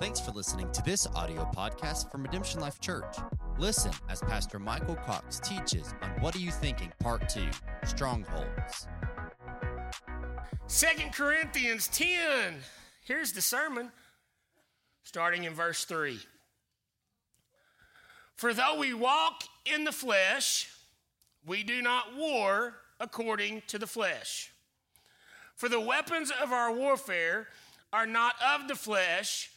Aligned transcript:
Thanks 0.00 0.18
for 0.18 0.32
listening 0.32 0.70
to 0.72 0.82
this 0.82 1.06
audio 1.14 1.48
podcast 1.54 2.10
from 2.10 2.24
Redemption 2.24 2.60
Life 2.60 2.80
Church. 2.80 3.16
Listen 3.58 3.92
as 4.08 4.20
Pastor 4.20 4.58
Michael 4.58 4.96
Cox 4.96 5.38
teaches 5.38 5.94
on 6.02 6.10
What 6.20 6.34
Are 6.34 6.40
You 6.40 6.50
Thinking 6.50 6.92
Part 6.98 7.28
2 7.28 7.46
Strongholds. 7.84 8.88
Second 10.66 11.12
Corinthians 11.12 11.86
10. 11.88 12.54
Here's 13.04 13.32
the 13.32 13.40
sermon, 13.40 13.92
starting 15.04 15.44
in 15.44 15.54
verse 15.54 15.84
3. 15.84 16.18
For 18.34 18.52
though 18.52 18.76
we 18.78 18.94
walk 18.94 19.44
in 19.64 19.84
the 19.84 19.92
flesh, 19.92 20.70
we 21.46 21.62
do 21.62 21.80
not 21.80 22.16
war 22.16 22.74
according 22.98 23.62
to 23.68 23.78
the 23.78 23.86
flesh. 23.86 24.52
For 25.54 25.68
the 25.68 25.80
weapons 25.80 26.32
of 26.42 26.52
our 26.52 26.72
warfare 26.72 27.46
are 27.92 28.06
not 28.06 28.34
of 28.42 28.66
the 28.66 28.74
flesh, 28.74 29.52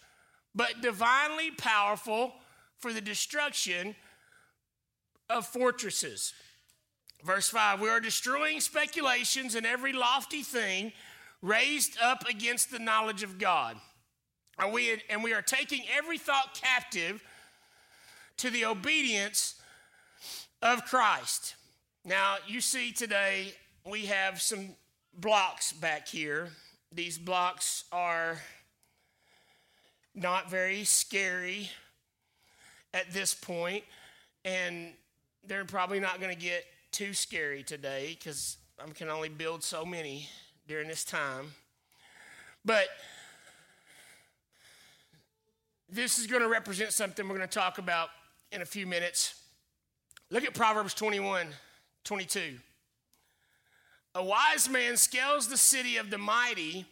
but 0.58 0.82
divinely 0.82 1.52
powerful 1.52 2.34
for 2.80 2.92
the 2.92 3.00
destruction 3.00 3.96
of 5.30 5.46
fortresses. 5.46 6.34
Verse 7.24 7.48
5 7.50 7.80
We 7.80 7.90
are 7.90 8.00
destroying 8.00 8.60
speculations 8.60 9.54
and 9.56 9.66
every 9.66 9.94
lofty 9.94 10.42
thing 10.42 10.92
raised 11.44 11.98
up 12.02 12.28
against 12.28 12.72
the 12.72 12.80
knowledge 12.80 13.22
of 13.22 13.38
God. 13.38 13.78
And 14.58 14.74
we, 14.74 15.00
and 15.10 15.24
we 15.24 15.34
are 15.34 15.44
taking 15.44 15.84
every 15.96 16.18
thought 16.18 16.60
captive 16.60 17.24
to 18.38 18.50
the 18.50 18.66
obedience 18.66 19.62
of 20.64 20.84
Christ. 20.86 21.56
Now, 22.04 22.38
you 22.48 22.62
see 22.62 22.92
today 22.92 23.54
we 23.86 24.08
have 24.08 24.42
some 24.42 24.70
blocks 25.14 25.72
back 25.74 26.08
here. 26.08 26.50
These 26.92 27.20
blocks 27.20 27.84
are 27.92 28.40
not 30.18 30.50
very 30.50 30.84
scary 30.84 31.70
at 32.94 33.12
this 33.14 33.34
point, 33.36 33.84
and 34.44 34.94
they're 35.46 35.66
probably 35.66 36.00
not 36.00 36.20
going 36.20 36.34
to 36.34 36.42
get 36.42 36.66
too 36.92 37.14
scary 37.14 37.62
today 37.62 38.18
because 38.18 38.58
I 38.84 38.90
can 38.92 39.10
only 39.10 39.30
build 39.30 39.64
so 39.64 39.86
many 39.86 40.28
during 40.68 40.88
this 40.88 41.04
time. 41.04 41.52
But 42.66 42.88
this 45.88 46.18
is 46.18 46.26
going 46.28 46.42
to 46.42 46.50
represent 46.50 46.92
something 46.92 47.28
we're 47.28 47.38
going 47.38 47.48
to 47.48 47.60
talk 47.60 47.78
about 47.78 48.10
in 48.52 48.62
a 48.62 48.66
few 48.66 48.88
minutes. 48.88 49.36
Look 50.32 50.44
at 50.44 50.54
Proverbs 50.54 50.94
21 50.94 51.48
22. 52.04 52.58
A 54.16 54.24
wise 54.24 54.68
man 54.68 54.98
scales 54.98 55.48
the 55.48 55.58
city 55.58 55.98
of 55.98 56.10
the 56.10 56.18
mighty 56.18 56.86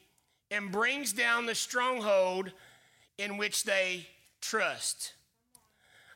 and 0.51 0.71
brings 0.71 1.11
down 1.11 1.45
the 1.45 1.55
stronghold 1.55 2.51
in 3.17 3.37
which 3.37 3.63
they 3.63 4.07
trust. 4.41 5.13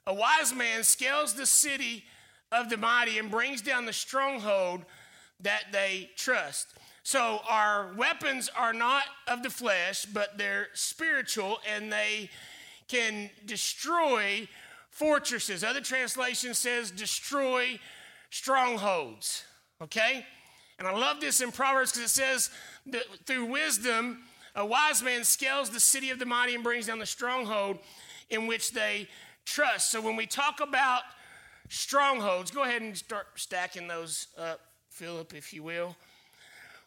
A 0.06 0.14
wise 0.14 0.54
man 0.54 0.84
scales 0.84 1.34
the 1.34 1.46
city 1.46 2.04
of 2.52 2.70
the 2.70 2.78
mighty 2.78 3.20
and 3.20 3.30
brings 3.30 3.62
down 3.62 3.86
the 3.86 3.94
stronghold 3.94 4.86
that 5.40 5.66
they 5.72 6.10
trust. 6.16 6.74
So 7.04 7.40
our 7.50 7.94
weapons 7.96 8.50
are 8.56 8.74
not 8.74 9.04
of 9.28 9.44
the 9.44 9.50
flesh, 9.50 10.06
but 10.06 10.38
they're 10.38 10.68
spiritual 10.74 11.60
and 11.72 11.92
they 11.92 12.30
can 12.88 13.30
destroy 13.46 14.48
fortresses. 14.90 15.64
Other 15.64 15.82
translation 15.82 16.54
says 16.54 16.92
destroy 16.92 17.80
strongholds. 18.30 19.44
Okay? 19.82 20.26
And 20.78 20.88
I 20.88 20.92
love 20.92 21.20
this 21.20 21.42
in 21.42 21.52
Proverbs 21.52 21.92
because 21.92 22.06
it 22.06 22.14
says 22.14 22.50
that 22.88 23.04
through 23.26 23.46
wisdom, 23.46 24.24
a 24.56 24.66
wise 24.66 25.02
man 25.02 25.24
scales 25.24 25.70
the 25.70 25.80
city 25.80 26.10
of 26.10 26.20
the 26.20 26.26
mighty 26.26 26.56
and 26.56 26.64
brings 26.64 26.88
down 26.88 27.00
the 27.00 27.06
stronghold 27.06 27.80
in 28.30 28.48
which 28.48 28.72
they 28.72 29.08
trust. 29.46 29.92
So 29.92 30.02
when 30.02 30.16
we 30.16 30.26
talk 30.26 30.60
about 30.62 31.02
strongholds, 31.70 32.52
go 32.52 32.64
ahead 32.64 32.82
and 32.82 32.98
start 32.98 33.28
stacking 33.36 33.88
those 33.88 34.28
up, 34.38 34.62
Philip, 34.90 35.34
if 35.34 35.54
you 35.54 35.64
will. 35.64 35.96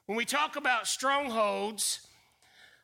When 0.06 0.16
we 0.16 0.24
talk 0.24 0.56
about 0.56 0.86
strongholds, 0.86 2.06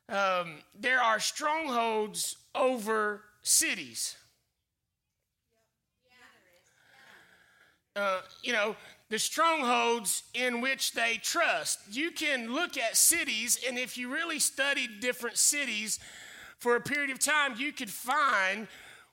um, 0.09 0.59
there 0.79 1.01
are 1.01 1.21
strongholds 1.21 2.37
over 2.55 3.23
cities. 3.43 4.17
Uh, 7.97 8.21
you 8.43 8.53
know, 8.53 8.77
the 9.11 9.19
strongholds 9.19 10.23
in 10.35 10.61
which 10.61 10.93
they 10.93 11.19
trust. 11.23 11.81
You 11.91 12.11
can 12.11 12.53
look 12.53 12.77
at 12.77 12.97
cities, 12.97 13.59
and 13.67 13.79
if 13.79 13.97
you 13.97 14.13
really 14.13 14.39
studied 14.39 15.01
different 15.01 15.39
cities 15.39 15.99
for 16.59 16.77
a 16.77 16.81
period 16.81 17.11
of 17.11 17.19
time, 17.19 17.55
you 17.57 17.73
could 17.73 17.91
find 17.91 18.69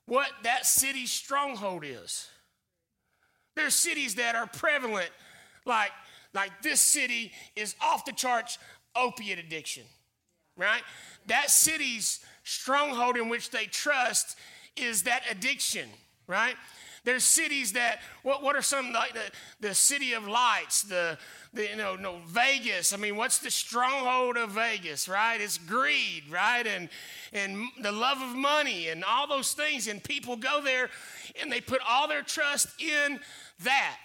what 0.05 0.29
that 0.43 0.65
city's 0.65 1.11
stronghold 1.11 1.83
is. 1.85 2.27
There's 3.55 3.75
cities 3.75 4.15
that 4.15 4.35
are 4.35 4.47
prevalent, 4.47 5.09
like, 5.65 5.91
like 6.33 6.51
this 6.61 6.81
city 6.81 7.31
is 7.55 7.75
off 7.81 8.03
the 8.03 8.11
charts 8.11 8.57
opiate 8.95 9.39
addiction, 9.39 9.83
right? 10.57 10.81
That 11.27 11.49
city's 11.49 12.19
stronghold 12.43 13.17
in 13.17 13.29
which 13.29 13.49
they 13.51 13.65
trust 13.65 14.37
is 14.75 15.03
that 15.03 15.23
addiction, 15.31 15.87
right? 16.27 16.55
There's 17.05 17.23
cities 17.23 17.73
that, 17.73 17.99
what, 18.23 18.43
what 18.43 18.55
are 18.55 18.61
some 18.61 18.91
like 18.91 19.13
the, 19.13 19.31
the 19.61 19.73
city 19.73 20.13
of 20.13 20.27
lights, 20.27 20.81
the, 20.81 21.17
the, 21.53 21.69
you 21.69 21.75
know, 21.75 21.95
no, 21.95 22.19
Vegas. 22.27 22.91
I 22.91 22.97
mean, 22.97 23.15
what's 23.15 23.37
the 23.37 23.51
stronghold 23.51 24.37
of 24.37 24.51
Vegas, 24.51 25.07
right? 25.07 25.39
It's 25.39 25.57
greed, 25.57 26.23
right? 26.29 26.65
And, 26.65 26.89
and 27.31 27.67
the 27.81 27.91
love 27.91 28.21
of 28.21 28.35
money 28.35 28.89
and 28.89 29.03
all 29.03 29.27
those 29.27 29.53
things. 29.53 29.87
And 29.87 30.03
people 30.03 30.35
go 30.35 30.61
there 30.61 30.89
and 31.41 31.51
they 31.51 31.61
put 31.61 31.81
all 31.87 32.07
their 32.07 32.23
trust 32.23 32.67
in 32.81 33.19
that. 33.63 33.97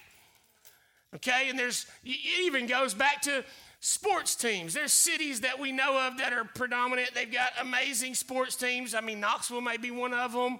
Okay, 1.16 1.48
and 1.48 1.58
there's, 1.58 1.86
it 2.04 2.40
even 2.44 2.66
goes 2.66 2.94
back 2.94 3.22
to 3.22 3.44
sports 3.80 4.34
teams. 4.36 4.74
There's 4.74 4.92
cities 4.92 5.40
that 5.40 5.58
we 5.58 5.72
know 5.72 6.06
of 6.06 6.18
that 6.18 6.32
are 6.32 6.44
predominant. 6.44 7.12
They've 7.14 7.32
got 7.32 7.52
amazing 7.60 8.14
sports 8.14 8.54
teams. 8.54 8.94
I 8.94 9.00
mean, 9.00 9.20
Knoxville 9.20 9.62
may 9.62 9.78
be 9.78 9.90
one 9.90 10.14
of 10.14 10.32
them. 10.32 10.58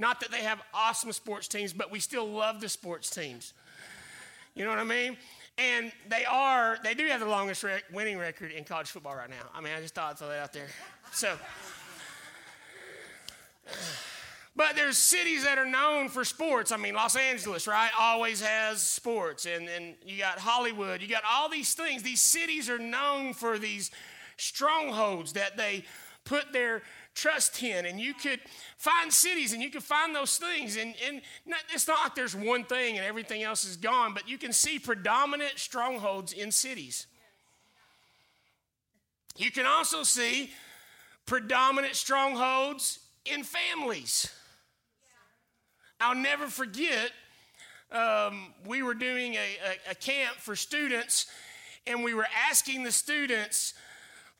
Not 0.00 0.20
that 0.20 0.30
they 0.30 0.42
have 0.42 0.62
awesome 0.72 1.12
sports 1.12 1.46
teams, 1.46 1.74
but 1.74 1.90
we 1.90 2.00
still 2.00 2.26
love 2.26 2.62
the 2.62 2.70
sports 2.70 3.10
teams. 3.10 3.52
You 4.54 4.64
know 4.64 4.70
what 4.70 4.78
I 4.78 4.84
mean? 4.84 5.18
And 5.58 5.92
they 6.08 6.24
are, 6.24 6.78
they 6.82 6.94
do 6.94 7.06
have 7.08 7.20
the 7.20 7.26
longest 7.26 7.62
rec- 7.62 7.84
winning 7.92 8.16
record 8.16 8.50
in 8.50 8.64
college 8.64 8.88
football 8.88 9.14
right 9.14 9.28
now. 9.28 9.50
I 9.54 9.60
mean, 9.60 9.74
I 9.76 9.80
just 9.82 9.94
thought 9.94 10.12
I'd 10.12 10.18
throw 10.18 10.28
that 10.28 10.38
out 10.38 10.52
there. 10.54 10.68
So, 11.12 11.36
but 14.56 14.74
there's 14.74 14.96
cities 14.96 15.44
that 15.44 15.58
are 15.58 15.66
known 15.66 16.08
for 16.08 16.24
sports. 16.24 16.72
I 16.72 16.78
mean, 16.78 16.94
Los 16.94 17.14
Angeles, 17.14 17.66
right, 17.66 17.90
always 17.98 18.40
has 18.40 18.82
sports. 18.82 19.44
And, 19.44 19.68
and 19.68 19.96
you 20.06 20.16
got 20.16 20.38
Hollywood, 20.38 21.02
you 21.02 21.08
got 21.08 21.24
all 21.30 21.50
these 21.50 21.74
things. 21.74 22.02
These 22.02 22.22
cities 22.22 22.70
are 22.70 22.78
known 22.78 23.34
for 23.34 23.58
these 23.58 23.90
strongholds 24.38 25.34
that 25.34 25.58
they 25.58 25.84
put 26.24 26.54
their 26.54 26.82
trust 27.14 27.62
in. 27.62 27.86
And 27.86 28.00
you 28.00 28.14
could 28.14 28.40
find 28.76 29.12
cities 29.12 29.52
and 29.52 29.62
you 29.62 29.70
could 29.70 29.82
find 29.82 30.14
those 30.14 30.38
things. 30.38 30.76
And, 30.76 30.94
and 31.06 31.20
not, 31.46 31.60
it's 31.72 31.86
not 31.88 32.04
like 32.04 32.14
there's 32.14 32.36
one 32.36 32.64
thing 32.64 32.96
and 32.96 33.06
everything 33.06 33.42
else 33.42 33.64
is 33.64 33.76
gone, 33.76 34.14
but 34.14 34.28
you 34.28 34.38
can 34.38 34.52
see 34.52 34.78
predominant 34.78 35.52
strongholds 35.58 36.32
in 36.32 36.50
cities. 36.50 37.06
You 39.36 39.50
can 39.50 39.66
also 39.66 40.02
see 40.02 40.50
predominant 41.26 41.94
strongholds 41.94 42.98
in 43.24 43.44
families. 43.44 44.30
I'll 46.00 46.14
never 46.14 46.46
forget, 46.46 47.10
um, 47.92 48.54
we 48.66 48.82
were 48.82 48.94
doing 48.94 49.34
a, 49.34 49.38
a, 49.38 49.92
a 49.92 49.94
camp 49.94 50.36
for 50.36 50.56
students, 50.56 51.26
and 51.86 52.02
we 52.02 52.14
were 52.14 52.26
asking 52.48 52.82
the 52.84 52.92
students, 52.92 53.74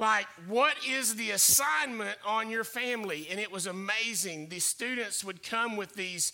like, 0.01 0.27
what 0.49 0.75
is 0.89 1.15
the 1.15 1.31
assignment 1.31 2.17
on 2.27 2.51
your 2.51 2.65
family? 2.65 3.29
And 3.31 3.39
it 3.39 3.53
was 3.53 3.67
amazing. 3.67 4.49
The 4.49 4.59
students 4.59 5.23
would 5.23 5.43
come 5.43 5.77
with 5.77 5.95
these 5.95 6.33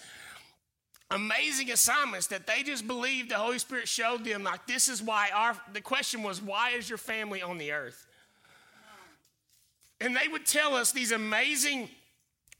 amazing 1.10 1.70
assignments 1.70 2.28
that 2.28 2.46
they 2.46 2.62
just 2.62 2.86
believed 2.86 3.30
the 3.30 3.36
Holy 3.36 3.58
Spirit 3.58 3.88
showed 3.88 4.24
them. 4.24 4.44
Like, 4.44 4.66
this 4.66 4.88
is 4.88 5.02
why 5.02 5.30
our, 5.34 5.56
the 5.72 5.80
question 5.80 6.22
was, 6.22 6.40
why 6.40 6.70
is 6.70 6.88
your 6.88 6.98
family 6.98 7.42
on 7.42 7.58
the 7.58 7.72
earth? 7.72 8.06
And 10.00 10.14
they 10.14 10.28
would 10.28 10.46
tell 10.46 10.74
us 10.74 10.92
these 10.92 11.10
amazing 11.10 11.88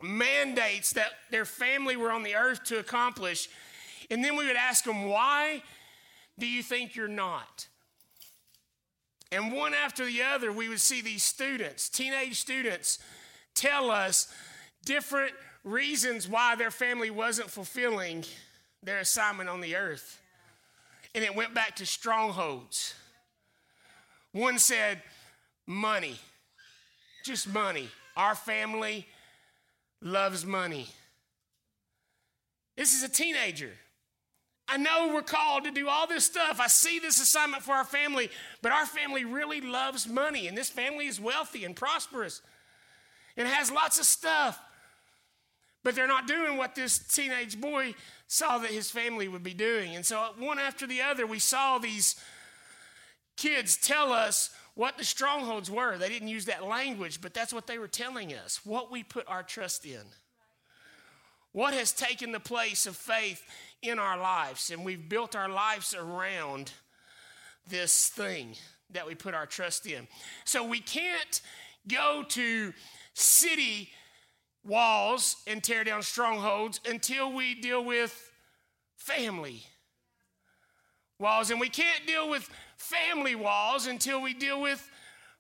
mandates 0.03 0.93
that 0.95 1.11
their 1.31 1.45
family 1.45 1.97
were 1.97 2.11
on 2.11 2.23
the 2.23 2.35
earth 2.35 2.65
to 2.65 2.79
accomplish. 2.79 3.49
And 4.11 4.25
then 4.25 4.37
we 4.37 4.47
would 4.47 4.57
ask 4.57 4.85
them, 4.85 5.07
why 5.07 5.63
do 6.39 6.47
you 6.47 6.63
think 6.63 6.97
you're 6.97 7.09
not? 7.09 7.69
And 9.33 9.53
one 9.53 9.75
after 9.75 10.05
the 10.05 10.23
other, 10.23 10.53
we 10.53 10.69
would 10.69 10.81
see 10.81 11.01
these 11.01 11.23
students, 11.23 11.89
teenage 11.89 12.41
students, 12.41 12.99
tell 13.55 13.91
us 13.91 14.33
different 14.85 15.33
reasons 15.65 16.29
why 16.29 16.55
their 16.55 16.71
family 16.71 17.11
wasn't 17.11 17.51
fulfilling 17.51 18.25
their 18.83 18.99
assignment 18.99 19.49
on 19.49 19.61
the 19.61 19.75
earth. 19.75 20.21
And 21.15 21.25
it 21.25 21.35
went 21.35 21.55
back 21.55 21.77
to 21.77 21.87
strongholds. 21.87 22.95
One 24.33 24.59
said, 24.59 25.03
money, 25.67 26.17
just 27.25 27.53
money. 27.53 27.89
Our 28.17 28.35
family, 28.35 29.07
loves 30.01 30.45
money. 30.45 30.87
This 32.77 32.95
is 32.95 33.03
a 33.03 33.09
teenager. 33.09 33.73
I 34.69 34.79
know 34.79 35.13
we're 35.15 35.23
called 35.23 35.65
to 35.65 35.71
do 35.71 35.89
all 35.89 36.07
this 36.07 36.25
stuff. 36.25 36.59
I 36.61 36.67
see 36.67 36.99
this 36.99 37.21
assignment 37.21 37.63
for 37.63 37.73
our 37.73 37.85
family, 37.85 38.31
but 38.63 38.73
our 38.73 38.87
family 38.87 39.25
really 39.25 39.61
loves 39.61 40.09
money, 40.09 40.49
and 40.49 40.59
this 40.59 40.71
family 40.71 41.07
is 41.07 41.21
wealthy 41.21 41.65
and 41.65 41.77
prosperous 41.77 42.43
and 43.37 43.47
has 43.47 43.71
lots 43.71 43.99
of 43.99 44.07
stuff. 44.07 44.61
But 45.85 45.95
they're 45.95 46.09
not 46.09 46.27
doing 46.27 46.57
what 46.57 46.75
this 46.75 46.99
teenage 46.99 47.61
boy 47.61 47.95
saw 48.27 48.59
that 48.59 48.73
his 48.73 48.91
family 48.91 49.29
would 49.29 49.45
be 49.45 49.55
doing. 49.55 49.95
And 49.95 50.05
so, 50.05 50.31
one 50.37 50.59
after 50.59 50.85
the 50.85 51.03
other, 51.03 51.27
we 51.27 51.39
saw 51.39 51.79
these 51.79 52.17
kids 53.37 53.77
tell 53.77 54.13
us 54.13 54.51
what 54.75 54.99
the 54.99 55.05
strongholds 55.05 55.71
were. 55.71 55.97
They 55.97 56.09
didn't 56.09 56.29
use 56.29 56.47
that 56.47 56.65
language, 56.65 57.21
but 57.21 57.35
that's 57.35 57.53
what 57.53 57.69
they 57.69 57.79
were 57.79 57.87
telling 57.87 58.35
us 58.35 58.61
what 58.65 58.91
we 58.91 59.05
put 59.05 59.29
our 59.29 59.45
trust 59.45 59.87
in. 59.87 60.03
What 61.57 61.73
has 61.73 61.91
taken 61.91 62.33
the 62.33 62.39
place 62.39 62.85
of 62.85 62.95
faith 62.95 63.43
in 63.81 63.99
our 63.99 64.19
lives? 64.19 64.69
And 64.71 64.85
we've 64.85 65.09
built 65.09 65.35
our 65.35 65.49
lives 65.49 65.95
around 65.95 66.71
this 67.67 68.11
thing 68.11 68.57
that 68.91 69.07
we 69.07 69.15
put 69.15 69.33
our 69.33 69.47
trust 69.47 69.87
in. 69.87 70.07
So 70.45 70.63
we 70.63 70.81
can't 70.81 71.41
go 71.89 72.23
to 72.29 72.75
city 73.15 73.89
walls 74.67 75.37
and 75.47 75.65
tear 75.65 75.83
down 75.83 76.03
strongholds 76.03 76.79
until 76.87 77.33
we 77.33 77.55
deal 77.55 77.83
with 77.83 78.31
family 78.99 79.63
walls. 81.19 81.51
And 81.51 81.59
we 81.59 81.71
can't 81.71 82.07
deal 82.07 82.29
with 82.29 82.51
family 82.77 83.35
walls 83.35 83.87
until 83.87 84.21
we 84.21 84.35
deal 84.35 84.61
with 84.61 84.87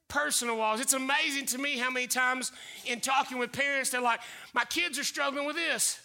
personal 0.08 0.56
walls. 0.56 0.80
It's 0.80 0.94
amazing 0.94 1.44
to 1.48 1.58
me 1.58 1.76
how 1.76 1.90
many 1.90 2.06
times 2.06 2.52
in 2.86 3.00
talking 3.00 3.36
with 3.36 3.52
parents, 3.52 3.90
they're 3.90 4.00
like, 4.00 4.20
My 4.54 4.64
kids 4.64 4.98
are 4.98 5.04
struggling 5.04 5.44
with 5.44 5.56
this. 5.56 6.00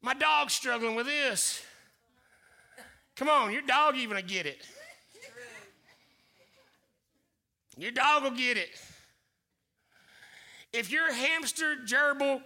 My 0.00 0.14
dog's 0.14 0.52
struggling 0.52 0.94
with 0.94 1.06
this. 1.06 1.62
Come 3.16 3.28
on, 3.28 3.52
your 3.52 3.62
dog 3.62 3.96
even 3.96 4.16
will 4.16 4.22
get 4.22 4.46
it. 4.46 4.64
Your 7.76 7.90
dog 7.90 8.24
will 8.24 8.30
get 8.30 8.56
it. 8.56 8.70
If 10.72 10.92
your 10.92 11.12
hamster, 11.12 11.76
gerbil, 11.84 12.42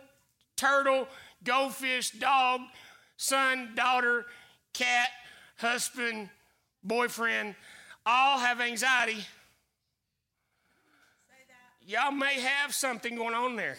turtle, 0.56 1.08
goldfish, 1.42 2.10
dog, 2.12 2.60
son, 3.16 3.72
daughter, 3.74 4.26
cat, 4.72 5.08
husband, 5.56 6.28
boyfriend 6.84 7.54
all 8.04 8.38
have 8.38 8.60
anxiety, 8.60 9.24
y'all 11.86 12.12
may 12.12 12.40
have 12.40 12.74
something 12.74 13.16
going 13.16 13.34
on 13.34 13.56
there. 13.56 13.76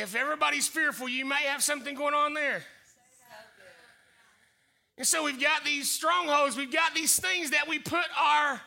If 0.00 0.14
everybody's 0.14 0.68
fearful, 0.68 1.08
you 1.08 1.24
may 1.24 1.42
have 1.46 1.62
something 1.62 1.94
going 1.94 2.14
on 2.14 2.34
there. 2.34 2.62
And 4.98 5.06
so 5.06 5.24
we've 5.24 5.40
got 5.40 5.64
these 5.64 5.90
strongholds, 5.90 6.56
we've 6.56 6.72
got 6.72 6.94
these 6.94 7.18
things 7.18 7.50
that 7.50 7.68
we 7.68 7.78
put 7.78 8.04
our 8.18 8.60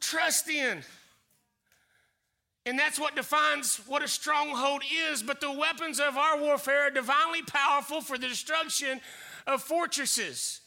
trust 0.00 0.48
in. 0.48 0.82
And 2.64 2.78
that's 2.78 2.98
what 3.00 3.16
defines 3.16 3.80
what 3.86 4.02
a 4.02 4.08
stronghold 4.08 4.82
is. 5.10 5.22
But 5.22 5.40
the 5.40 5.50
weapons 5.50 5.98
of 5.98 6.16
our 6.16 6.38
warfare 6.38 6.86
are 6.86 6.90
divinely 6.90 7.42
powerful 7.42 8.00
for 8.00 8.18
the 8.18 8.28
destruction 8.28 9.00
of 9.46 9.62
fortresses. 9.62 10.60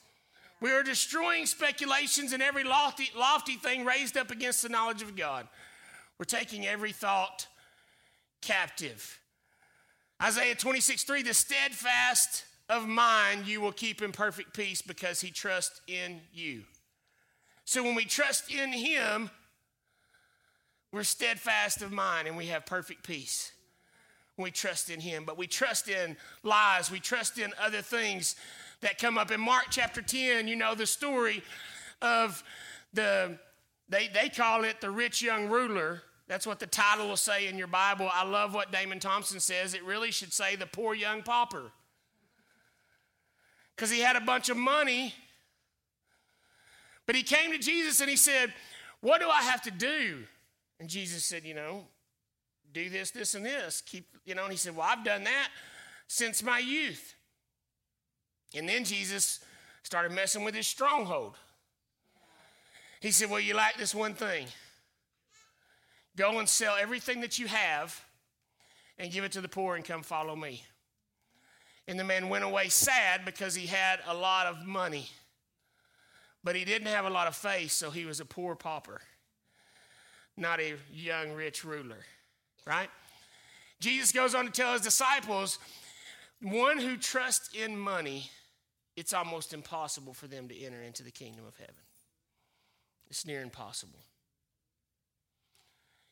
We 0.59 0.71
are 0.71 0.83
destroying 0.83 1.45
speculations 1.45 2.33
and 2.33 2.41
every 2.41 2.63
lofty, 2.63 3.11
lofty 3.17 3.55
thing 3.55 3.85
raised 3.85 4.17
up 4.17 4.31
against 4.31 4.63
the 4.63 4.69
knowledge 4.69 5.01
of 5.01 5.15
God. 5.15 5.47
We're 6.17 6.25
taking 6.25 6.65
every 6.65 6.91
thought 6.91 7.47
captive. 8.45 9.19
Isaiah 10.21 10.55
26 10.55 11.03
3 11.03 11.23
the 11.23 11.33
steadfast 11.33 12.45
of 12.69 12.87
mind 12.87 13.47
you 13.47 13.59
will 13.59 13.73
keep 13.73 14.01
in 14.01 14.11
perfect 14.11 14.53
peace 14.53 14.81
because 14.81 15.19
he 15.19 15.31
trusts 15.31 15.81
in 15.87 16.21
you. 16.33 16.63
So 17.65 17.81
when 17.83 17.95
we 17.95 18.05
trust 18.05 18.51
in 18.51 18.71
Him, 18.71 19.31
we're 20.93 21.03
steadfast 21.03 21.81
of 21.81 21.91
mind 21.91 22.27
and 22.27 22.37
we 22.37 22.45
have 22.45 22.65
perfect 22.65 23.03
peace. 23.03 23.51
We 24.37 24.51
trust 24.51 24.89
in 24.91 24.99
Him, 24.99 25.23
but 25.25 25.37
we 25.37 25.47
trust 25.47 25.89
in 25.89 26.15
lies, 26.43 26.91
we 26.91 26.99
trust 26.99 27.39
in 27.39 27.51
other 27.59 27.81
things 27.81 28.35
that 28.81 28.99
come 28.99 29.17
up. 29.17 29.31
In 29.31 29.41
Mark 29.41 29.65
chapter 29.71 30.01
10, 30.01 30.47
you 30.47 30.55
know 30.55 30.75
the 30.75 30.85
story 30.85 31.41
of 32.01 32.43
the, 32.93 33.39
they, 33.89 34.07
they 34.07 34.29
call 34.29 34.63
it 34.63 34.79
the 34.79 34.91
rich 34.91 35.21
young 35.21 35.49
ruler. 35.49 36.03
That's 36.27 36.47
what 36.47 36.59
the 36.59 36.67
title 36.67 37.07
will 37.07 37.17
say 37.17 37.47
in 37.47 37.57
your 37.57 37.67
Bible. 37.67 38.09
I 38.11 38.23
love 38.23 38.53
what 38.53 38.71
Damon 38.71 38.99
Thompson 38.99 39.39
says. 39.39 39.73
It 39.73 39.83
really 39.83 40.11
should 40.11 40.33
say 40.33 40.55
the 40.55 40.65
poor 40.65 40.95
young 40.95 41.21
pauper. 41.21 41.71
Because 43.75 43.91
he 43.91 43.99
had 43.99 44.15
a 44.15 44.21
bunch 44.21 44.49
of 44.49 44.57
money 44.57 45.13
but 47.05 47.15
he 47.15 47.23
came 47.23 47.51
to 47.51 47.57
Jesus 47.57 47.99
and 48.01 48.09
he 48.09 48.15
said, 48.15 48.53
What 49.01 49.21
do 49.21 49.29
I 49.29 49.41
have 49.43 49.61
to 49.63 49.71
do? 49.71 50.23
And 50.79 50.89
Jesus 50.89 51.23
said, 51.23 51.43
You 51.43 51.53
know, 51.53 51.85
do 52.73 52.89
this, 52.89 53.11
this, 53.11 53.35
and 53.35 53.45
this. 53.45 53.81
Keep, 53.81 54.17
you 54.25 54.35
know, 54.35 54.43
and 54.43 54.51
he 54.51 54.57
said, 54.57 54.75
Well, 54.75 54.87
I've 54.89 55.03
done 55.05 55.23
that 55.25 55.49
since 56.07 56.43
my 56.43 56.59
youth. 56.59 57.15
And 58.55 58.67
then 58.67 58.83
Jesus 58.83 59.39
started 59.83 60.11
messing 60.11 60.43
with 60.43 60.55
his 60.55 60.67
stronghold. 60.67 61.35
He 62.99 63.11
said, 63.11 63.29
Well, 63.29 63.39
you 63.39 63.53
like 63.53 63.77
this 63.77 63.93
one 63.93 64.13
thing. 64.13 64.47
Go 66.15 66.39
and 66.39 66.47
sell 66.47 66.75
everything 66.79 67.21
that 67.21 67.39
you 67.39 67.47
have 67.47 68.03
and 68.97 69.11
give 69.11 69.23
it 69.23 69.31
to 69.33 69.41
the 69.41 69.49
poor 69.49 69.75
and 69.75 69.83
come 69.83 70.03
follow 70.03 70.35
me. 70.35 70.63
And 71.87 71.99
the 71.99 72.03
man 72.03 72.29
went 72.29 72.43
away 72.43 72.69
sad 72.69 73.25
because 73.25 73.53
he 73.53 73.67
had 73.67 73.99
a 74.07 74.13
lot 74.13 74.47
of 74.47 74.65
money. 74.65 75.09
But 76.43 76.55
he 76.55 76.63
didn't 76.63 76.87
have 76.87 77.05
a 77.05 77.09
lot 77.09 77.27
of 77.27 77.35
faith, 77.35 77.71
so 77.71 77.89
he 77.89 78.05
was 78.05 78.19
a 78.19 78.25
poor 78.25 78.55
pauper, 78.55 79.01
not 80.37 80.59
a 80.59 80.75
young 80.93 81.33
rich 81.33 81.63
ruler, 81.65 82.05
right? 82.65 82.89
Jesus 83.79 84.11
goes 84.11 84.35
on 84.35 84.45
to 84.45 84.51
tell 84.51 84.73
his 84.73 84.81
disciples 84.81 85.59
one 86.41 86.77
who 86.77 86.97
trusts 86.97 87.49
in 87.55 87.77
money, 87.77 88.29
it's 88.95 89.13
almost 89.13 89.53
impossible 89.53 90.13
for 90.13 90.27
them 90.27 90.47
to 90.47 90.57
enter 90.63 90.81
into 90.81 91.03
the 91.03 91.11
kingdom 91.11 91.45
of 91.47 91.55
heaven. 91.57 91.75
It's 93.09 93.25
near 93.25 93.41
impossible. 93.41 93.99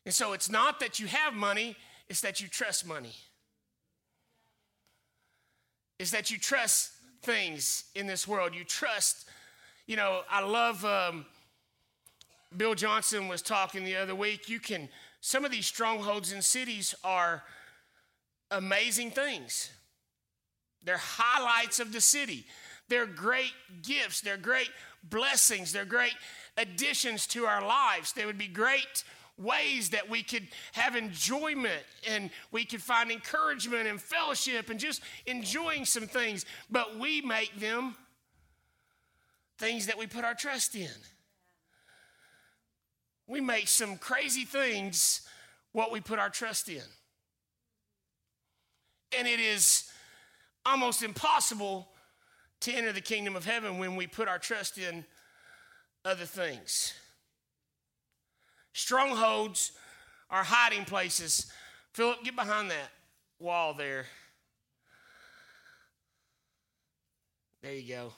And 0.05 0.13
so 0.13 0.33
it's 0.33 0.49
not 0.49 0.79
that 0.79 0.99
you 0.99 1.07
have 1.07 1.33
money, 1.33 1.75
it's 2.09 2.21
that 2.21 2.41
you 2.41 2.47
trust 2.47 2.85
money. 2.85 3.15
It's 5.99 6.11
that 6.11 6.31
you 6.31 6.37
trust 6.37 6.91
things 7.21 7.85
in 7.95 8.07
this 8.07 8.27
world. 8.27 8.53
You 8.53 8.65
trust 8.65 9.25
you 9.85 9.97
know, 9.97 10.21
I 10.29 10.41
love 10.41 10.85
um, 10.85 11.25
Bill 12.55 12.73
Johnson 12.73 13.27
was 13.27 13.41
talking 13.41 13.83
the 13.83 13.97
other 13.97 14.15
week. 14.15 14.47
You 14.47 14.59
can, 14.59 14.87
some 15.19 15.43
of 15.43 15.51
these 15.51 15.65
strongholds 15.65 16.31
in 16.31 16.41
cities 16.41 16.95
are 17.03 17.43
amazing 18.49 19.11
things. 19.11 19.71
They're 20.83 20.97
highlights 20.97 21.81
of 21.81 21.91
the 21.91 21.99
city. 21.99 22.45
They're 22.87 23.05
great 23.05 23.51
gifts. 23.81 24.21
They're 24.21 24.37
great 24.37 24.69
blessings. 25.03 25.73
They're 25.73 25.83
great 25.83 26.15
additions 26.55 27.27
to 27.27 27.45
our 27.45 27.65
lives. 27.65 28.13
They 28.13 28.25
would 28.25 28.37
be 28.37 28.47
great 28.47 29.03
ways 29.37 29.89
that 29.89 30.09
we 30.09 30.21
could 30.21 30.47
have 30.73 30.95
enjoyment 30.95 31.83
and 32.07 32.29
we 32.51 32.65
could 32.65 32.81
find 32.81 33.11
encouragement 33.11 33.87
and 33.87 33.99
fellowship 34.01 34.69
and 34.69 34.79
just 34.79 35.01
enjoying 35.25 35.85
some 35.85 36.07
things. 36.07 36.45
But 36.69 36.99
we 36.99 37.21
make 37.21 37.59
them 37.59 37.95
things 39.57 39.87
that 39.87 39.97
we 39.97 40.07
put 40.07 40.23
our 40.23 40.35
trust 40.35 40.75
in. 40.75 40.89
We 43.27 43.41
make 43.41 43.67
some 43.67 43.97
crazy 43.97 44.45
things 44.45 45.21
what 45.71 45.91
we 45.91 45.99
put 45.99 46.19
our 46.19 46.29
trust 46.29 46.69
in. 46.69 46.83
And 49.17 49.27
it 49.27 49.39
is 49.39 49.91
almost 50.65 51.03
impossible 51.03 51.87
to 52.61 52.71
enter 52.71 52.91
the 52.91 53.01
kingdom 53.01 53.35
of 53.35 53.45
heaven 53.45 53.77
when 53.77 53.95
we 53.95 54.07
put 54.07 54.27
our 54.27 54.39
trust 54.39 54.77
in 54.77 55.05
other 56.05 56.25
things. 56.25 56.93
Strongholds 58.73 59.71
are 60.29 60.43
hiding 60.43 60.85
places. 60.85 61.51
Philip, 61.93 62.23
get 62.23 62.35
behind 62.35 62.71
that 62.71 62.89
wall 63.39 63.73
there. 63.73 64.05
There 67.61 67.73
you 67.73 67.87
go. 67.87 68.13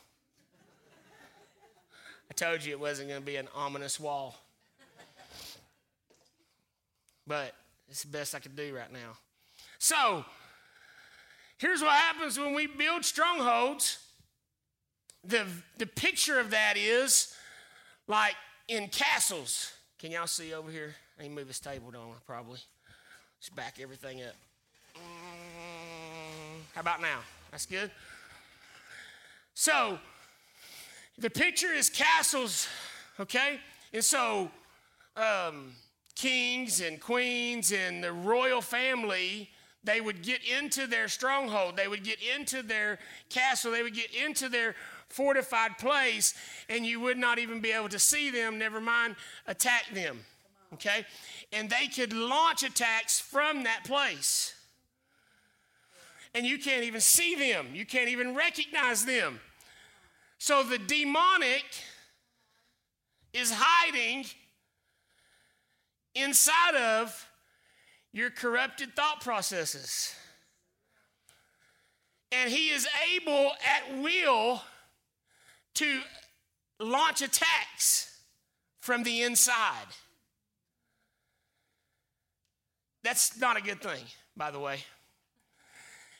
I 2.31 2.33
told 2.33 2.63
you 2.63 2.71
it 2.71 2.79
wasn't 2.79 3.09
going 3.09 3.21
to 3.21 3.25
be 3.25 3.35
an 3.35 3.47
ominous 3.53 4.00
wall. 4.00 4.35
But 7.27 7.53
it's 7.89 8.03
the 8.03 8.09
best 8.09 8.33
I 8.33 8.39
could 8.39 8.55
do 8.55 8.75
right 8.75 8.91
now. 8.91 9.17
So, 9.77 10.25
here's 11.57 11.81
what 11.81 11.91
happens 11.91 12.39
when 12.39 12.53
we 12.53 12.65
build 12.67 13.03
strongholds. 13.05 14.00
The, 15.24 15.45
the 15.77 15.85
picture 15.85 16.39
of 16.39 16.51
that 16.51 16.77
is 16.77 17.35
like 18.07 18.35
in 18.67 18.88
castles. 18.88 19.71
Can 20.05 20.12
y'all 20.12 20.27
see 20.27 20.53
over 20.53 20.69
here? 20.69 20.93
I 21.17 21.24
need 21.24 21.29
to 21.29 21.33
move 21.33 21.59
table, 21.59 21.89
don't 21.89 22.24
Probably. 22.27 22.59
Just 23.39 23.55
back 23.55 23.79
everything 23.81 24.21
up. 24.21 24.35
How 26.75 26.81
about 26.81 27.01
now? 27.01 27.21
That's 27.50 27.65
good. 27.65 27.89
So, 29.55 29.97
the 31.17 31.31
picture 31.31 31.74
is 31.74 31.89
castles, 31.89 32.67
okay? 33.19 33.59
And 33.93 34.03
so, 34.03 34.51
um, 35.17 35.71
kings 36.13 36.81
and 36.81 37.01
queens 37.01 37.71
and 37.71 38.03
the 38.03 38.13
royal 38.13 38.62
family, 38.62 39.50
they 39.83 40.01
would 40.01 40.21
get 40.21 40.41
into 40.43 40.85
their 40.85 41.07
stronghold, 41.07 41.77
they 41.77 41.88
would 41.88 42.03
get 42.03 42.19
into 42.38 42.62
their 42.62 43.00
castle, 43.29 43.71
they 43.71 43.81
would 43.81 43.95
get 43.95 44.13
into 44.13 44.50
their 44.50 44.75
fortified 45.15 45.77
place, 45.77 46.34
and 46.69 46.86
you 46.86 47.00
would 47.00 47.17
not 47.17 47.39
even 47.39 47.62
be 47.62 47.72
able 47.72 47.89
to 47.89 48.00
see 48.00 48.29
them, 48.29 48.60
never 48.60 48.81
mind 48.81 49.15
attack 49.48 49.86
them. 49.93 50.19
Okay? 50.74 51.05
And 51.53 51.69
they 51.69 51.88
could 51.88 52.12
launch 52.13 52.63
attacks 52.63 53.19
from 53.19 53.63
that 53.63 53.84
place. 53.86 54.53
And 56.34 56.45
you 56.45 56.57
can't 56.57 56.84
even 56.84 57.00
see 57.00 57.36
them, 57.36 57.67
you 57.74 57.86
can't 57.86 58.10
even 58.10 58.36
recognize 58.36 59.05
them. 59.05 59.39
So 60.38 60.63
the 60.63 60.77
demonic 60.77 61.63
is 63.34 63.53
hiding 63.55 64.25
inside 66.13 66.75
of 66.75 67.27
your 68.12 68.29
corrupted 68.29 68.95
thought 68.95 69.22
processes. 69.22 70.13
And 72.31 72.51
he 72.51 72.69
is 72.69 72.88
able 73.15 73.51
at 73.65 73.98
will 74.01 74.62
to 75.75 76.01
launch 76.79 77.22
attacks 77.22 78.20
from 78.79 79.03
the 79.03 79.22
inside. 79.22 79.88
That's 83.03 83.39
not 83.39 83.58
a 83.58 83.62
good 83.62 83.82
thing, 83.82 84.03
by 84.36 84.51
the 84.51 84.60
way. 84.60 84.79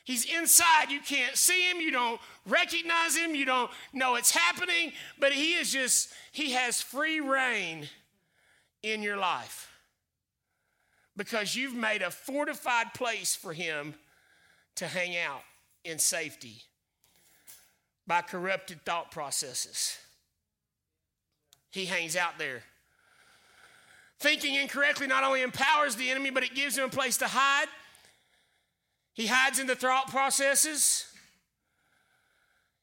He's 0.04 0.24
inside. 0.24 0.90
You 0.90 1.00
can't 1.00 1.36
see 1.36 1.68
him. 1.68 1.80
You 1.80 1.90
don't 1.90 2.20
recognize 2.46 3.16
him. 3.16 3.34
You 3.34 3.44
don't 3.44 3.70
know 3.92 4.14
it's 4.14 4.30
happening. 4.30 4.92
But 5.18 5.32
he 5.32 5.54
is 5.54 5.72
just, 5.72 6.12
he 6.30 6.52
has 6.52 6.80
free 6.80 7.18
reign 7.18 7.88
in 8.84 9.02
your 9.02 9.16
life 9.16 9.68
because 11.16 11.56
you've 11.56 11.74
made 11.74 12.02
a 12.02 12.10
fortified 12.12 12.94
place 12.94 13.34
for 13.34 13.52
him 13.52 13.94
to 14.76 14.86
hang 14.86 15.16
out 15.16 15.42
in 15.84 15.98
safety 15.98 16.62
by 18.06 18.22
corrupted 18.22 18.84
thought 18.84 19.10
processes. 19.10 19.98
He 21.70 21.86
hangs 21.86 22.16
out 22.16 22.38
there. 22.38 22.62
Thinking 24.18 24.54
incorrectly 24.54 25.06
not 25.06 25.24
only 25.24 25.42
empowers 25.42 25.96
the 25.96 26.10
enemy, 26.10 26.30
but 26.30 26.42
it 26.42 26.54
gives 26.54 26.78
him 26.78 26.84
a 26.84 26.88
place 26.88 27.18
to 27.18 27.26
hide. 27.26 27.68
He 29.12 29.26
hides 29.26 29.58
in 29.58 29.66
the 29.66 29.74
thought 29.74 30.08
processes. 30.08 31.06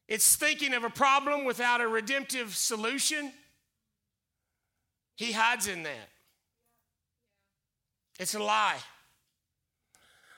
It's 0.06 0.36
thinking 0.36 0.74
of 0.74 0.84
a 0.84 0.90
problem 0.90 1.44
without 1.44 1.80
a 1.80 1.88
redemptive 1.88 2.54
solution. 2.54 3.32
He 5.16 5.32
hides 5.32 5.66
in 5.66 5.84
that. 5.84 6.08
It's 8.20 8.34
a 8.34 8.42
lie. 8.42 8.78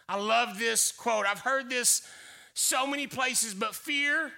I 0.08 0.16
love 0.16 0.58
this 0.58 0.92
quote. 0.92 1.26
I've 1.26 1.40
heard 1.40 1.68
this 1.68 2.06
so 2.54 2.86
many 2.86 3.06
places, 3.06 3.52
but 3.52 3.74
fear 3.74 4.32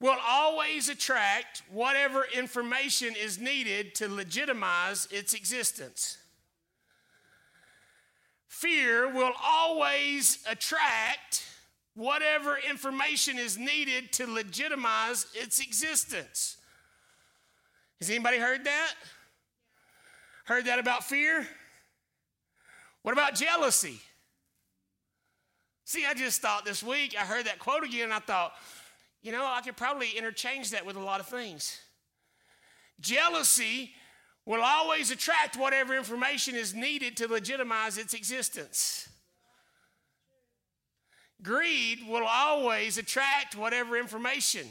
will 0.00 0.16
always 0.26 0.88
attract 0.88 1.62
whatever 1.70 2.24
information 2.34 3.14
is 3.22 3.38
needed 3.38 3.94
to 3.96 4.08
legitimize 4.08 5.06
its 5.10 5.34
existence. 5.34 6.16
Fear 8.48 9.12
will 9.12 9.32
always 9.42 10.38
attract 10.48 11.44
whatever 11.94 12.58
information 12.68 13.38
is 13.38 13.58
needed 13.58 14.10
to 14.12 14.26
legitimize 14.26 15.26
its 15.34 15.60
existence. 15.60 16.56
Has 18.00 18.08
anybody 18.08 18.38
heard 18.38 18.64
that? 18.64 18.94
Heard 20.44 20.64
that 20.64 20.78
about 20.78 21.04
fear? 21.04 21.46
What 23.02 23.12
about 23.12 23.34
jealousy? 23.34 24.00
See, 25.84 26.06
I 26.06 26.14
just 26.14 26.40
thought 26.40 26.64
this 26.64 26.82
week, 26.82 27.14
I 27.18 27.24
heard 27.24 27.46
that 27.46 27.58
quote 27.58 27.84
again, 27.84 28.04
and 28.04 28.12
I 28.14 28.20
thought, 28.20 28.52
you 29.22 29.32
know, 29.32 29.44
I 29.46 29.60
could 29.60 29.76
probably 29.76 30.10
interchange 30.16 30.70
that 30.70 30.86
with 30.86 30.96
a 30.96 31.00
lot 31.00 31.20
of 31.20 31.26
things. 31.26 31.78
Jealousy 33.00 33.92
will 34.46 34.62
always 34.62 35.10
attract 35.10 35.56
whatever 35.56 35.94
information 35.94 36.54
is 36.54 36.74
needed 36.74 37.16
to 37.18 37.28
legitimize 37.28 37.98
its 37.98 38.14
existence. 38.14 39.08
Greed 41.42 42.00
will 42.08 42.26
always 42.26 42.98
attract 42.98 43.56
whatever 43.56 43.96
information. 43.96 44.66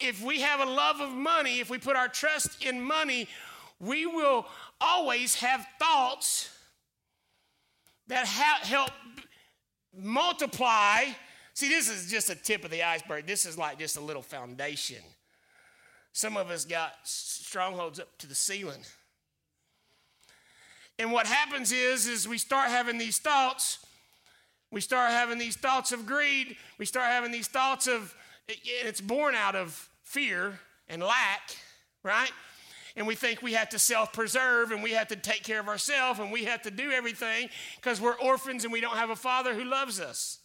If 0.00 0.22
we 0.22 0.40
have 0.40 0.60
a 0.60 0.70
love 0.70 1.00
of 1.00 1.10
money, 1.10 1.58
if 1.58 1.70
we 1.70 1.78
put 1.78 1.96
our 1.96 2.08
trust 2.08 2.64
in 2.64 2.80
money, 2.80 3.28
we 3.80 4.06
will 4.06 4.46
always 4.80 5.36
have 5.36 5.66
thoughts 5.78 6.50
that 8.06 8.26
ha- 8.26 8.60
help 8.62 8.90
multiply 9.96 11.04
See, 11.58 11.68
this 11.68 11.90
is 11.90 12.08
just 12.08 12.30
a 12.30 12.36
tip 12.36 12.64
of 12.64 12.70
the 12.70 12.84
iceberg. 12.84 13.26
This 13.26 13.44
is 13.44 13.58
like 13.58 13.80
just 13.80 13.96
a 13.96 14.00
little 14.00 14.22
foundation. 14.22 15.02
Some 16.12 16.36
of 16.36 16.50
us 16.50 16.64
got 16.64 16.92
strongholds 17.02 17.98
up 17.98 18.16
to 18.18 18.28
the 18.28 18.34
ceiling. 18.36 18.78
And 21.00 21.10
what 21.10 21.26
happens 21.26 21.72
is, 21.72 22.06
is 22.06 22.28
we 22.28 22.38
start 22.38 22.70
having 22.70 22.96
these 22.96 23.18
thoughts. 23.18 23.84
We 24.70 24.80
start 24.80 25.10
having 25.10 25.36
these 25.38 25.56
thoughts 25.56 25.90
of 25.90 26.06
greed. 26.06 26.56
We 26.78 26.86
start 26.86 27.06
having 27.06 27.32
these 27.32 27.48
thoughts 27.48 27.88
of, 27.88 28.14
it's 28.46 29.00
born 29.00 29.34
out 29.34 29.56
of 29.56 29.88
fear 30.04 30.60
and 30.88 31.02
lack, 31.02 31.56
right? 32.04 32.30
And 32.94 33.04
we 33.04 33.16
think 33.16 33.42
we 33.42 33.54
have 33.54 33.70
to 33.70 33.80
self 33.80 34.12
preserve 34.12 34.70
and 34.70 34.80
we 34.80 34.92
have 34.92 35.08
to 35.08 35.16
take 35.16 35.42
care 35.42 35.58
of 35.58 35.66
ourselves 35.66 36.20
and 36.20 36.30
we 36.30 36.44
have 36.44 36.62
to 36.62 36.70
do 36.70 36.92
everything 36.92 37.48
because 37.74 38.00
we're 38.00 38.14
orphans 38.20 38.62
and 38.62 38.72
we 38.72 38.80
don't 38.80 38.96
have 38.96 39.10
a 39.10 39.16
father 39.16 39.54
who 39.54 39.64
loves 39.64 39.98
us. 39.98 40.38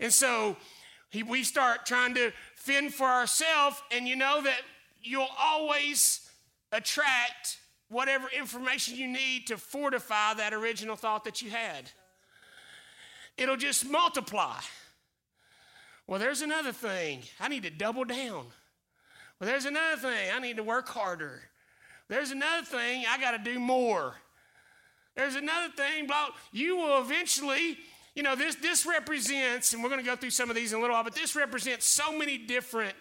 And 0.00 0.12
so 0.12 0.56
he, 1.10 1.22
we 1.22 1.44
start 1.44 1.86
trying 1.86 2.14
to 2.14 2.32
fend 2.56 2.94
for 2.94 3.06
ourselves, 3.06 3.80
and 3.92 4.08
you 4.08 4.16
know 4.16 4.42
that 4.42 4.60
you'll 5.02 5.28
always 5.38 6.28
attract 6.72 7.58
whatever 7.88 8.28
information 8.36 8.96
you 8.96 9.08
need 9.08 9.46
to 9.48 9.56
fortify 9.56 10.34
that 10.34 10.54
original 10.54 10.96
thought 10.96 11.24
that 11.24 11.42
you 11.42 11.50
had. 11.50 11.90
It'll 13.36 13.56
just 13.56 13.88
multiply. 13.88 14.58
Well, 16.06 16.18
there's 16.18 16.42
another 16.42 16.72
thing. 16.72 17.22
I 17.38 17.48
need 17.48 17.62
to 17.64 17.70
double 17.70 18.04
down. 18.04 18.46
Well, 19.38 19.48
there's 19.48 19.64
another 19.64 19.96
thing. 19.96 20.30
I 20.34 20.38
need 20.40 20.56
to 20.56 20.62
work 20.62 20.88
harder. 20.88 21.42
There's 22.08 22.30
another 22.30 22.64
thing. 22.64 23.04
I 23.08 23.18
got 23.18 23.32
to 23.32 23.38
do 23.38 23.58
more. 23.58 24.14
There's 25.16 25.36
another 25.36 25.72
thing. 25.72 26.06
Blah. 26.06 26.28
You 26.52 26.76
will 26.76 27.00
eventually 27.00 27.78
you 28.20 28.24
know, 28.24 28.36
this, 28.36 28.56
this 28.56 28.84
represents, 28.84 29.72
and 29.72 29.82
we're 29.82 29.88
going 29.88 29.98
to 29.98 30.06
go 30.06 30.14
through 30.14 30.28
some 30.28 30.50
of 30.50 30.54
these 30.54 30.74
in 30.74 30.78
a 30.78 30.80
little 30.82 30.94
while, 30.94 31.02
but 31.02 31.14
this 31.14 31.34
represents 31.34 31.86
so 31.86 32.12
many 32.12 32.36
different 32.36 32.92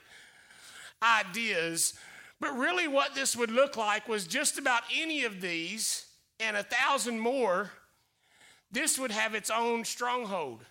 ideas. 1.03 1.93
But 2.39 2.57
really, 2.57 2.87
what 2.87 3.15
this 3.15 3.35
would 3.35 3.51
look 3.51 3.75
like 3.75 4.07
was 4.07 4.25
just 4.25 4.57
about 4.57 4.83
any 4.95 5.25
of 5.25 5.41
these 5.41 6.05
and 6.39 6.55
a 6.55 6.63
thousand 6.63 7.19
more, 7.19 7.71
this 8.71 8.97
would 8.97 9.11
have 9.11 9.35
its 9.35 9.49
own 9.49 9.83
stronghold. 9.83 10.63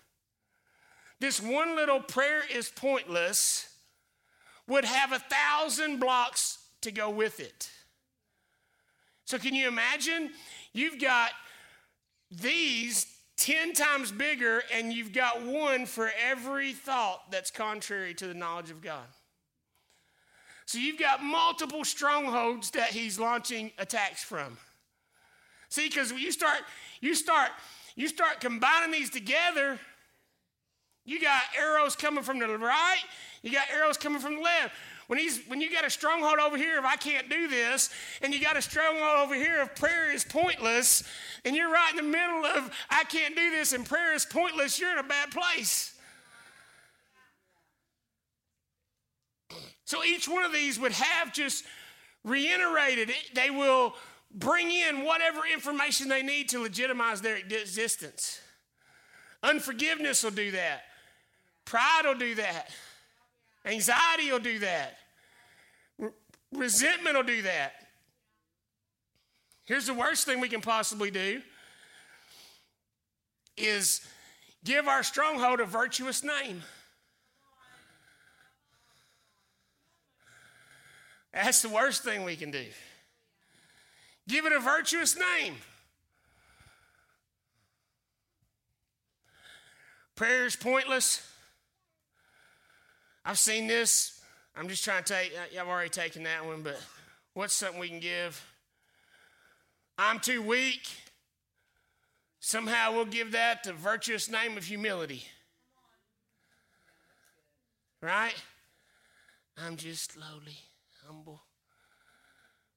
This 1.19 1.39
one 1.39 1.75
little 1.75 1.99
prayer 1.99 2.41
is 2.51 2.69
pointless 2.69 3.71
would 4.67 4.83
have 4.83 5.11
a 5.11 5.19
thousand 5.19 5.99
blocks 5.99 6.57
to 6.81 6.91
go 6.91 7.11
with 7.11 7.39
it. 7.39 7.69
So, 9.25 9.37
can 9.37 9.53
you 9.53 9.67
imagine? 9.67 10.31
You've 10.73 10.99
got 10.99 11.33
these 12.31 13.05
10 13.39 13.73
times 13.73 14.11
bigger, 14.11 14.61
and 14.73 14.91
you've 14.91 15.13
got 15.13 15.41
one 15.41 15.85
for 15.85 16.11
every 16.29 16.73
thought 16.73 17.31
that's 17.31 17.49
contrary 17.49 18.13
to 18.15 18.27
the 18.27 18.33
knowledge 18.33 18.69
of 18.69 18.81
God. 18.81 19.05
So 20.65 20.77
you've 20.77 20.99
got 20.99 21.23
multiple 21.23 21.85
strongholds 21.85 22.71
that 22.71 22.89
he's 22.89 23.17
launching 23.17 23.71
attacks 23.79 24.23
from. 24.23 24.57
See, 25.69 25.87
because 25.87 26.11
when 26.11 26.21
you 26.21 26.31
start, 26.31 26.59
you 26.99 27.15
start, 27.15 27.51
you 27.95 28.09
start 28.09 28.41
combining 28.41 28.91
these 28.91 29.09
together, 29.09 29.79
you 31.05 31.21
got 31.21 31.41
arrows 31.57 31.95
coming 31.95 32.23
from 32.23 32.39
the 32.39 32.47
right, 32.47 33.01
you 33.41 33.51
got 33.51 33.67
arrows 33.73 33.97
coming 33.97 34.19
from 34.19 34.35
the 34.35 34.41
left. 34.41 34.75
When, 35.09 35.17
he's, 35.17 35.41
when 35.47 35.59
you 35.59 35.71
got 35.71 35.83
a 35.83 35.89
stronghold 35.89 36.37
over 36.37 36.55
here 36.55 36.77
of 36.77 36.85
I 36.85 36.95
can't 36.95 37.31
do 37.31 37.47
this, 37.47 37.89
and 38.21 38.31
you 38.31 38.39
got 38.39 38.57
a 38.57 38.61
stronghold 38.61 39.25
over 39.25 39.33
here 39.33 39.59
of 39.59 39.75
prayer 39.75 40.11
is 40.11 40.23
pointless, 40.23 41.03
and 41.43 41.55
you're 41.55 41.71
right 41.71 41.89
in 41.89 41.97
the 41.97 42.03
middle 42.03 42.45
of 42.45 42.69
I 42.91 43.05
can't 43.05 43.35
do 43.35 43.49
this 43.49 43.73
and 43.73 43.83
prayer 43.83 44.13
is 44.13 44.23
pointless, 44.23 44.79
you're 44.79 44.91
in 44.91 44.99
a 44.99 45.03
bad 45.03 45.31
place. 45.31 45.95
So 49.83 50.03
each 50.03 50.29
one 50.29 50.45
of 50.45 50.53
these 50.53 50.79
would 50.79 50.91
have 50.91 51.33
just 51.33 51.65
reiterated, 52.23 53.09
it. 53.09 53.33
they 53.33 53.49
will 53.49 53.95
bring 54.31 54.69
in 54.69 55.03
whatever 55.03 55.39
information 55.51 56.07
they 56.07 56.21
need 56.21 56.49
to 56.49 56.59
legitimize 56.59 57.19
their 57.21 57.37
existence. 57.37 58.39
Unforgiveness 59.41 60.23
will 60.23 60.29
do 60.29 60.51
that. 60.51 60.83
Pride 61.65 62.03
will 62.05 62.13
do 62.13 62.35
that. 62.35 62.69
Anxiety 63.69 64.31
will 64.31 64.39
do 64.39 64.59
that. 64.59 64.97
Resentment 66.51 67.15
will 67.15 67.23
do 67.23 67.43
that. 67.43 67.73
Here's 69.65 69.85
the 69.85 69.93
worst 69.93 70.25
thing 70.25 70.39
we 70.39 70.49
can 70.49 70.61
possibly 70.61 71.11
do 71.11 71.41
is 73.55 74.01
give 74.63 74.87
our 74.87 75.03
stronghold 75.03 75.59
a 75.59 75.65
virtuous 75.65 76.23
name. 76.23 76.63
That's 81.31 81.61
the 81.61 81.69
worst 81.69 82.03
thing 82.03 82.23
we 82.23 82.35
can 82.35 82.49
do. 82.49 82.65
Give 84.27 84.45
it 84.47 84.51
a 84.51 84.59
virtuous 84.59 85.15
name. 85.15 85.55
Prayer 90.15 90.47
is 90.47 90.55
pointless. 90.55 91.21
I've 93.29 93.37
seen 93.37 93.67
this. 93.67 94.19
I'm 94.55 94.67
just 94.69 94.83
trying 94.83 95.03
to 95.03 95.13
take, 95.13 95.33
uh, 95.37 95.61
I've 95.61 95.67
already 95.67 95.91
taken 95.91 96.23
that 96.23 96.47
one, 96.47 96.63
but 96.63 96.81
what's 97.35 97.53
something 97.53 97.79
we 97.79 97.87
can 97.87 97.99
give? 97.99 98.43
I'm 99.99 100.19
too 100.19 100.41
weak. 100.41 100.87
Somehow 102.39 102.93
we'll 102.93 103.05
give 103.05 103.33
that 103.33 103.61
the 103.63 103.73
virtuous 103.73 104.31
name 104.31 104.57
of 104.57 104.63
humility. 104.63 105.25
Right? 108.01 108.33
I'm 109.63 109.75
just 109.75 110.17
lowly, 110.17 110.57
humble. 111.05 111.43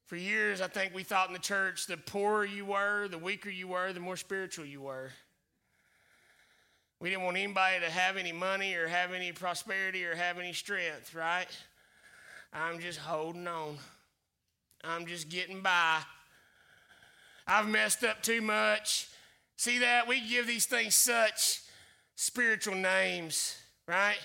For 0.04 0.16
years, 0.16 0.60
I 0.60 0.68
think 0.68 0.94
we 0.94 1.02
thought 1.02 1.28
in 1.28 1.32
the 1.32 1.38
church 1.38 1.86
the 1.86 1.96
poorer 1.96 2.44
you 2.44 2.66
were, 2.66 3.08
the 3.08 3.16
weaker 3.16 3.48
you 3.48 3.68
were, 3.68 3.94
the 3.94 4.00
more 4.00 4.18
spiritual 4.18 4.66
you 4.66 4.82
were. 4.82 5.12
We 7.02 7.10
didn't 7.10 7.24
want 7.24 7.36
anybody 7.36 7.80
to 7.80 7.90
have 7.90 8.16
any 8.16 8.30
money 8.30 8.76
or 8.76 8.86
have 8.86 9.12
any 9.12 9.32
prosperity 9.32 10.04
or 10.04 10.14
have 10.14 10.38
any 10.38 10.52
strength, 10.52 11.16
right? 11.16 11.48
I'm 12.52 12.78
just 12.78 13.00
holding 13.00 13.48
on. 13.48 13.76
I'm 14.84 15.06
just 15.06 15.28
getting 15.28 15.62
by. 15.62 15.98
I've 17.44 17.66
messed 17.66 18.04
up 18.04 18.22
too 18.22 18.40
much. 18.40 19.08
See 19.56 19.80
that? 19.80 20.06
We 20.06 20.20
give 20.28 20.46
these 20.46 20.66
things 20.66 20.94
such 20.94 21.62
spiritual 22.14 22.76
names, 22.76 23.56
right? 23.88 24.24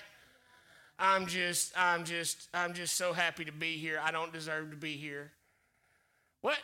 I'm 1.00 1.26
just, 1.26 1.72
I'm 1.76 2.04
just, 2.04 2.48
I'm 2.54 2.74
just 2.74 2.94
so 2.94 3.12
happy 3.12 3.44
to 3.44 3.52
be 3.52 3.72
here. 3.72 4.00
I 4.00 4.12
don't 4.12 4.32
deserve 4.32 4.70
to 4.70 4.76
be 4.76 4.92
here. 4.92 5.32
What? 6.42 6.58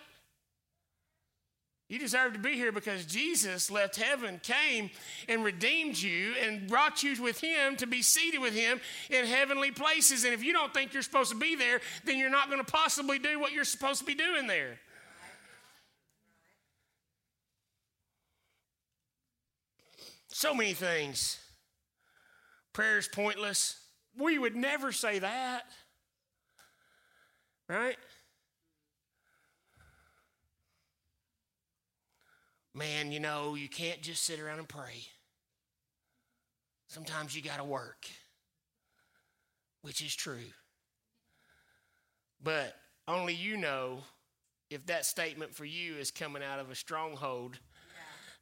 You 1.89 1.99
deserve 1.99 2.33
to 2.33 2.39
be 2.39 2.55
here 2.55 2.73
because 2.73 3.05
Jesus 3.05 3.71
left 3.71 3.97
heaven, 3.97 4.41
came 4.43 4.91
and 5.29 5.45
redeemed 5.45 5.99
you 5.99 6.33
and 6.43 6.67
brought 6.67 7.03
you 7.03 7.23
with 7.23 7.41
him 7.41 7.77
to 7.77 7.87
be 7.87 8.01
seated 8.01 8.41
with 8.41 8.55
him 8.55 8.81
in 9.11 9.27
heavenly 9.27 9.71
places. 9.71 10.25
And 10.25 10.33
if 10.33 10.43
you 10.43 10.55
don't 10.55 10.73
think 10.73 10.95
you're 10.95 11.03
supposed 11.03 11.31
to 11.31 11.39
be 11.39 11.57
there, 11.57 11.81
then 12.05 12.19
you're 12.19 12.31
not 12.31 12.49
going 12.49 12.65
to 12.65 12.73
possibly 12.73 13.19
do 13.19 13.39
what 13.39 13.53
you're 13.53 13.65
supposed 13.65 14.01
to 14.01 14.07
be 14.07 14.15
doing 14.15 14.47
there. 14.47 14.79
So 20.29 20.55
many 20.55 20.73
things. 20.73 21.39
Prayer 22.73 22.99
is 22.99 23.09
pointless. 23.09 23.79
We 24.19 24.39
would 24.39 24.57
never 24.57 24.91
say 24.91 25.19
that. 25.21 25.65
Right? 27.69 27.97
Man, 32.75 33.13
you 33.13 33.21
know, 33.21 33.55
you 33.55 33.69
can't 33.69 34.03
just 34.03 34.25
sit 34.25 34.41
around 34.41 34.59
and 34.59 34.69
pray. 34.69 35.07
Sometimes 36.89 37.35
you 37.35 37.43
got 37.43 37.59
to 37.59 37.65
work, 37.65 38.07
which 39.83 40.01
is 40.01 40.15
true. 40.15 40.51
But 42.43 42.75
only 43.09 43.35
you 43.35 43.57
know 43.57 44.01
if 44.71 44.87
that 44.87 45.07
statement 45.07 45.55
for 45.55 45.65
you 45.65 45.95
is 45.95 46.11
coming 46.11 46.43
out 46.43 46.59
of 46.59 46.71
a 46.71 46.75
stronghold 46.75 47.59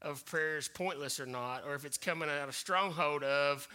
of 0.01 0.25
prayer 0.27 0.57
is 0.57 0.69
pointless 0.69 1.21
or 1.21 1.27
not, 1.27 1.63
or 1.67 1.75
if 1.75 1.85
it's 1.85 1.99
coming 1.99 2.29
out 2.29 2.43
of 2.43 2.49
a 2.49 2.53
stronghold 2.53 3.23
of, 3.23 3.69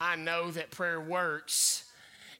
I 0.00 0.16
know 0.16 0.50
that 0.50 0.70
prayer 0.70 1.00
works. 1.00 1.90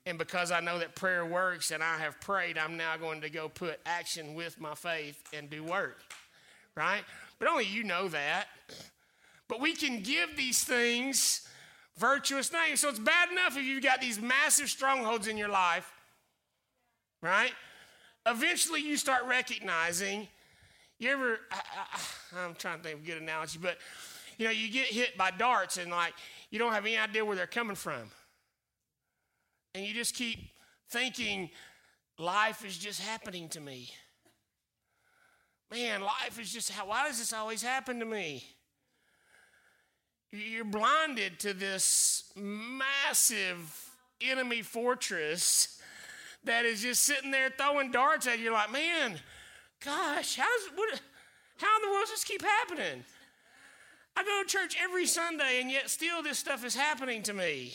And 0.05 0.19
because 0.19 0.51
I 0.51 0.61
know 0.61 0.79
that 0.81 0.95
prayer 0.95 1.25
works 1.25 1.71
and 1.71 1.83
I 1.83 1.99
have 1.99 2.21
prayed, 2.21 2.59
I'm 2.59 2.77
now 2.77 2.97
going 2.97 3.21
to 3.23 3.31
go 3.31 3.49
put 3.49 3.81
action 3.87 4.35
with 4.35 4.61
my 4.61 4.75
faith 4.75 5.23
and 5.33 5.49
do 5.49 5.63
work. 5.65 5.99
Right? 6.77 7.03
But 7.43 7.51
only 7.51 7.65
you 7.65 7.83
know 7.83 8.07
that. 8.07 8.47
But 9.49 9.61
we 9.61 9.75
can 9.75 10.01
give 10.01 10.37
these 10.37 10.63
things 10.63 11.45
virtuous 11.99 12.53
names. 12.53 12.79
So 12.79 12.89
it's 12.89 13.01
bad 13.01 13.33
enough 13.33 13.57
if 13.57 13.65
you've 13.65 13.83
got 13.83 14.01
these 14.01 14.21
massive 14.21 14.69
strongholds 14.69 15.27
in 15.27 15.37
your 15.37 15.49
life, 15.49 15.93
right? 17.21 17.51
Eventually 18.27 18.81
you 18.81 18.97
start 18.97 19.25
recognizing. 19.27 20.29
You 21.01 21.11
ever, 21.11 21.41
I, 21.51 22.45
am 22.45 22.55
trying 22.55 22.77
to 22.77 22.85
think 22.85 22.99
of 22.99 23.03
a 23.03 23.07
good 23.07 23.21
analogy, 23.21 23.59
but 23.61 23.79
you 24.39 24.45
know, 24.45 24.53
you 24.53 24.71
get 24.71 24.87
hit 24.87 25.19
by 25.19 25.33
darts 25.33 25.79
and 25.79 25.91
like 25.91 26.15
you 26.51 26.61
don't 26.61 26.73
have 26.73 26.87
any 26.87 26.97
idea 26.97 27.25
where 27.25 27.35
they're 27.35 27.49
coming 27.49 27.75
from. 27.75 28.13
And 29.75 29.85
you 29.85 29.95
just 29.95 30.15
keep 30.15 30.39
thinking, 30.91 31.51
life 32.21 32.65
is 32.65 32.79
just 32.79 33.01
happening 33.01 33.49
to 33.49 33.61
me 33.61 33.91
man, 35.73 36.03
life 36.03 36.39
is 36.39 36.53
just, 36.53 36.71
how, 36.71 36.87
why 36.87 37.07
does 37.07 37.19
this 37.19 37.33
always 37.33 37.63
happen 37.63 37.99
to 37.99 38.05
me? 38.05 38.45
You're 40.31 40.65
blinded 40.65 41.39
to 41.41 41.55
this 41.55 42.25
massive 42.37 43.91
enemy 44.21 44.63
fortress 44.63 45.81
that 46.45 46.65
is 46.65 46.83
just 46.83 47.03
sitting 47.03 47.31
there 47.31 47.51
throwing 47.51 47.91
darts 47.91 48.27
at 48.27 48.39
you. 48.39 48.45
You're 48.45 48.53
like, 48.53 48.73
man, 48.73 49.19
gosh, 49.85 50.37
how's, 50.37 50.71
what, 50.75 51.01
how 51.59 51.77
in 51.77 51.83
the 51.83 51.93
world 51.93 52.03
does 52.03 52.11
this 52.11 52.25
keep 52.25 52.43
happening? 52.43 53.05
I 54.15 54.23
go 54.23 54.43
to 54.43 54.49
church 54.49 54.77
every 54.83 55.07
Sunday, 55.07 55.61
and 55.61 55.71
yet 55.71 55.89
still 55.89 56.23
this 56.23 56.39
stuff 56.39 56.67
is 56.67 56.75
happening 56.75 57.23
to 57.23 57.33
me. 57.33 57.75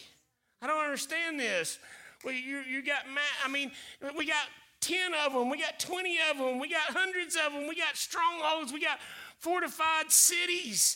I 0.62 0.68
don't 0.68 0.84
understand 0.84 1.40
this. 1.40 1.80
Well, 2.24 2.34
you, 2.34 2.60
you 2.60 2.84
got, 2.84 3.04
I 3.44 3.50
mean, 3.50 3.72
we 4.16 4.26
got 4.26 4.46
10 4.88 5.14
of 5.26 5.34
them, 5.34 5.50
we 5.50 5.60
got 5.60 5.80
20 5.80 6.18
of 6.32 6.38
them, 6.38 6.60
we 6.60 6.70
got 6.70 6.96
hundreds 6.96 7.36
of 7.36 7.52
them, 7.52 7.68
we 7.68 7.76
got 7.76 7.98
strongholds, 7.98 8.72
we 8.72 8.80
got 8.80 9.00
fortified 9.38 10.10
cities 10.10 10.96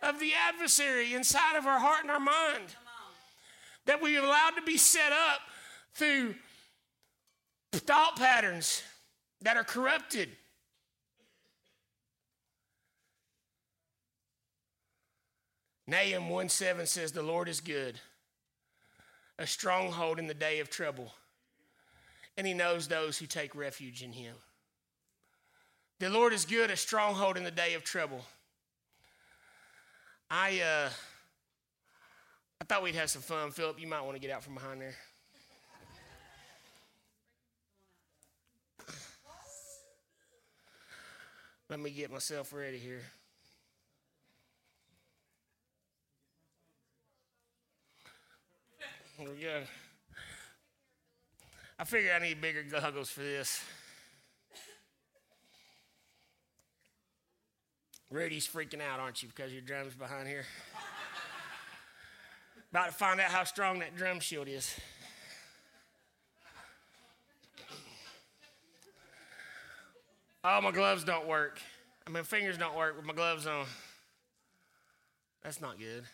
of 0.00 0.20
the 0.20 0.32
adversary 0.48 1.14
inside 1.14 1.56
of 1.56 1.66
our 1.66 1.80
heart 1.80 2.02
and 2.02 2.10
our 2.10 2.20
mind 2.20 2.76
that 3.86 4.00
we 4.00 4.16
allowed 4.16 4.50
to 4.50 4.62
be 4.62 4.76
set 4.76 5.10
up 5.10 5.40
through 5.94 6.36
thought 7.72 8.16
patterns 8.16 8.84
that 9.40 9.56
are 9.56 9.64
corrupted. 9.64 10.28
Nahum 15.88 16.28
1 16.28 16.48
7 16.48 16.86
says, 16.86 17.10
The 17.10 17.22
Lord 17.22 17.48
is 17.48 17.60
good, 17.60 17.98
a 19.36 19.48
stronghold 19.48 20.20
in 20.20 20.28
the 20.28 20.34
day 20.34 20.60
of 20.60 20.70
trouble 20.70 21.12
and 22.36 22.46
he 22.46 22.54
knows 22.54 22.88
those 22.88 23.18
who 23.18 23.26
take 23.26 23.54
refuge 23.54 24.02
in 24.02 24.12
him. 24.12 24.34
The 25.98 26.10
Lord 26.10 26.32
is 26.32 26.44
good, 26.44 26.70
a 26.70 26.76
stronghold 26.76 27.36
in 27.36 27.44
the 27.44 27.50
day 27.50 27.74
of 27.74 27.84
trouble. 27.84 28.24
I 30.30 30.60
uh, 30.60 30.90
I 32.60 32.64
thought 32.64 32.82
we'd 32.82 32.94
have 32.94 33.10
some 33.10 33.22
fun. 33.22 33.50
Philip, 33.50 33.80
you 33.80 33.86
might 33.86 34.02
want 34.02 34.14
to 34.14 34.20
get 34.20 34.30
out 34.30 34.42
from 34.42 34.54
behind 34.54 34.80
there. 34.80 34.94
Let 41.68 41.80
me 41.80 41.90
get 41.90 42.10
myself 42.10 42.52
ready 42.52 42.78
here. 42.78 43.02
There 49.18 49.28
we 49.28 49.40
go. 49.40 49.62
I 51.82 51.84
figure 51.84 52.12
I 52.14 52.20
need 52.20 52.40
bigger 52.40 52.62
goggles 52.62 53.10
for 53.10 53.22
this. 53.22 53.60
Rudy's 58.08 58.46
freaking 58.46 58.80
out, 58.80 59.00
aren't 59.00 59.20
you, 59.20 59.28
because 59.28 59.52
your 59.52 59.62
drum's 59.62 59.92
behind 59.96 60.28
here? 60.28 60.44
About 62.70 62.86
to 62.86 62.92
find 62.92 63.20
out 63.20 63.32
how 63.32 63.42
strong 63.42 63.80
that 63.80 63.96
drum 63.96 64.20
shield 64.20 64.46
is. 64.46 64.78
Oh, 70.44 70.60
my 70.60 70.70
gloves 70.70 71.02
don't 71.02 71.26
work. 71.26 71.60
I 72.06 72.10
mean, 72.10 72.22
fingers 72.22 72.56
don't 72.56 72.76
work 72.76 72.96
with 72.96 73.04
my 73.04 73.12
gloves 73.12 73.48
on. 73.48 73.66
That's 75.42 75.60
not 75.60 75.80
good. 75.80 76.04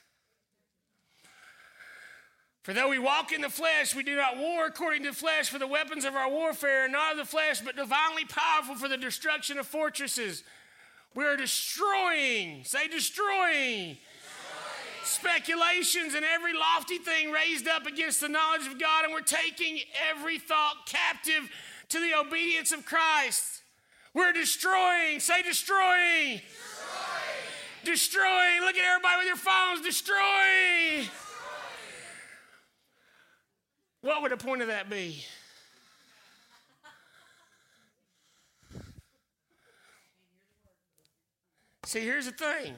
For 2.68 2.74
though 2.74 2.90
we 2.90 2.98
walk 2.98 3.32
in 3.32 3.40
the 3.40 3.48
flesh, 3.48 3.94
we 3.94 4.02
do 4.02 4.14
not 4.14 4.36
war 4.36 4.66
according 4.66 5.04
to 5.04 5.08
the 5.08 5.16
flesh, 5.16 5.48
for 5.48 5.58
the 5.58 5.66
weapons 5.66 6.04
of 6.04 6.14
our 6.14 6.28
warfare 6.28 6.84
are 6.84 6.88
not 6.88 7.12
of 7.12 7.16
the 7.16 7.24
flesh, 7.24 7.62
but 7.62 7.76
divinely 7.76 8.26
powerful 8.26 8.74
for 8.74 8.88
the 8.88 8.98
destruction 8.98 9.58
of 9.58 9.66
fortresses. 9.66 10.44
We 11.14 11.24
are 11.24 11.34
destroying, 11.34 12.64
say 12.64 12.86
destroying, 12.88 13.96
destroying, 13.96 13.96
speculations 15.02 16.12
and 16.12 16.26
every 16.26 16.52
lofty 16.52 16.98
thing 16.98 17.30
raised 17.30 17.66
up 17.68 17.86
against 17.86 18.20
the 18.20 18.28
knowledge 18.28 18.66
of 18.66 18.78
God, 18.78 19.04
and 19.04 19.14
we're 19.14 19.22
taking 19.22 19.78
every 20.10 20.38
thought 20.38 20.84
captive 20.84 21.48
to 21.88 21.98
the 21.98 22.18
obedience 22.20 22.70
of 22.72 22.84
Christ. 22.84 23.62
We're 24.12 24.34
destroying, 24.34 25.20
say 25.20 25.40
destroying, 25.40 26.42
destroying. 27.82 27.86
destroying. 27.86 28.60
Look 28.60 28.76
at 28.76 28.84
everybody 28.84 29.20
with 29.20 29.26
your 29.26 29.36
phones, 29.36 29.80
destroying. 29.80 31.08
What 34.08 34.22
would 34.22 34.32
the 34.32 34.38
point 34.38 34.62
of 34.62 34.68
that 34.68 34.88
be? 34.88 35.22
See, 41.84 42.00
here's 42.00 42.24
the 42.24 42.32
thing. 42.32 42.72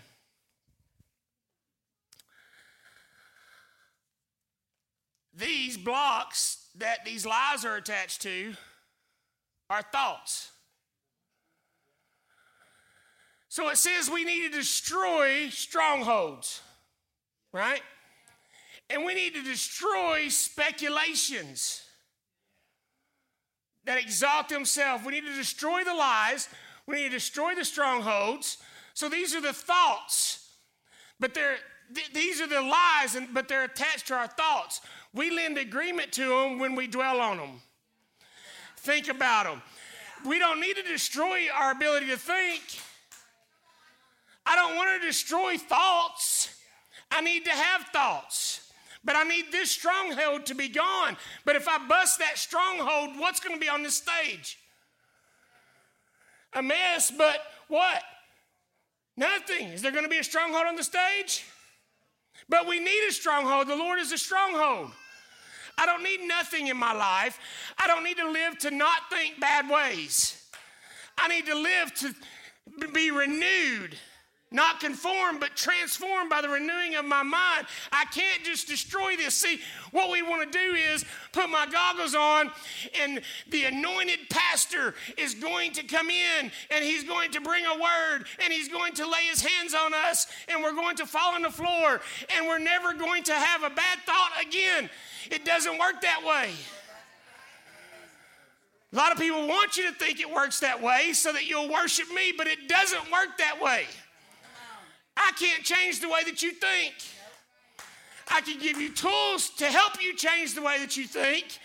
These 5.32 5.78
blocks 5.78 6.66
that 6.78 7.04
these 7.04 7.24
lies 7.24 7.64
are 7.64 7.76
attached 7.76 8.22
to 8.22 8.54
are 9.70 9.82
thoughts. 9.82 10.50
So 13.48 13.68
it 13.68 13.76
says 13.76 14.10
we 14.10 14.24
need 14.24 14.50
to 14.50 14.58
destroy 14.58 15.48
strongholds, 15.50 16.60
right? 17.52 17.82
And 18.90 19.04
we 19.04 19.14
need 19.14 19.34
to 19.34 19.42
destroy 19.42 20.28
speculations 20.28 21.82
that 23.84 23.98
exalt 23.98 24.48
themselves. 24.48 25.04
We 25.04 25.12
need 25.12 25.26
to 25.26 25.34
destroy 25.34 25.84
the 25.84 25.94
lies. 25.94 26.48
We 26.86 26.96
need 26.96 27.04
to 27.04 27.10
destroy 27.10 27.54
the 27.54 27.64
strongholds. 27.64 28.58
So 28.94 29.08
these 29.08 29.34
are 29.34 29.40
the 29.40 29.52
thoughts, 29.52 30.50
but 31.20 31.34
they're 31.34 31.56
th- 31.94 32.12
these 32.12 32.40
are 32.40 32.46
the 32.46 32.60
lies, 32.60 33.14
and, 33.14 33.32
but 33.32 33.48
they're 33.48 33.64
attached 33.64 34.08
to 34.08 34.14
our 34.14 34.26
thoughts. 34.26 34.80
We 35.14 35.30
lend 35.30 35.56
agreement 35.56 36.12
to 36.12 36.28
them 36.28 36.58
when 36.58 36.74
we 36.74 36.86
dwell 36.86 37.20
on 37.20 37.38
them. 37.38 37.62
Think 38.78 39.08
about 39.08 39.44
them. 39.44 39.62
We 40.26 40.38
don't 40.38 40.60
need 40.60 40.76
to 40.76 40.82
destroy 40.82 41.46
our 41.54 41.72
ability 41.72 42.06
to 42.08 42.16
think. 42.16 42.62
I 44.44 44.56
don't 44.56 44.76
want 44.76 45.00
to 45.00 45.06
destroy 45.06 45.56
thoughts. 45.56 46.54
I 47.10 47.20
need 47.20 47.44
to 47.44 47.52
have 47.52 47.86
thoughts. 47.92 48.69
But 49.02 49.16
I 49.16 49.24
need 49.24 49.46
this 49.50 49.70
stronghold 49.70 50.46
to 50.46 50.54
be 50.54 50.68
gone. 50.68 51.16
But 51.44 51.56
if 51.56 51.66
I 51.66 51.78
bust 51.86 52.18
that 52.18 52.36
stronghold, 52.36 53.18
what's 53.18 53.40
going 53.40 53.54
to 53.54 53.60
be 53.60 53.68
on 53.68 53.82
this 53.82 53.96
stage? 53.96 54.58
A 56.52 56.62
mess, 56.62 57.10
but 57.10 57.38
what? 57.68 58.02
Nothing. 59.16 59.68
Is 59.68 59.82
there 59.82 59.92
going 59.92 60.04
to 60.04 60.10
be 60.10 60.18
a 60.18 60.24
stronghold 60.24 60.66
on 60.66 60.76
the 60.76 60.84
stage? 60.84 61.44
But 62.48 62.66
we 62.66 62.78
need 62.78 63.08
a 63.08 63.12
stronghold. 63.12 63.68
The 63.68 63.76
Lord 63.76 63.98
is 63.98 64.12
a 64.12 64.18
stronghold. 64.18 64.90
I 65.78 65.86
don't 65.86 66.02
need 66.02 66.20
nothing 66.26 66.66
in 66.66 66.76
my 66.76 66.92
life. 66.92 67.38
I 67.78 67.86
don't 67.86 68.04
need 68.04 68.18
to 68.18 68.30
live 68.30 68.58
to 68.58 68.70
not 68.70 69.08
think 69.10 69.40
bad 69.40 69.70
ways. 69.70 70.42
I 71.16 71.28
need 71.28 71.46
to 71.46 71.54
live 71.54 71.94
to 71.94 72.14
be 72.92 73.10
renewed 73.10 73.96
not 74.52 74.80
conformed, 74.80 75.38
but 75.38 75.54
transformed 75.54 76.28
by 76.28 76.40
the 76.40 76.48
renewing 76.48 76.96
of 76.96 77.04
my 77.04 77.22
mind. 77.22 77.66
I 77.92 78.04
can't 78.06 78.42
just 78.44 78.66
destroy 78.66 79.16
this. 79.16 79.34
See, 79.34 79.60
what 79.92 80.10
we 80.10 80.22
want 80.22 80.50
to 80.50 80.58
do 80.58 80.74
is 80.74 81.04
put 81.32 81.48
my 81.48 81.66
goggles 81.66 82.14
on, 82.14 82.50
and 83.00 83.20
the 83.48 83.64
anointed 83.64 84.20
pastor 84.28 84.94
is 85.16 85.34
going 85.34 85.72
to 85.72 85.84
come 85.84 86.10
in, 86.10 86.50
and 86.70 86.84
he's 86.84 87.04
going 87.04 87.30
to 87.32 87.40
bring 87.40 87.64
a 87.64 87.74
word, 87.74 88.26
and 88.42 88.52
he's 88.52 88.68
going 88.68 88.92
to 88.94 89.08
lay 89.08 89.24
his 89.30 89.40
hands 89.40 89.74
on 89.74 89.94
us, 89.94 90.26
and 90.48 90.62
we're 90.62 90.74
going 90.74 90.96
to 90.96 91.06
fall 91.06 91.34
on 91.34 91.42
the 91.42 91.50
floor, 91.50 92.00
and 92.36 92.46
we're 92.46 92.58
never 92.58 92.92
going 92.92 93.22
to 93.24 93.34
have 93.34 93.62
a 93.62 93.74
bad 93.74 93.98
thought 94.04 94.32
again. 94.40 94.90
It 95.30 95.44
doesn't 95.44 95.78
work 95.78 96.00
that 96.02 96.24
way. 96.26 96.50
A 98.92 98.96
lot 98.96 99.12
of 99.12 99.18
people 99.18 99.46
want 99.46 99.76
you 99.76 99.88
to 99.88 99.94
think 99.94 100.18
it 100.18 100.28
works 100.28 100.58
that 100.60 100.82
way 100.82 101.12
so 101.12 101.32
that 101.32 101.48
you'll 101.48 101.70
worship 101.70 102.12
me, 102.12 102.32
but 102.36 102.48
it 102.48 102.68
doesn't 102.68 103.12
work 103.12 103.38
that 103.38 103.62
way. 103.62 103.84
I 105.16 105.32
can't 105.38 105.62
change 105.62 106.00
the 106.00 106.08
way 106.08 106.22
that 106.24 106.42
you 106.42 106.52
think. 106.52 106.94
I 108.28 108.40
can 108.40 108.58
give 108.58 108.80
you 108.80 108.92
tools 108.92 109.50
to 109.58 109.66
help 109.66 110.02
you 110.02 110.14
change 110.14 110.54
the 110.54 110.62
way 110.62 110.78
that 110.78 110.96
you 110.96 111.04
think. 111.04 111.58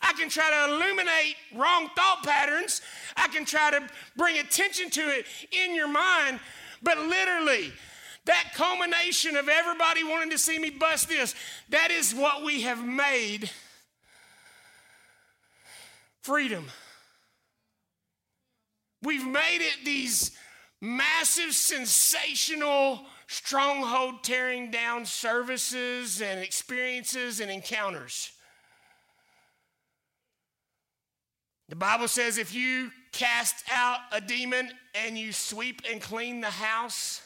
I 0.00 0.12
can 0.14 0.28
try 0.28 0.50
to 0.50 0.72
illuminate 0.72 1.36
wrong 1.54 1.88
thought 1.94 2.24
patterns. 2.24 2.80
I 3.16 3.28
can 3.28 3.44
try 3.44 3.70
to 3.70 3.88
bring 4.16 4.38
attention 4.38 4.90
to 4.90 5.00
it 5.00 5.26
in 5.50 5.74
your 5.74 5.88
mind. 5.88 6.40
But 6.82 6.98
literally, 6.98 7.72
that 8.24 8.52
culmination 8.54 9.36
of 9.36 9.48
everybody 9.48 10.04
wanting 10.04 10.30
to 10.30 10.38
see 10.38 10.58
me 10.58 10.70
bust 10.70 11.08
this, 11.08 11.34
that 11.70 11.90
is 11.90 12.14
what 12.14 12.44
we 12.44 12.62
have 12.62 12.84
made 12.84 13.50
freedom. 16.22 16.66
We've 19.02 19.26
made 19.26 19.60
it 19.60 19.84
these 19.84 20.36
massive, 20.82 21.54
sensational, 21.54 23.00
stronghold 23.28 24.24
tearing 24.24 24.70
down 24.70 25.06
services 25.06 26.20
and 26.20 26.40
experiences 26.40 27.40
and 27.40 27.50
encounters. 27.50 28.32
The 31.68 31.76
Bible 31.76 32.08
says 32.08 32.36
if 32.36 32.52
you 32.52 32.90
cast 33.12 33.64
out 33.72 34.00
a 34.10 34.20
demon 34.20 34.70
and 34.94 35.16
you 35.16 35.32
sweep 35.32 35.82
and 35.90 36.02
clean 36.02 36.40
the 36.40 36.50
house, 36.50 37.22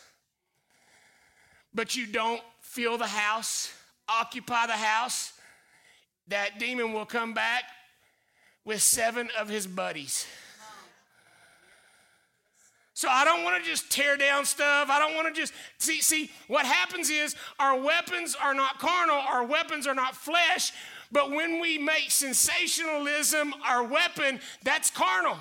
but 1.75 1.97
you 1.97 2.07
don't 2.07 2.43
fill 2.61 2.99
the 2.99 3.07
house, 3.07 3.73
occupy 4.07 4.67
the 4.67 4.75
house, 4.75 5.33
that 6.29 6.59
demon 6.59 6.93
will 6.93 7.07
come 7.07 7.33
back 7.33 7.65
with 8.67 8.83
seven 8.83 9.31
of 9.39 9.49
his 9.49 9.67
buddies. 9.67 10.27
So 12.97 13.11
I 13.11 13.27
don't 13.27 13.45
want 13.45 13.63
to 13.63 13.71
just 13.71 13.91
tear 13.91 14.17
down 14.17 14.47
stuff. 14.47 14.89
I 14.89 14.99
don't 14.99 15.15
want 15.15 15.27
to 15.29 15.39
just 15.39 15.53
see 15.77 16.01
see 16.01 16.31
what 16.49 16.65
happens 16.65 17.11
is 17.11 17.37
our 17.59 17.79
weapons 17.79 18.35
are 18.35 18.55
not 18.55 18.79
carnal, 18.79 19.17
our 19.17 19.45
weapons 19.45 19.87
are 19.87 19.95
not 19.95 20.17
flesh, 20.17 20.73
but 21.13 21.31
when 21.31 21.61
we 21.61 21.77
make 21.77 22.11
sensationalism 22.11 23.53
our 23.67 23.85
weapon, 23.85 24.41
that's 24.63 24.89
carnal. 24.89 25.37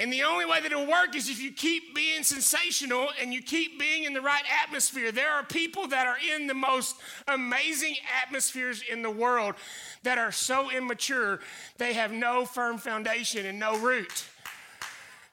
And 0.00 0.12
the 0.12 0.22
only 0.22 0.44
way 0.44 0.60
that 0.60 0.70
it'll 0.70 0.86
work 0.86 1.16
is 1.16 1.28
if 1.28 1.42
you 1.42 1.50
keep 1.50 1.92
being 1.92 2.22
sensational 2.22 3.08
and 3.20 3.34
you 3.34 3.42
keep 3.42 3.80
being 3.80 4.04
in 4.04 4.12
the 4.12 4.20
right 4.20 4.44
atmosphere. 4.64 5.10
There 5.10 5.32
are 5.32 5.42
people 5.42 5.88
that 5.88 6.06
are 6.06 6.18
in 6.36 6.46
the 6.46 6.54
most 6.54 6.96
amazing 7.26 7.96
atmospheres 8.22 8.82
in 8.88 9.02
the 9.02 9.10
world 9.10 9.56
that 10.04 10.16
are 10.16 10.30
so 10.30 10.70
immature, 10.70 11.40
they 11.78 11.94
have 11.94 12.12
no 12.12 12.44
firm 12.44 12.78
foundation 12.78 13.44
and 13.44 13.58
no 13.58 13.76
root. 13.78 14.24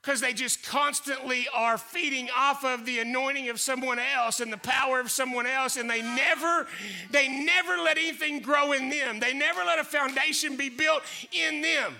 Because 0.01 0.19
they 0.19 0.34
just 0.34 0.63
constantly 0.65 1.47
are 1.54 1.78
feeding 1.78 2.30
off 2.36 2.63
of 2.63 2.86
the 2.86 2.99
anointing 2.99 3.49
of 3.49 3.60
someone 3.60 3.99
else 3.99 4.39
and 4.39 4.51
the 4.51 4.58
power 4.58 4.99
of 4.99 5.10
someone 5.10 5.47
else, 5.47 5.78
and 5.78 5.89
they 5.89 6.01
never, 6.01 6.67
they 7.12 7.28
never 7.28 7.78
let 7.78 7.97
anything 7.97 8.39
grow 8.39 8.71
in 8.71 8.89
them. 8.89 9.19
They 9.19 9.34
never 9.34 9.63
let 9.63 9.80
a 9.80 9.84
foundation 9.84 10.58
be 10.58 10.69
built 10.69 11.01
in 11.32 11.62
them. 11.62 11.95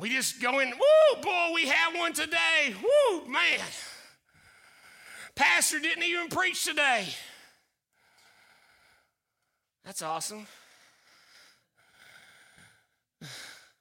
We 0.00 0.08
just 0.08 0.40
go 0.40 0.60
in, 0.60 0.70
woo, 0.70 1.22
boy, 1.22 1.50
we 1.54 1.66
have 1.66 1.94
one 1.94 2.14
today. 2.14 2.74
Woo, 2.82 3.28
man. 3.28 3.60
Pastor 5.34 5.78
didn't 5.78 6.04
even 6.04 6.28
preach 6.28 6.64
today. 6.64 7.06
That's 9.84 10.00
awesome. 10.00 10.46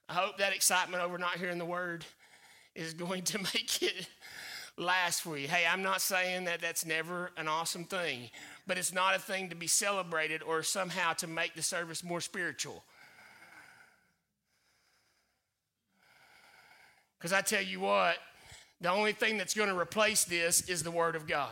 I 0.09 0.13
hope 0.13 0.39
that 0.39 0.53
excitement 0.53 1.01
over 1.01 1.17
not 1.17 1.37
hearing 1.37 1.57
the 1.57 1.63
word 1.63 2.03
is 2.75 2.93
going 2.93 3.23
to 3.23 3.37
make 3.53 3.81
it 3.81 4.05
last 4.75 5.21
for 5.21 5.37
you. 5.37 5.47
Hey, 5.47 5.65
I'm 5.65 5.83
not 5.83 6.01
saying 6.01 6.43
that 6.45 6.59
that's 6.59 6.85
never 6.85 7.31
an 7.37 7.47
awesome 7.47 7.85
thing, 7.85 8.29
but 8.67 8.77
it's 8.77 8.91
not 8.93 9.15
a 9.15 9.19
thing 9.19 9.49
to 9.51 9.55
be 9.55 9.67
celebrated 9.67 10.43
or 10.43 10.63
somehow 10.63 11.13
to 11.13 11.27
make 11.27 11.53
the 11.53 11.63
service 11.63 12.03
more 12.03 12.19
spiritual. 12.19 12.83
Because 17.19 17.33
I 17.33 17.41
tell 17.41 17.61
you 17.61 17.81
what, 17.81 18.15
the 18.81 18.89
only 18.89 19.11
thing 19.11 19.37
that's 19.37 19.53
going 19.53 19.69
to 19.69 19.77
replace 19.77 20.23
this 20.23 20.69
is 20.69 20.83
the 20.83 20.91
Word 20.91 21.15
of 21.15 21.27
God. 21.27 21.51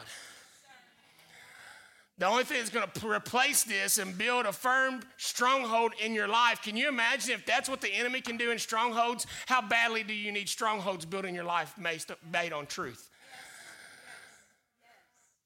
The 2.20 2.26
only 2.26 2.46
thing 2.46 2.58
that's 2.58 2.72
going 2.72 2.88
to 2.92 3.10
replace 3.10 3.64
this 3.64 4.00
and 4.00 4.18
build 4.18 4.48
a 4.48 4.52
firm 4.52 5.02
stronghold 5.18 5.94
in 6.04 6.16
your 6.16 6.28
life. 6.28 6.64
Can 6.64 6.76
you 6.76 6.88
imagine 6.88 7.32
if 7.32 7.46
that's 7.46 7.70
what 7.70 7.80
the 7.80 7.94
enemy 7.94 8.22
can 8.22 8.38
do 8.38 8.50
in 8.50 8.58
strongholds? 8.58 9.28
How 9.46 9.62
badly 9.62 10.02
do 10.02 10.14
you 10.14 10.32
need 10.32 10.50
strongholds 10.50 11.06
built 11.06 11.26
in 11.26 11.36
your 11.36 11.44
life 11.44 11.76
based, 11.80 12.12
on 12.54 12.66
truth? 12.66 13.10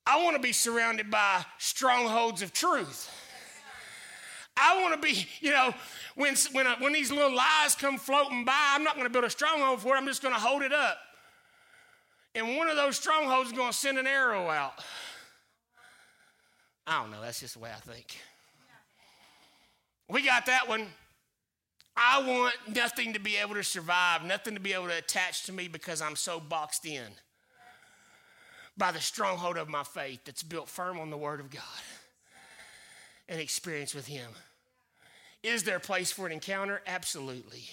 I 0.06 0.24
want 0.24 0.38
to 0.38 0.42
be 0.42 0.54
surrounded 0.54 1.12
by 1.12 1.44
strongholds 1.58 2.42
of 2.42 2.54
truth. 2.54 3.10
I 4.62 4.80
want 4.82 4.94
to 4.94 5.08
be, 5.08 5.26
you 5.40 5.52
know, 5.52 5.74
when, 6.16 6.36
when, 6.52 6.68
uh, 6.68 6.76
when 6.80 6.94
these 6.94 7.12
little 7.12 7.36
lies 7.36 7.74
come 7.74 7.98
floating 7.98 8.46
by, 8.46 8.72
I'm 8.74 8.84
not 8.84 8.94
going 8.94 9.08
to 9.08 9.12
build 9.12 9.26
a 9.26 9.30
stronghold 9.30 9.82
for 9.82 9.96
it. 9.96 9.98
I'm 9.98 10.06
just 10.06 10.22
going 10.22 10.36
to 10.36 10.40
hold 10.40 10.62
it 10.62 10.72
up. 10.72 10.98
And 12.36 12.56
one 12.56 12.70
of 12.70 12.76
those 12.76 12.96
strongholds 12.96 13.52
is 13.52 13.58
going 13.58 13.72
to 13.72 13.78
send 13.78 13.98
an 13.98 14.08
arrow 14.08 14.50
out. 14.50 14.74
I 16.86 17.02
don't 17.02 17.12
know. 17.12 17.22
That's 17.22 17.40
just 17.40 17.56
the 17.56 17.60
way 17.60 17.72
I 17.76 17.80
think. 17.80 18.18
We 20.08 20.24
got 20.24 20.46
that 20.46 20.68
one. 20.68 20.88
I 21.98 22.22
want 22.26 22.56
nothing 22.74 23.14
to 23.14 23.20
be 23.20 23.38
able 23.38 23.56
to 23.56 23.64
survive, 23.64 24.24
nothing 24.24 24.54
to 24.54 24.60
be 24.60 24.74
able 24.74 24.88
to 24.88 24.98
attach 24.98 25.44
to 25.44 25.54
me 25.54 25.68
because 25.68 26.02
I'm 26.02 26.16
so 26.16 26.40
boxed 26.40 26.86
in 26.86 27.08
by 28.78 28.92
the 28.92 29.00
stronghold 29.00 29.58
of 29.58 29.68
my 29.68 29.84
faith 29.84 30.22
that's 30.26 30.44
built 30.44 30.70
firm 30.70 31.00
on 31.00 31.10
the 31.10 31.18
Word 31.18 31.40
of 31.40 31.50
God 31.50 31.62
and 33.28 33.40
experience 33.40 33.94
with 33.94 34.08
Him. 34.08 34.30
Is 35.44 35.64
there 35.64 35.78
a 35.78 35.82
place 35.82 36.12
for 36.12 36.26
an 36.26 36.32
encounter? 36.32 36.82
Absolutely. 36.86 37.70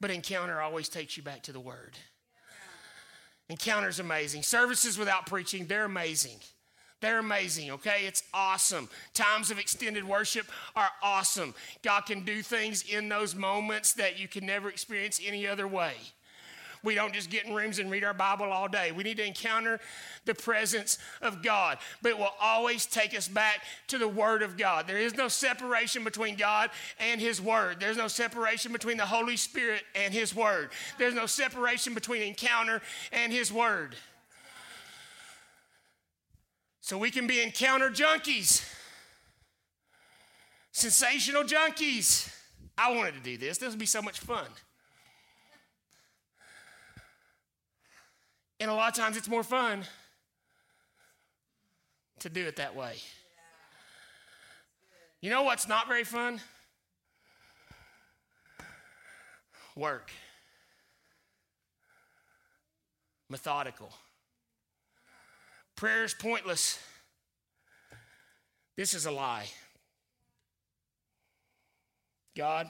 But 0.00 0.10
encounter 0.10 0.60
always 0.60 0.88
takes 0.88 1.16
you 1.16 1.22
back 1.22 1.42
to 1.44 1.52
the 1.52 1.60
Word. 1.60 1.96
Encounter's 3.48 4.00
amazing. 4.00 4.42
Services 4.42 4.98
without 4.98 5.26
preaching, 5.26 5.66
they're 5.66 5.84
amazing. 5.84 6.38
They're 7.00 7.18
amazing, 7.18 7.70
okay? 7.72 8.06
It's 8.06 8.22
awesome. 8.32 8.88
Times 9.12 9.50
of 9.50 9.58
extended 9.58 10.04
worship 10.04 10.46
are 10.74 10.88
awesome. 11.02 11.54
God 11.82 12.02
can 12.06 12.24
do 12.24 12.40
things 12.40 12.82
in 12.82 13.10
those 13.10 13.34
moments 13.34 13.92
that 13.94 14.18
you 14.18 14.26
can 14.26 14.46
never 14.46 14.70
experience 14.70 15.20
any 15.22 15.46
other 15.46 15.68
way. 15.68 15.92
We 16.84 16.94
don't 16.94 17.14
just 17.14 17.30
get 17.30 17.46
in 17.46 17.54
rooms 17.54 17.78
and 17.78 17.90
read 17.90 18.04
our 18.04 18.14
Bible 18.14 18.52
all 18.52 18.68
day. 18.68 18.92
We 18.92 19.02
need 19.02 19.16
to 19.16 19.26
encounter 19.26 19.80
the 20.26 20.34
presence 20.34 20.98
of 21.22 21.42
God. 21.42 21.78
But 22.02 22.10
it 22.10 22.18
will 22.18 22.34
always 22.40 22.86
take 22.86 23.16
us 23.16 23.26
back 23.26 23.62
to 23.88 23.98
the 23.98 24.06
Word 24.06 24.42
of 24.42 24.56
God. 24.56 24.86
There 24.86 24.98
is 24.98 25.14
no 25.14 25.28
separation 25.28 26.04
between 26.04 26.36
God 26.36 26.70
and 27.00 27.20
His 27.20 27.40
Word. 27.40 27.80
There's 27.80 27.96
no 27.96 28.08
separation 28.08 28.72
between 28.72 28.98
the 28.98 29.06
Holy 29.06 29.36
Spirit 29.36 29.82
and 29.94 30.12
His 30.12 30.34
Word. 30.34 30.70
There's 30.98 31.14
no 31.14 31.26
separation 31.26 31.94
between 31.94 32.22
encounter 32.22 32.82
and 33.12 33.32
His 33.32 33.52
Word. 33.52 33.96
So 36.80 36.98
we 36.98 37.10
can 37.10 37.26
be 37.26 37.42
encounter 37.42 37.88
junkies, 37.88 38.62
sensational 40.70 41.42
junkies. 41.42 42.30
I 42.76 42.94
wanted 42.94 43.14
to 43.14 43.20
do 43.20 43.38
this. 43.38 43.56
This 43.56 43.70
would 43.70 43.78
be 43.78 43.86
so 43.86 44.02
much 44.02 44.20
fun. 44.20 44.44
And 48.60 48.70
a 48.70 48.74
lot 48.74 48.88
of 48.88 48.94
times 48.94 49.16
it's 49.16 49.28
more 49.28 49.42
fun 49.42 49.84
to 52.20 52.28
do 52.28 52.46
it 52.46 52.56
that 52.56 52.74
way. 52.74 52.94
You 55.20 55.30
know 55.30 55.42
what's 55.42 55.66
not 55.66 55.88
very 55.88 56.04
fun? 56.04 56.40
Work. 59.76 60.10
Methodical. 63.28 63.90
Prayer 65.76 66.04
is 66.04 66.14
pointless. 66.14 66.78
This 68.76 68.94
is 68.94 69.06
a 69.06 69.10
lie. 69.10 69.46
God, 72.36 72.68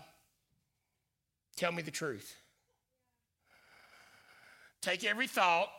tell 1.57 1.73
me 1.73 1.83
the 1.83 1.91
truth. 1.91 2.35
Take 4.85 5.03
every 5.03 5.27
thought. 5.27 5.71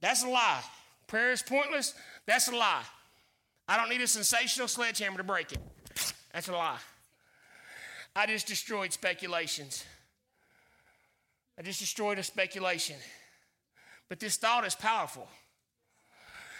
That's 0.00 0.24
a 0.24 0.28
lie. 0.28 0.60
Prayer 1.06 1.30
is 1.30 1.40
pointless. 1.40 1.94
That's 2.26 2.48
a 2.48 2.56
lie. 2.56 2.82
I 3.68 3.76
don't 3.76 3.88
need 3.88 4.00
a 4.00 4.08
sensational 4.08 4.66
sledgehammer 4.66 5.18
to 5.18 5.22
break 5.22 5.52
it. 5.52 5.60
That's 6.32 6.48
a 6.48 6.52
lie. 6.52 6.78
I 8.16 8.26
just 8.26 8.48
destroyed 8.48 8.92
speculations. 8.92 9.84
I 11.56 11.62
just 11.62 11.78
destroyed 11.78 12.18
a 12.18 12.24
speculation. 12.24 12.96
But 14.08 14.18
this 14.18 14.36
thought 14.36 14.66
is 14.66 14.74
powerful. 14.74 15.28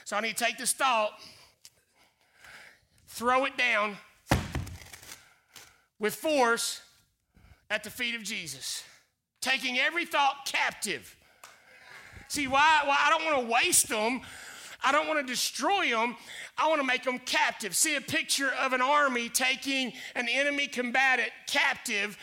So 0.05 0.17
I 0.17 0.21
need 0.21 0.37
to 0.37 0.45
take 0.45 0.57
this 0.57 0.73
thought, 0.73 1.11
throw 3.09 3.47
it 3.47 3.57
down 3.57 3.97
with 5.99 6.15
force 6.15 6.83
at 7.69 7.83
the 7.83 7.91
feet 7.91 8.15
of 8.15 8.23
Jesus, 8.23 8.85
taking 9.41 9.77
every 9.77 10.05
thought 10.05 10.47
captive. 10.47 11.17
See, 12.35 12.49
why, 12.49 12.81
why 12.85 12.97
I 12.99 13.11
don't 13.11 13.25
want 13.25 13.47
to 13.47 13.55
waste 13.55 13.89
them. 13.89 14.21
I 14.83 14.91
don't 14.91 15.07
want 15.07 15.25
to 15.25 15.33
destroy 15.33 15.91
them. 15.91 16.17
I 16.59 16.67
want 16.67 16.81
to 16.81 16.87
make 16.87 17.05
them 17.05 17.21
captive. 17.21 17.77
See 17.77 17.95
a 17.95 18.01
picture 18.01 18.51
of 18.61 18.73
an 18.73 18.83
army 18.83 19.29
taking 19.29 19.93
an 20.17 20.27
enemy 20.29 20.67
combatant 20.67 21.31
captive 21.47 22.19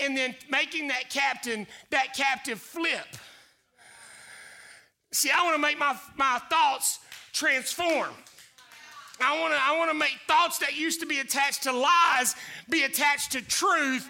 and 0.00 0.16
then 0.16 0.34
making 0.50 0.88
that 0.88 1.10
captain, 1.10 1.68
that 1.90 2.12
captive 2.12 2.60
flip. 2.60 3.06
See, 5.12 5.30
I 5.30 5.44
want 5.44 5.54
to 5.54 5.62
make 5.62 5.78
my, 5.78 5.96
my 6.16 6.40
thoughts 6.50 6.98
transform. 7.32 8.10
I 9.20 9.40
want 9.40 9.52
to 9.52 9.60
I 9.60 9.78
want 9.78 9.90
to 9.90 9.96
make 9.96 10.18
thoughts 10.26 10.58
that 10.58 10.76
used 10.76 11.00
to 11.00 11.06
be 11.06 11.20
attached 11.20 11.64
to 11.64 11.72
lies 11.72 12.34
be 12.68 12.84
attached 12.84 13.32
to 13.32 13.42
truth 13.42 14.08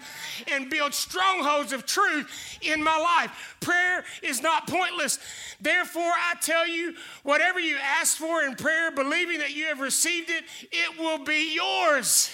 and 0.51 0.69
build 0.69 0.93
strongholds 0.93 1.73
of 1.73 1.85
truth 1.85 2.57
in 2.61 2.83
my 2.83 2.97
life. 2.97 3.57
Prayer 3.59 4.03
is 4.21 4.41
not 4.41 4.67
pointless. 4.67 5.19
Therefore, 5.59 6.01
I 6.01 6.35
tell 6.41 6.67
you, 6.67 6.95
whatever 7.23 7.59
you 7.59 7.77
ask 7.77 8.17
for 8.17 8.43
in 8.43 8.55
prayer, 8.55 8.91
believing 8.91 9.39
that 9.39 9.53
you 9.53 9.65
have 9.65 9.79
received 9.79 10.29
it, 10.29 10.45
it 10.71 10.99
will 10.99 11.23
be 11.23 11.55
yours. 11.55 12.31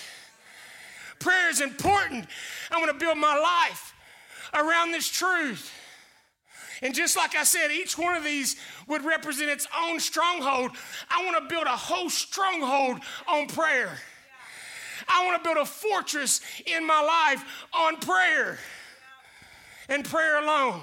Prayer 1.19 1.49
is 1.49 1.61
important. 1.61 2.27
I'm 2.71 2.79
going 2.79 2.93
to 2.93 2.99
build 2.99 3.17
my 3.17 3.37
life 3.37 3.93
around 4.53 4.91
this 4.91 5.07
truth. 5.07 5.73
And 6.81 6.95
just 6.95 7.17
like 7.17 7.35
I 7.35 7.43
said, 7.43 7.71
each 7.71 7.97
one 7.97 8.15
of 8.15 8.23
these 8.23 8.55
would 8.87 9.03
represent 9.03 9.49
its 9.49 9.67
own 9.81 9.99
stronghold. 9.99 10.71
I 11.09 11.25
want 11.25 11.37
to 11.37 11.53
build 11.53 11.67
a 11.67 11.75
whole 11.75 12.09
stronghold 12.09 12.99
on 13.27 13.47
prayer. 13.47 13.97
I 15.07 15.25
want 15.25 15.41
to 15.41 15.47
build 15.47 15.57
a 15.57 15.65
fortress 15.65 16.41
in 16.65 16.85
my 16.85 17.01
life 17.01 17.43
on 17.73 17.97
prayer 17.97 18.59
and 19.89 20.05
prayer 20.05 20.41
alone. 20.41 20.81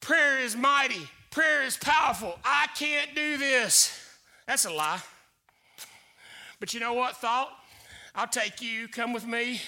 Prayer 0.00 0.40
is 0.40 0.56
mighty, 0.56 1.08
prayer 1.30 1.62
is 1.62 1.76
powerful. 1.76 2.38
I 2.44 2.66
can't 2.76 3.14
do 3.14 3.36
this. 3.36 3.98
That's 4.46 4.64
a 4.64 4.70
lie. 4.70 5.00
But 6.60 6.74
you 6.74 6.80
know 6.80 6.92
what, 6.94 7.16
thought? 7.16 7.50
I'll 8.14 8.28
take 8.28 8.60
you, 8.60 8.88
come 8.88 9.12
with 9.12 9.26
me. 9.26 9.60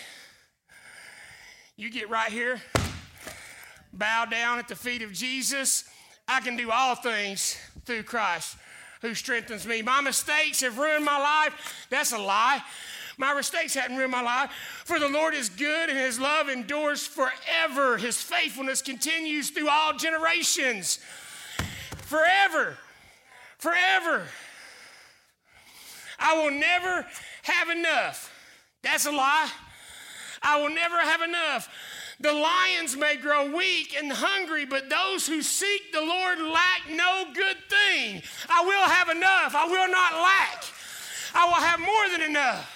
You 1.76 1.90
get 1.90 2.08
right 2.08 2.30
here 2.30 2.60
bow 3.98 4.24
down 4.24 4.58
at 4.58 4.68
the 4.68 4.76
feet 4.76 5.02
of 5.02 5.12
Jesus. 5.12 5.84
I 6.28 6.40
can 6.40 6.56
do 6.56 6.70
all 6.70 6.94
things 6.94 7.56
through 7.84 8.02
Christ 8.04 8.56
who 9.00 9.14
strengthens 9.14 9.66
me. 9.66 9.82
My 9.82 10.00
mistakes 10.00 10.60
have 10.60 10.78
ruined 10.78 11.04
my 11.04 11.18
life. 11.18 11.86
That's 11.90 12.12
a 12.12 12.18
lie. 12.18 12.62
My 13.18 13.34
mistakes 13.34 13.74
hadn't 13.74 13.96
ruined 13.96 14.12
my 14.12 14.22
life. 14.22 14.50
For 14.84 14.98
the 14.98 15.08
Lord 15.08 15.34
is 15.34 15.48
good 15.48 15.88
and 15.88 15.98
his 15.98 16.20
love 16.20 16.48
endures 16.48 17.06
forever. 17.06 17.96
His 17.96 18.20
faithfulness 18.20 18.82
continues 18.82 19.50
through 19.50 19.68
all 19.68 19.94
generations. 19.96 20.98
Forever. 22.02 22.76
Forever. 23.58 24.24
I 26.18 26.34
will 26.34 26.50
never 26.50 27.06
have 27.42 27.70
enough. 27.70 28.32
That's 28.82 29.06
a 29.06 29.12
lie. 29.12 29.50
I 30.42 30.60
will 30.60 30.70
never 30.70 30.98
have 30.98 31.22
enough. 31.22 31.68
The 32.18 32.32
lions 32.32 32.96
may 32.96 33.16
grow 33.16 33.54
weak 33.54 33.94
and 33.96 34.10
hungry, 34.10 34.64
but 34.64 34.88
those 34.88 35.26
who 35.26 35.42
seek 35.42 35.92
the 35.92 36.00
Lord 36.00 36.40
lack 36.40 36.82
no 36.90 37.26
good 37.34 37.56
thing. 37.68 38.22
I 38.48 38.64
will 38.64 38.88
have 38.88 39.10
enough. 39.10 39.54
I 39.54 39.66
will 39.66 39.90
not 39.90 40.14
lack. 40.14 40.64
I 41.34 41.44
will 41.44 41.54
have 41.54 41.78
more 41.78 42.08
than 42.10 42.22
enough. 42.22 42.72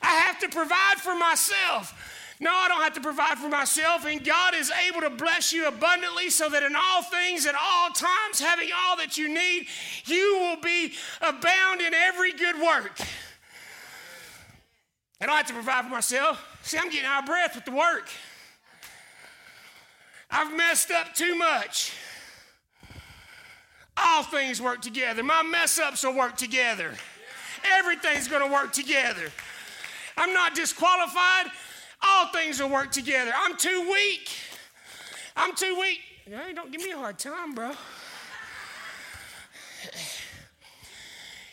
I 0.00 0.14
have 0.14 0.38
to 0.40 0.48
provide 0.48 0.98
for 0.98 1.16
myself. 1.16 1.92
No, 2.38 2.54
I 2.54 2.68
don't 2.68 2.80
have 2.80 2.94
to 2.94 3.02
provide 3.02 3.36
for 3.36 3.50
myself, 3.50 4.06
and 4.06 4.24
God 4.24 4.54
is 4.54 4.72
able 4.88 5.02
to 5.02 5.10
bless 5.10 5.52
you 5.52 5.68
abundantly 5.68 6.30
so 6.30 6.48
that 6.48 6.62
in 6.62 6.74
all 6.74 7.02
things, 7.02 7.44
at 7.44 7.54
all 7.54 7.90
times, 7.90 8.40
having 8.40 8.70
all 8.74 8.96
that 8.96 9.18
you 9.18 9.28
need, 9.28 9.66
you 10.06 10.38
will 10.40 10.60
be 10.62 10.94
abound 11.20 11.82
in 11.82 11.92
every 11.92 12.32
good 12.32 12.56
work. 12.56 12.98
I 15.20 15.26
don't 15.26 15.36
have 15.36 15.48
to 15.48 15.52
provide 15.52 15.84
for 15.84 15.90
myself. 15.90 16.49
See, 16.62 16.78
I'm 16.78 16.90
getting 16.90 17.06
out 17.06 17.20
of 17.20 17.26
breath 17.26 17.54
with 17.54 17.64
the 17.64 17.72
work. 17.72 18.08
I've 20.30 20.56
messed 20.56 20.90
up 20.90 21.14
too 21.14 21.34
much. 21.36 21.92
All 23.96 24.22
things 24.22 24.62
work 24.62 24.80
together. 24.80 25.22
My 25.22 25.42
mess 25.42 25.78
ups 25.78 26.04
will 26.04 26.16
work 26.16 26.36
together. 26.36 26.92
Everything's 27.64 28.28
going 28.28 28.46
to 28.46 28.52
work 28.52 28.72
together. 28.72 29.30
I'm 30.16 30.32
not 30.32 30.54
disqualified. 30.54 31.46
All 32.02 32.28
things 32.28 32.60
will 32.60 32.70
work 32.70 32.92
together. 32.92 33.32
I'm 33.34 33.56
too 33.56 33.88
weak. 33.90 34.30
I'm 35.36 35.54
too 35.54 35.76
weak. 35.78 35.98
Hey, 36.24 36.52
don't 36.54 36.70
give 36.70 36.82
me 36.82 36.92
a 36.92 36.96
hard 36.96 37.18
time, 37.18 37.54
bro. 37.54 37.72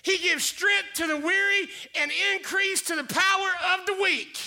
He 0.04 0.17
gives 0.20 0.46
strength 0.46 0.93
to 0.96 1.08
the 1.08 1.17
weary 1.17 1.67
and 1.96 2.12
increase 2.34 2.82
to 2.84 2.96
the 2.96 3.04
power 3.04 3.50
of 3.74 3.86
the 3.86 4.02
weak. 4.02 4.39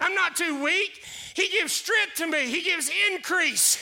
I'm 0.00 0.14
not 0.14 0.36
too 0.36 0.62
weak. 0.62 1.02
He 1.34 1.48
gives 1.48 1.72
strength 1.72 2.14
to 2.16 2.26
me, 2.26 2.46
He 2.46 2.62
gives 2.62 2.90
increase. 3.12 3.78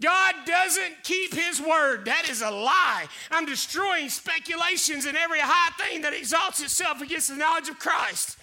God 0.00 0.34
doesn't 0.46 1.02
keep 1.02 1.34
his 1.34 1.60
word. 1.60 2.04
That 2.04 2.28
is 2.30 2.40
a 2.40 2.50
lie. 2.50 3.06
I'm 3.32 3.46
destroying 3.46 4.08
speculations 4.08 5.06
and 5.06 5.16
every 5.16 5.40
high 5.40 5.72
thing 5.72 6.02
that 6.02 6.14
exalts 6.14 6.62
itself 6.62 7.00
against 7.02 7.28
the 7.28 7.34
knowledge 7.34 7.68
of 7.68 7.80
Christ. 7.80 8.36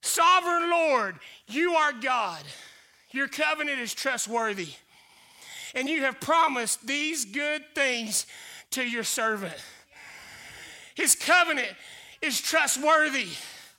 Sovereign 0.00 0.70
Lord, 0.70 1.16
you 1.46 1.74
are 1.74 1.92
God. 1.92 2.42
Your 3.12 3.28
covenant 3.28 3.78
is 3.78 3.94
trustworthy. 3.94 4.70
And 5.74 5.88
you 5.88 6.02
have 6.02 6.20
promised 6.20 6.84
these 6.86 7.24
good 7.24 7.62
things 7.74 8.26
to 8.70 8.82
your 8.82 9.04
servant. 9.04 9.54
His 10.94 11.14
covenant 11.14 11.74
is 12.20 12.40
trustworthy. 12.40 13.28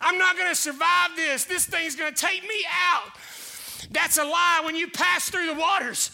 I'm 0.01 0.17
not 0.17 0.37
going 0.37 0.49
to 0.49 0.55
survive 0.55 1.09
this. 1.15 1.45
This 1.45 1.65
thing's 1.65 1.95
going 1.95 2.13
to 2.13 2.25
take 2.25 2.43
me 2.43 2.65
out. 2.91 3.11
That's 3.91 4.17
a 4.17 4.23
lie. 4.23 4.61
When 4.63 4.75
you 4.75 4.89
pass 4.89 5.29
through 5.29 5.47
the 5.47 5.53
waters, 5.53 6.11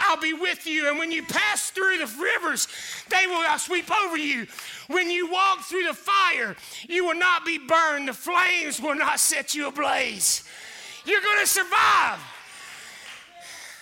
I'll 0.00 0.20
be 0.20 0.32
with 0.32 0.66
you. 0.66 0.88
And 0.88 0.98
when 0.98 1.10
you 1.10 1.22
pass 1.22 1.70
through 1.70 1.98
the 1.98 2.12
rivers, 2.20 2.68
they 3.08 3.26
will 3.26 3.44
sweep 3.58 3.90
over 3.90 4.16
you. 4.16 4.46
When 4.88 5.10
you 5.10 5.30
walk 5.30 5.60
through 5.60 5.84
the 5.84 5.94
fire, 5.94 6.56
you 6.88 7.04
will 7.06 7.16
not 7.16 7.44
be 7.44 7.58
burned. 7.58 8.08
The 8.08 8.12
flames 8.12 8.80
will 8.80 8.94
not 8.94 9.20
set 9.20 9.54
you 9.54 9.68
ablaze. 9.68 10.44
You're 11.04 11.22
going 11.22 11.40
to 11.40 11.46
survive. 11.46 12.20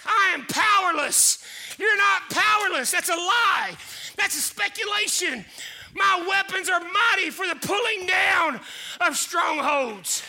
I 0.04 0.32
am 0.34 0.46
powerless. 0.46 1.44
You're 1.78 1.96
not 1.96 2.22
powerless. 2.30 2.90
That's 2.90 3.08
a 3.08 3.14
lie. 3.14 3.76
That's 4.16 4.36
a 4.36 4.40
speculation. 4.40 5.44
My 5.94 6.24
weapons 6.28 6.68
are 6.68 6.80
mighty 6.80 7.30
for 7.30 7.46
the 7.46 7.54
pulling 7.54 8.06
down 8.06 8.60
of 9.00 9.16
strongholds. 9.16 10.22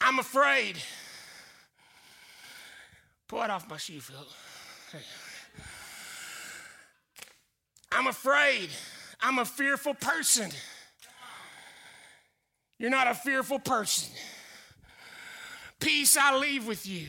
I'm 0.00 0.18
afraid. 0.18 0.76
Pull 3.28 3.42
it 3.42 3.50
off 3.50 3.68
my 3.68 3.78
shoe, 3.78 4.00
Philip. 4.00 4.28
I'm 7.90 8.06
afraid. 8.08 8.68
I'm 9.20 9.38
a 9.38 9.44
fearful 9.44 9.94
person. 9.94 10.50
You're 12.78 12.90
not 12.90 13.06
a 13.06 13.14
fearful 13.14 13.60
person. 13.60 14.12
Peace 15.80 16.16
I 16.16 16.36
leave 16.36 16.66
with 16.66 16.86
you. 16.86 17.06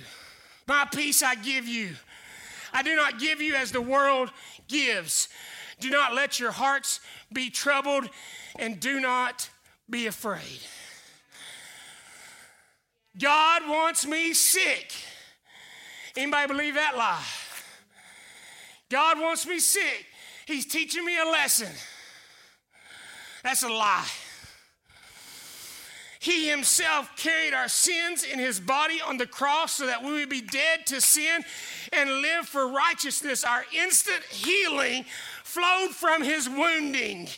My 0.68 0.88
peace 0.92 1.22
I 1.24 1.36
give 1.36 1.68
you. 1.68 1.96
I 2.72 2.84
do 2.84 2.96
not 2.96 3.20
give 3.20 3.42
you 3.42 3.56
as 3.56 3.72
the 3.72 3.82
world 3.82 4.32
gives. 4.68 5.28
Do 5.80 5.90
not 5.90 6.14
let 6.14 6.40
your 6.40 6.52
hearts 6.52 7.00
be 7.34 7.50
troubled 7.50 8.10
and 8.58 8.80
do 8.80 9.00
not 9.00 9.50
be 9.90 10.08
afraid. 10.08 10.62
God 13.18 13.64
wants 13.68 14.06
me 14.06 14.34
sick. 14.34 14.94
Anybody 16.16 16.48
believe 16.48 16.76
that 16.76 16.98
lie? 16.98 17.24
God 18.90 19.20
wants 19.20 19.48
me 19.48 19.60
sick. 19.60 20.06
He's 20.46 20.66
teaching 20.66 21.04
me 21.04 21.18
a 21.18 21.26
lesson. 21.26 21.72
That's 23.44 23.64
a 23.64 23.70
lie. 23.70 24.08
He 26.20 26.50
himself 26.50 27.16
carried 27.18 27.54
our 27.54 27.68
sins 27.68 28.24
in 28.24 28.40
his 28.40 28.60
body 28.60 29.00
on 29.00 29.18
the 29.18 29.28
cross 29.28 29.74
so 29.74 29.86
that 29.86 30.04
we 30.04 30.12
would 30.14 30.30
be 30.30 30.42
dead 30.42 30.88
to 30.88 31.00
sin 31.00 31.44
and 31.94 32.10
live 32.10 32.48
for 32.48 32.68
righteousness. 32.68 33.44
Our 33.44 33.64
instant 33.72 34.24
healing 34.32 35.06
flowed 35.56 35.92
from 35.92 36.22
his 36.22 36.50
wounding. 36.50 37.30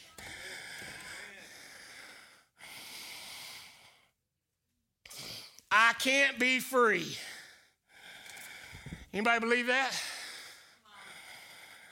I 5.69 5.93
can't 5.99 6.39
be 6.39 6.59
free. 6.59 7.15
Anybody 9.13 9.39
believe 9.39 9.67
that? 9.67 9.91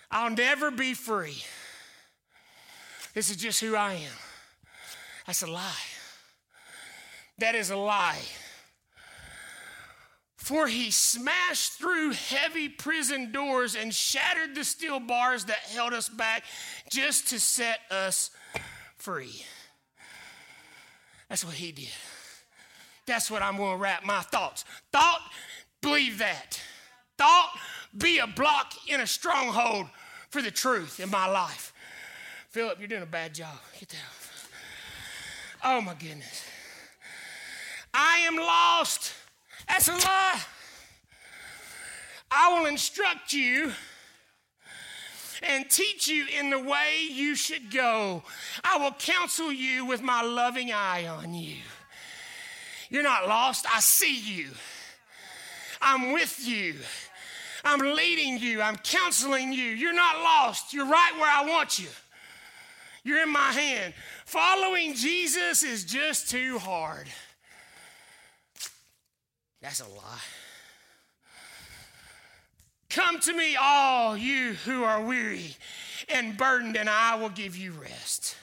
I'll 0.10 0.32
never 0.32 0.72
be 0.72 0.96
free. 0.96 1.44
This 3.14 3.30
is 3.30 3.38
just 3.38 3.62
who 3.62 3.76
I 3.76 3.94
am. 3.94 4.18
That's 5.28 5.44
a 5.44 5.48
lie. 5.48 5.74
That 7.38 7.54
is 7.54 7.70
a 7.70 7.78
lie. 7.78 8.22
For 10.46 10.68
he 10.68 10.92
smashed 10.92 11.74
through 11.80 12.12
heavy 12.12 12.70
prison 12.70 13.32
doors 13.32 13.76
and 13.76 13.92
shattered 13.92 14.54
the 14.54 14.64
steel 14.64 15.00
bars 15.00 15.46
that 15.46 15.58
held 15.58 15.92
us 15.92 16.08
back 16.08 16.44
just 16.88 17.30
to 17.30 17.40
set 17.40 17.80
us 17.90 18.30
free. 18.96 19.44
That's 21.30 21.44
what 21.44 21.56
he 21.56 21.72
did. 21.72 21.90
That's 23.08 23.32
what 23.32 23.42
I'm 23.42 23.58
going 23.58 23.72
to 23.72 23.82
wrap 23.82 24.06
my 24.06 24.22
thoughts. 24.22 24.66
Thought, 24.92 25.22
believe 25.82 26.20
that. 26.20 26.62
Thought, 27.18 27.58
be 27.98 28.20
a 28.20 28.28
block 28.28 28.72
in 28.88 29.02
a 29.02 29.08
stronghold 29.08 29.88
for 30.30 30.44
the 30.44 30.52
truth 30.52 31.00
in 31.00 31.10
my 31.10 31.26
life. 31.26 31.74
Philip, 32.50 32.78
you're 32.78 32.88
doing 32.88 33.02
a 33.02 33.08
bad 33.08 33.34
job. 33.34 33.58
Get 33.80 33.90
down. 33.90 34.02
Oh 35.64 35.82
my 35.82 35.96
goodness. 35.96 36.46
I 37.96 38.20
am 38.28 38.36
lost. 38.36 39.16
That's 39.68 39.88
a 39.88 39.94
lie. 39.94 40.40
I 42.32 42.58
will 42.58 42.66
instruct 42.68 43.34
you 43.34 43.72
and 45.44 45.70
teach 45.70 46.08
you 46.08 46.26
in 46.40 46.50
the 46.50 46.60
way 46.60 47.08
you 47.10 47.36
should 47.36 47.72
go. 47.72 48.24
I 48.64 48.78
will 48.78 48.92
counsel 48.92 49.52
you 49.52 49.86
with 49.86 50.02
my 50.02 50.22
loving 50.22 50.72
eye 50.72 51.08
on 51.08 51.34
you. 51.34 51.58
You're 52.90 53.04
not 53.04 53.28
lost. 53.28 53.66
I 53.74 53.80
see 53.80 54.20
you. 54.20 54.50
I'm 55.82 56.14
with 56.14 56.48
you. 56.48 56.76
I'm 57.64 57.80
leading 57.80 58.38
you. 58.38 58.62
I'm 58.62 58.76
counseling 58.78 59.52
you. 59.52 59.64
You're 59.64 59.94
not 59.94 60.18
lost. 60.18 60.74
You're 60.74 60.86
right 60.86 61.14
where 61.16 61.32
I 61.32 61.46
want 61.48 61.80
you. 61.80 61.90
You're 63.04 63.22
in 63.22 63.32
my 63.32 63.52
hand. 63.52 63.94
Following 64.26 64.94
Jesus 64.94 65.64
is 65.64 65.84
just 65.84 66.30
too 66.30 66.60
hard. 66.60 67.08
That's 69.66 69.80
a 69.80 69.86
lie. 69.86 70.20
Come 72.92 73.20
to 73.22 73.34
me, 73.34 73.56
all 73.60 74.16
you 74.16 74.54
who 74.54 74.84
are 74.84 75.02
weary 75.02 75.56
and 76.08 76.38
burdened, 76.38 76.78
and 76.78 76.88
I 76.88 77.16
will 77.16 77.30
give 77.30 77.58
you 77.58 77.72
rest. 77.72 78.36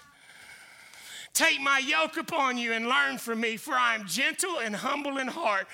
Take 1.32 1.60
my 1.60 1.78
yoke 1.78 2.16
upon 2.16 2.58
you 2.58 2.72
and 2.72 2.88
learn 2.88 3.18
from 3.18 3.40
me, 3.40 3.56
for 3.56 3.72
I 3.72 3.94
am 3.94 4.08
gentle 4.08 4.58
and 4.58 4.74
humble 4.74 5.18
in 5.18 5.28
heart, 5.28 5.68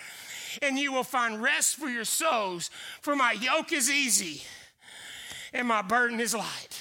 and 0.60 0.78
you 0.78 0.92
will 0.92 1.02
find 1.02 1.42
rest 1.42 1.76
for 1.76 1.88
your 1.88 2.04
souls. 2.04 2.68
For 3.00 3.16
my 3.16 3.32
yoke 3.32 3.72
is 3.72 3.90
easy 3.90 4.42
and 5.54 5.66
my 5.66 5.80
burden 5.80 6.20
is 6.20 6.34
light. 6.34 6.78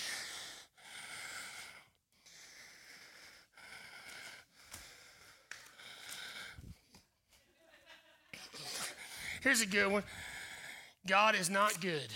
Here's 9.42 9.62
a 9.62 9.66
good 9.66 9.92
one 9.92 10.04
God 11.06 11.36
is 11.36 11.50
not 11.50 11.80
good. 11.82 12.08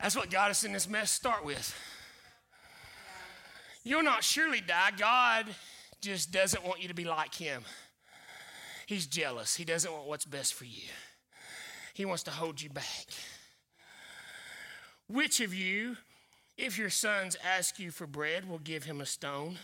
That's 0.00 0.16
what 0.16 0.30
got 0.30 0.50
us 0.50 0.64
in 0.64 0.72
this 0.72 0.88
mess 0.88 1.12
start 1.12 1.44
with. 1.44 1.74
You'll 3.84 4.02
not 4.02 4.24
surely 4.24 4.60
die. 4.60 4.90
God 4.96 5.46
just 6.00 6.32
doesn't 6.32 6.64
want 6.64 6.82
you 6.82 6.88
to 6.88 6.94
be 6.94 7.04
like 7.04 7.34
Him. 7.34 7.62
He's 8.86 9.06
jealous. 9.06 9.54
He 9.54 9.64
doesn't 9.64 9.92
want 9.92 10.06
what's 10.08 10.24
best 10.24 10.54
for 10.54 10.64
you, 10.64 10.88
He 11.94 12.04
wants 12.04 12.24
to 12.24 12.30
hold 12.30 12.60
you 12.60 12.70
back. 12.70 13.06
Which 15.08 15.40
of 15.40 15.52
you, 15.52 15.98
if 16.56 16.78
your 16.78 16.90
sons 16.90 17.36
ask 17.44 17.78
you 17.78 17.90
for 17.90 18.06
bread, 18.06 18.48
will 18.48 18.58
give 18.58 18.84
him 18.84 19.00
a 19.00 19.06
stone? 19.06 19.58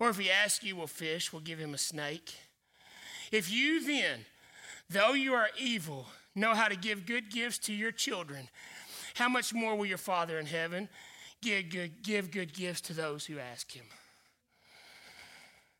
Or 0.00 0.08
if 0.08 0.18
he 0.18 0.30
asks 0.30 0.64
you 0.64 0.80
a 0.82 0.86
fish, 0.86 1.32
we'll 1.32 1.42
give 1.42 1.58
him 1.58 1.74
a 1.74 1.78
snake? 1.78 2.34
If 3.30 3.52
you 3.52 3.86
then, 3.86 4.24
though 4.88 5.12
you 5.12 5.34
are 5.34 5.50
evil, 5.58 6.06
know 6.34 6.54
how 6.54 6.68
to 6.68 6.76
give 6.76 7.06
good 7.06 7.30
gifts 7.30 7.58
to 7.58 7.74
your 7.74 7.92
children, 7.92 8.48
how 9.14 9.28
much 9.28 9.52
more 9.52 9.76
will 9.76 9.86
your 9.86 9.98
Father 9.98 10.38
in 10.38 10.46
heaven 10.46 10.88
give 11.42 11.68
good, 11.68 12.02
give 12.02 12.30
good 12.30 12.54
gifts 12.54 12.80
to 12.82 12.94
those 12.94 13.26
who 13.26 13.38
ask 13.38 13.70
him? 13.72 13.84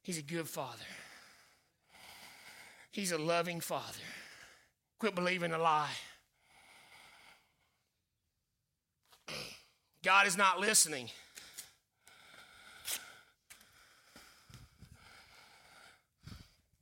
He's 0.03 0.19
a 0.19 0.23
good 0.23 0.49
Father. 0.49 0.85
He's 2.93 3.13
a 3.13 3.19
loving 3.19 3.61
Father. 3.61 4.03
Quit 4.99 5.15
believing 5.15 5.53
a 5.53 5.59
lie. 5.59 5.89
God 10.05 10.27
is 10.27 10.37
not 10.37 10.61
listening. 10.61 11.09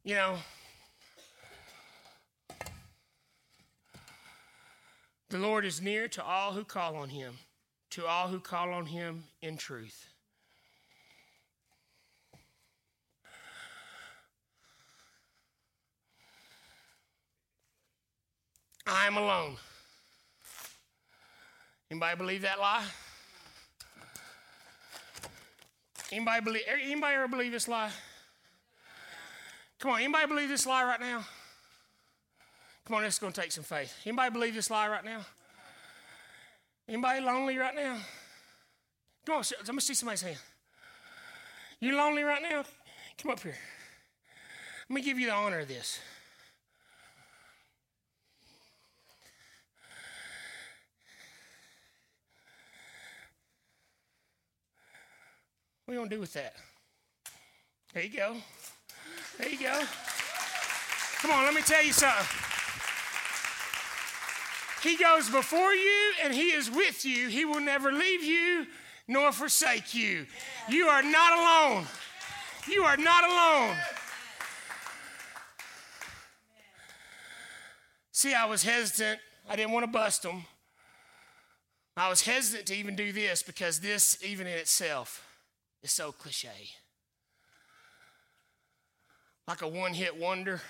You 0.09 0.15
know, 0.15 0.39
The 5.29 5.37
Lord 5.37 5.67
is 5.67 5.83
near 5.83 6.09
to 6.09 6.25
all 6.25 6.53
who 6.53 6.65
call 6.65 6.97
on 6.97 7.11
him, 7.11 7.35
to 7.91 8.07
all 8.07 8.29
who 8.29 8.41
call 8.41 8.73
on 8.73 8.87
him 8.87 9.25
in 9.43 9.59
truth. 9.59 10.07
I 18.87 19.07
am 19.07 19.19
alone. 19.19 19.59
Anybody 21.91 22.17
believe 22.17 22.41
that 22.41 22.59
lie? 22.59 22.87
Anybody 26.11 26.41
believe 26.43 26.63
anybody 26.67 27.15
ever 27.15 27.29
believe 27.29 27.53
this 27.53 27.69
lie? 27.69 27.91
Come 29.79 29.93
on, 29.93 30.01
anybody 30.01 30.27
believe 30.27 30.49
this 30.49 30.67
lie 30.67 30.85
right 30.85 31.01
now? 31.01 31.25
Come 32.85 32.97
on, 32.97 33.03
this 33.03 33.15
is 33.15 33.19
going 33.21 33.33
to 33.33 33.41
take 33.41 33.53
some 33.53 33.65
faith. 33.65 33.95
Anybody 34.05 34.33
believe 34.33 34.55
this 34.55 34.71
lie 34.71 34.89
right 34.89 35.05
now? 35.05 35.21
Anybody 36.89 37.21
lonely 37.21 37.59
right 37.59 37.75
now? 37.75 37.99
Come 39.25 39.37
on, 39.37 39.45
let 39.67 39.75
me 39.75 39.81
see 39.81 39.95
somebody's 39.95 40.23
hand. 40.23 40.39
You 41.81 41.95
lonely 41.97 42.23
right 42.23 42.43
now? 42.43 42.65
Come 43.23 43.31
up 43.31 43.41
here. 43.41 43.57
Let 44.89 44.95
me 44.95 45.03
give 45.03 45.19
you 45.19 45.27
the 45.27 45.33
honor 45.33 45.61
of 45.61 45.69
this. 45.69 46.01
What 55.85 55.93
are 55.93 55.95
you 55.95 56.01
going 56.01 56.11
to 56.11 56.17
do 56.17 56.21
with 56.21 56.33
that? 56.33 56.55
There 57.95 58.03
you 58.03 58.17
go. 58.17 58.37
There 59.39 59.49
you 59.49 59.59
go. 59.59 59.83
Come 61.23 61.31
on, 61.31 61.45
let 61.45 61.55
me 61.55 61.63
tell 61.63 61.83
you 61.85 61.93
something. 61.93 62.27
He 64.83 64.97
goes 64.97 65.31
before 65.31 65.73
you 65.73 66.13
and 66.23 66.35
He 66.35 66.51
is 66.51 66.71
with 66.71 67.05
you. 67.05 67.29
He 67.29 67.45
will 67.45 67.61
never 67.61 67.93
leave 67.93 68.23
you 68.23 68.67
nor 69.07 69.33
forsake 69.33 69.95
you. 69.95 70.27
You 70.69 70.87
are 70.87 71.03
not 71.03 71.33
alone. 71.33 71.87
You 72.71 72.83
are 72.83 72.97
not 72.97 73.25
alone. 73.25 73.77
See, 78.13 78.35
I 78.35 78.45
was 78.47 78.63
hesitant. 78.63 79.21
I 79.49 79.57
didn't 79.57 79.73
want 79.73 79.85
to 79.85 79.93
bust 79.93 80.23
them. 80.23 80.45
I 81.97 82.09
was 82.09 82.23
hesitant 82.23 82.67
to 82.67 82.75
even 82.75 82.95
do 82.95 83.13
this 83.13 83.43
because 83.43 83.81
this, 83.81 84.19
even 84.25 84.47
in 84.47 84.55
itself, 84.55 85.27
is 85.83 85.93
so 85.93 86.13
cliche. 86.13 86.71
Like 89.49 89.63
a 89.63 89.69
one 89.69 89.95
hit 89.95 90.15
wonder. 90.15 90.61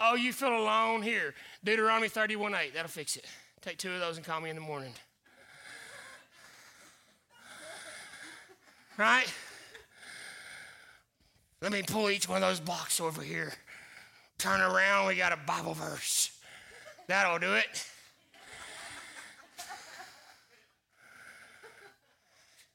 Oh, 0.00 0.16
you 0.16 0.32
feel 0.32 0.54
alone? 0.54 1.02
Here, 1.02 1.34
Deuteronomy 1.62 2.08
31 2.08 2.54
8. 2.54 2.74
That'll 2.74 2.90
fix 2.90 3.16
it. 3.16 3.24
Take 3.62 3.78
two 3.78 3.92
of 3.92 4.00
those 4.00 4.16
and 4.16 4.26
call 4.26 4.40
me 4.40 4.50
in 4.50 4.56
the 4.56 4.62
morning. 4.62 4.92
Right? 8.98 9.32
Let 11.62 11.70
me 11.70 11.82
pull 11.82 12.10
each 12.10 12.28
one 12.28 12.42
of 12.42 12.48
those 12.48 12.60
blocks 12.60 13.00
over 13.00 13.22
here. 13.22 13.52
Turn 14.38 14.60
around, 14.60 15.06
we 15.06 15.14
got 15.14 15.32
a 15.32 15.38
Bible 15.46 15.74
verse. 15.74 16.32
That'll 17.06 17.38
do 17.38 17.54
it. 17.54 17.86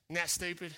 Isn't 0.10 0.16
that 0.16 0.30
stupid? 0.30 0.74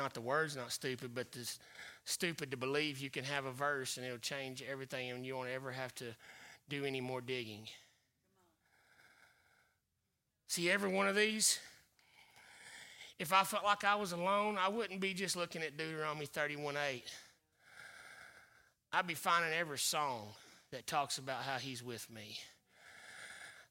Not 0.00 0.14
the 0.14 0.22
words, 0.22 0.56
not 0.56 0.72
stupid, 0.72 1.14
but 1.14 1.30
this 1.30 1.58
stupid 2.06 2.50
to 2.50 2.56
believe 2.56 2.98
you 2.98 3.10
can 3.10 3.22
have 3.22 3.44
a 3.44 3.52
verse 3.52 3.98
and 3.98 4.06
it'll 4.06 4.16
change 4.16 4.62
everything 4.62 5.10
and 5.10 5.26
you 5.26 5.36
won't 5.36 5.50
ever 5.50 5.70
have 5.70 5.94
to 5.96 6.06
do 6.70 6.86
any 6.86 7.02
more 7.02 7.20
digging. 7.20 7.68
See, 10.48 10.70
every 10.70 10.90
one 10.90 11.06
of 11.06 11.14
these, 11.14 11.58
if 13.18 13.30
I 13.30 13.44
felt 13.44 13.62
like 13.62 13.84
I 13.84 13.94
was 13.96 14.12
alone, 14.12 14.56
I 14.58 14.70
wouldn't 14.70 15.00
be 15.00 15.12
just 15.12 15.36
looking 15.36 15.62
at 15.62 15.76
Deuteronomy 15.76 16.24
31 16.24 16.76
8. 16.78 17.04
I'd 18.94 19.06
be 19.06 19.12
finding 19.12 19.52
every 19.52 19.78
song 19.78 20.28
that 20.72 20.86
talks 20.86 21.18
about 21.18 21.42
how 21.42 21.58
he's 21.58 21.84
with 21.84 22.10
me. 22.10 22.38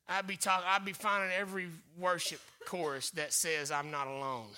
I'd 0.07 0.27
be 0.27 0.37
talk, 0.37 0.63
I'd 0.63 0.85
be 0.85 0.93
finding 0.93 1.31
every 1.35 1.69
worship 1.97 2.39
chorus 2.67 3.09
that 3.11 3.33
says 3.33 3.71
I'm 3.71 3.89
not 3.89 4.05
alone. 4.05 4.49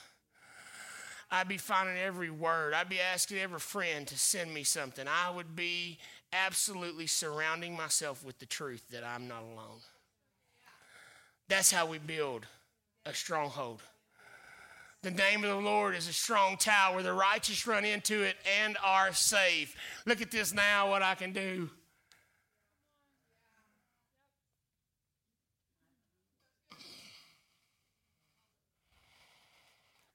I'd 1.32 1.47
be 1.47 1.57
finding 1.57 1.97
every 1.97 2.29
word. 2.29 2.73
I'd 2.73 2.89
be 2.89 2.99
asking 2.99 3.38
every 3.38 3.59
friend 3.59 4.05
to 4.07 4.17
send 4.17 4.53
me 4.53 4.63
something. 4.63 5.05
I 5.07 5.29
would 5.29 5.55
be 5.55 5.97
absolutely 6.34 7.07
surrounding 7.07 7.75
myself 7.75 8.23
with 8.25 8.39
the 8.39 8.45
truth 8.45 8.84
that 8.91 9.03
I'm 9.03 9.27
not 9.27 9.43
alone. 9.43 9.79
That's 11.47 11.71
how 11.71 11.86
we 11.86 11.99
build 11.99 12.45
a 13.05 13.13
stronghold. 13.13 13.82
The 15.03 15.11
name 15.11 15.43
of 15.43 15.49
the 15.49 15.55
Lord 15.55 15.95
is 15.95 16.07
a 16.07 16.13
strong 16.13 16.57
tower. 16.57 17.01
The 17.01 17.13
righteous 17.13 17.65
run 17.65 17.86
into 17.86 18.21
it 18.21 18.36
and 18.61 18.77
are 18.84 19.13
safe. 19.13 19.75
Look 20.05 20.21
at 20.21 20.32
this 20.32 20.53
now, 20.53 20.89
what 20.89 21.01
I 21.01 21.15
can 21.15 21.34
do. 21.34 21.69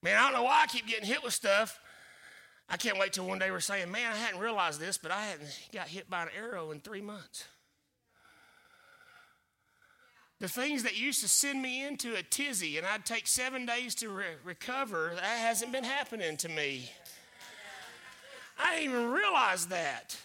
Man, 0.06 0.16
I 0.16 0.22
don't 0.30 0.34
know 0.34 0.44
why 0.44 0.62
I 0.62 0.66
keep 0.68 0.86
getting 0.86 1.04
hit 1.04 1.24
with 1.24 1.34
stuff. 1.34 1.80
I 2.68 2.76
can't 2.76 2.96
wait 2.96 3.12
till 3.12 3.26
one 3.26 3.40
day 3.40 3.50
we're 3.50 3.58
saying, 3.58 3.90
man, 3.90 4.12
I 4.12 4.14
hadn't 4.14 4.38
realized 4.38 4.78
this, 4.78 4.98
but 4.98 5.10
I 5.10 5.20
hadn't 5.20 5.48
got 5.72 5.88
hit 5.88 6.08
by 6.08 6.22
an 6.22 6.28
arrow 6.38 6.70
in 6.70 6.78
three 6.78 7.00
months. 7.00 7.42
The 10.38 10.46
things 10.46 10.84
that 10.84 10.96
used 10.96 11.22
to 11.22 11.28
send 11.28 11.60
me 11.60 11.84
into 11.84 12.14
a 12.14 12.22
tizzy 12.22 12.78
and 12.78 12.86
I'd 12.86 13.04
take 13.04 13.26
seven 13.26 13.66
days 13.66 13.96
to 13.96 14.08
re- 14.10 14.24
recover, 14.44 15.10
that 15.16 15.24
hasn't 15.24 15.72
been 15.72 15.82
happening 15.82 16.36
to 16.36 16.48
me. 16.50 16.88
I 18.60 18.76
didn't 18.76 18.92
even 18.92 19.10
realize 19.10 19.66
that. 19.66 20.16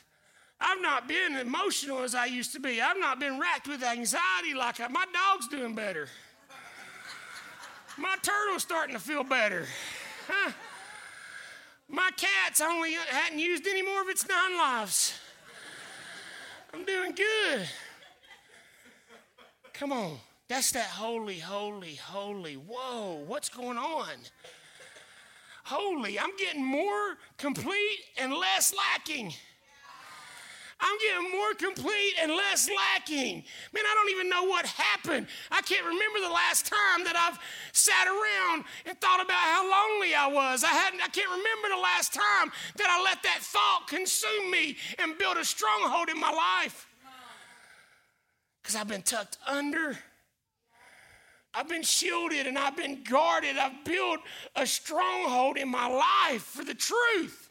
I've 0.59 0.81
not 0.83 1.07
been 1.07 1.37
emotional 1.37 2.03
as 2.03 2.13
I 2.13 2.25
used 2.25 2.53
to 2.53 2.59
be. 2.59 2.79
I've 2.79 2.99
not 2.99 3.19
been 3.19 3.39
racked 3.39 3.67
with 3.67 3.83
anxiety 3.83 4.53
like 4.55 4.79
I, 4.79 4.89
my 4.89 5.05
dog's 5.11 5.47
doing 5.47 5.73
better. 5.73 6.07
My 7.97 8.15
turtle's 8.21 8.61
starting 8.61 8.95
to 8.95 9.01
feel 9.01 9.23
better. 9.23 9.65
Huh? 10.27 10.51
My 11.89 12.09
cat's 12.15 12.61
only 12.61 12.93
hadn't 12.93 13.39
used 13.39 13.67
any 13.67 13.81
more 13.81 14.01
of 14.01 14.09
its 14.09 14.27
nine 14.27 14.57
lives. 14.57 15.19
I'm 16.73 16.85
doing 16.85 17.13
good. 17.13 17.67
Come 19.73 19.91
on. 19.91 20.17
That's 20.47 20.71
that 20.73 20.87
holy, 20.87 21.39
holy, 21.39 21.95
holy. 21.95 22.55
Whoa, 22.55 23.23
what's 23.25 23.47
going 23.47 23.77
on? 23.77 24.07
Holy, 25.63 26.19
I'm 26.19 26.35
getting 26.37 26.63
more 26.63 27.17
complete 27.37 27.99
and 28.17 28.33
less 28.33 28.73
lacking. 28.75 29.33
I'm 30.81 30.97
getting 30.97 31.31
more 31.37 31.53
complete 31.53 32.15
and 32.19 32.31
less 32.31 32.67
lacking. 32.69 33.43
Man, 33.73 33.83
I 33.85 33.93
don't 33.93 34.09
even 34.09 34.29
know 34.29 34.43
what 34.45 34.65
happened. 34.65 35.27
I 35.51 35.61
can't 35.61 35.85
remember 35.85 36.19
the 36.19 36.33
last 36.33 36.65
time 36.65 37.03
that 37.05 37.15
I've 37.15 37.37
sat 37.71 38.07
around 38.07 38.65
and 38.87 38.99
thought 38.99 39.23
about 39.23 39.37
how 39.37 39.61
lonely 39.63 40.15
I 40.15 40.27
was. 40.27 40.63
I 40.63 40.69
hadn't 40.69 41.01
I 41.01 41.07
can't 41.09 41.29
remember 41.29 41.69
the 41.69 41.81
last 41.81 42.13
time 42.13 42.51
that 42.77 42.87
I 42.89 43.03
let 43.03 43.21
that 43.23 43.39
thought 43.41 43.85
consume 43.87 44.49
me 44.49 44.75
and 44.97 45.17
build 45.17 45.37
a 45.37 45.45
stronghold 45.45 46.09
in 46.09 46.19
my 46.19 46.31
life. 46.31 46.87
Cuz 48.63 48.75
I've 48.75 48.87
been 48.87 49.03
tucked 49.03 49.37
under. 49.45 49.99
I've 51.53 51.67
been 51.67 51.83
shielded 51.83 52.47
and 52.47 52.57
I've 52.57 52.77
been 52.77 53.03
guarded. 53.03 53.57
I've 53.57 53.83
built 53.83 54.21
a 54.55 54.65
stronghold 54.65 55.57
in 55.57 55.69
my 55.69 55.87
life 55.87 56.43
for 56.43 56.63
the 56.63 56.73
truth. 56.73 57.50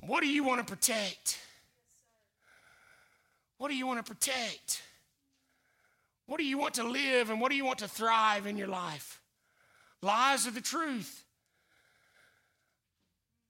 What 0.00 0.22
do 0.22 0.28
you 0.28 0.44
want 0.44 0.66
to 0.66 0.70
protect? 0.70 1.38
What 3.58 3.68
do 3.68 3.76
you 3.76 3.86
want 3.86 4.04
to 4.04 4.14
protect? 4.14 4.82
What 6.26 6.38
do 6.38 6.44
you 6.44 6.58
want 6.58 6.74
to 6.74 6.84
live 6.84 7.28
and 7.30 7.40
what 7.40 7.50
do 7.50 7.56
you 7.56 7.64
want 7.64 7.80
to 7.80 7.88
thrive 7.88 8.46
in 8.46 8.56
your 8.56 8.68
life? 8.68 9.20
Lies 10.00 10.46
or 10.46 10.52
the 10.52 10.60
truth? 10.60 11.24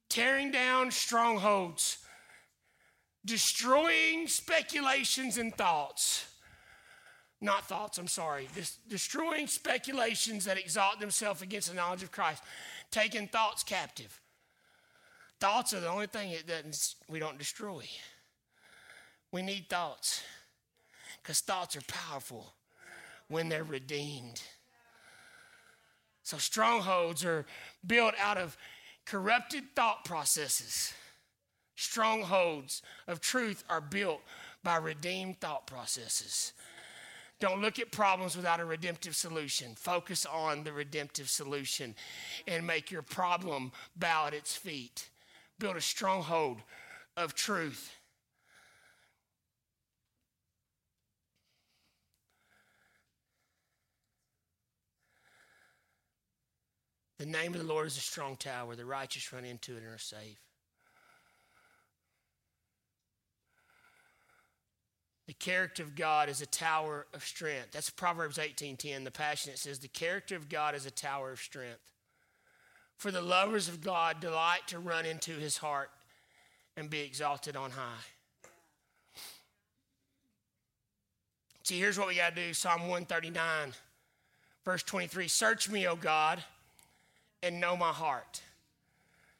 Tearing 0.08 0.50
down 0.50 0.90
strongholds, 0.90 1.98
destroying 3.24 4.26
speculations 4.26 5.38
and 5.38 5.54
thoughts. 5.54 6.26
Not 7.40 7.66
thoughts, 7.66 7.96
I'm 7.96 8.08
sorry. 8.08 8.48
destroying 8.88 9.46
speculations 9.46 10.44
that 10.44 10.58
exalt 10.58 11.00
themselves 11.00 11.40
against 11.40 11.68
the 11.68 11.74
knowledge 11.74 12.02
of 12.02 12.10
Christ. 12.10 12.42
Taking 12.90 13.28
thoughts 13.28 13.62
captive. 13.62 14.19
Thoughts 15.40 15.72
are 15.72 15.80
the 15.80 15.88
only 15.88 16.06
thing 16.06 16.32
that 16.32 16.46
doesn't, 16.46 16.94
we 17.08 17.18
don't 17.18 17.38
destroy. 17.38 17.84
We 19.32 19.42
need 19.42 19.68
thoughts 19.70 20.22
because 21.22 21.40
thoughts 21.40 21.76
are 21.76 21.82
powerful 21.88 22.52
when 23.28 23.48
they're 23.48 23.64
redeemed. 23.64 24.42
So, 26.22 26.36
strongholds 26.36 27.24
are 27.24 27.46
built 27.86 28.14
out 28.20 28.36
of 28.36 28.56
corrupted 29.06 29.64
thought 29.74 30.04
processes. 30.04 30.92
Strongholds 31.76 32.82
of 33.08 33.20
truth 33.20 33.64
are 33.70 33.80
built 33.80 34.20
by 34.62 34.76
redeemed 34.76 35.40
thought 35.40 35.66
processes. 35.66 36.52
Don't 37.38 37.62
look 37.62 37.78
at 37.78 37.90
problems 37.90 38.36
without 38.36 38.60
a 38.60 38.64
redemptive 38.66 39.16
solution. 39.16 39.74
Focus 39.74 40.26
on 40.26 40.62
the 40.62 40.72
redemptive 40.72 41.30
solution 41.30 41.94
and 42.46 42.66
make 42.66 42.90
your 42.90 43.00
problem 43.00 43.72
bow 43.96 44.26
at 44.26 44.34
its 44.34 44.54
feet. 44.54 45.08
Build 45.60 45.76
a 45.76 45.80
stronghold 45.82 46.62
of 47.18 47.34
truth. 47.34 47.94
The 57.18 57.26
name 57.26 57.52
of 57.52 57.60
the 57.60 57.66
Lord 57.66 57.86
is 57.86 57.98
a 57.98 58.00
strong 58.00 58.36
tower. 58.36 58.74
The 58.74 58.86
righteous 58.86 59.30
run 59.34 59.44
into 59.44 59.76
it 59.76 59.82
and 59.82 59.94
are 59.94 59.98
safe. 59.98 60.38
The 65.26 65.34
character 65.34 65.82
of 65.82 65.94
God 65.94 66.30
is 66.30 66.40
a 66.40 66.46
tower 66.46 67.06
of 67.12 67.22
strength. 67.22 67.72
That's 67.72 67.90
Proverbs 67.90 68.38
18:10. 68.38 69.04
The 69.04 69.10
Passion 69.10 69.52
it 69.52 69.58
says, 69.58 69.80
"The 69.80 69.88
character 69.88 70.36
of 70.36 70.48
God 70.48 70.74
is 70.74 70.86
a 70.86 70.90
tower 70.90 71.32
of 71.32 71.38
strength. 71.38 71.92
For 73.00 73.10
the 73.10 73.22
lovers 73.22 73.66
of 73.66 73.80
God 73.80 74.20
delight 74.20 74.66
to 74.66 74.78
run 74.78 75.06
into 75.06 75.32
his 75.32 75.56
heart 75.56 75.90
and 76.76 76.90
be 76.90 77.00
exalted 77.00 77.56
on 77.56 77.70
high." 77.70 78.04
See, 81.62 81.78
here's 81.78 81.98
what 81.98 82.08
we 82.08 82.16
got 82.16 82.36
to 82.36 82.48
do 82.48 82.52
Psalm 82.52 82.82
139, 82.82 83.72
verse 84.66 84.82
23 84.82 85.28
Search 85.28 85.70
me, 85.70 85.88
O 85.88 85.96
God, 85.96 86.44
and 87.42 87.58
know 87.58 87.74
my 87.74 87.88
heart. 87.90 88.42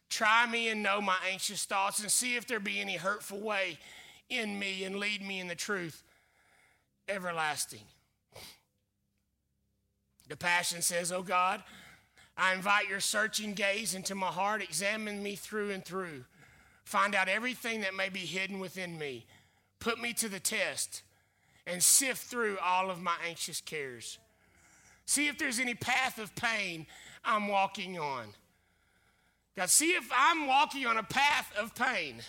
Try 0.09 0.47
me 0.47 0.69
and 0.71 0.83
know 0.83 1.03
my 1.03 1.19
anxious 1.31 1.67
thoughts, 1.67 2.01
and 2.01 2.11
see 2.11 2.37
if 2.37 2.47
there 2.47 2.61
be 2.61 2.81
any 2.81 2.97
hurtful 2.97 3.41
way 3.41 3.77
in 4.31 4.59
me 4.59 4.85
and 4.85 4.97
lead 4.97 5.21
me 5.21 5.39
in 5.39 5.49
the 5.49 5.55
truth 5.55 6.03
everlasting. 7.11 7.85
The 10.29 10.37
Passion 10.39 10.81
says, 10.81 11.13
Oh 11.13 11.23
God, 11.23 11.63
I 12.41 12.55
invite 12.55 12.89
your 12.89 13.01
searching 13.01 13.53
gaze 13.53 13.95
into 13.95 14.15
my 14.15 14.29
heart. 14.29 14.63
Examine 14.63 15.23
me 15.23 15.37
through 15.37 15.73
and 15.73 15.85
through. 15.85 16.25
Find 16.85 17.15
out 17.15 17.29
everything 17.29 17.83
that 17.83 17.95
may 17.95 18.09
be 18.09 18.21
hidden 18.21 18.59
within 18.59 18.99
me. 18.99 19.27
Put 19.79 20.01
me 20.01 20.15
to 20.15 20.29
the 20.29 20.41
test 20.41 21.03
and 21.67 21.83
sift 21.83 22.23
through 22.23 22.57
all 22.59 22.91
of 22.91 23.03
my 23.03 23.15
anxious 23.29 23.61
cares. 23.61 24.19
See 25.05 25.29
if 25.29 25.37
there's 25.37 25.59
any 25.59 25.75
path 25.75 26.19
of 26.19 26.35
pain 26.35 26.87
I'm 27.25 27.47
walking 27.47 27.99
on. 27.99 28.29
God, 29.55 29.69
see 29.69 29.91
if 29.91 30.11
I'm 30.17 30.47
walking 30.47 30.87
on 30.87 30.97
a 30.97 31.03
path 31.03 31.53
of 31.59 31.75
pain 31.75 32.23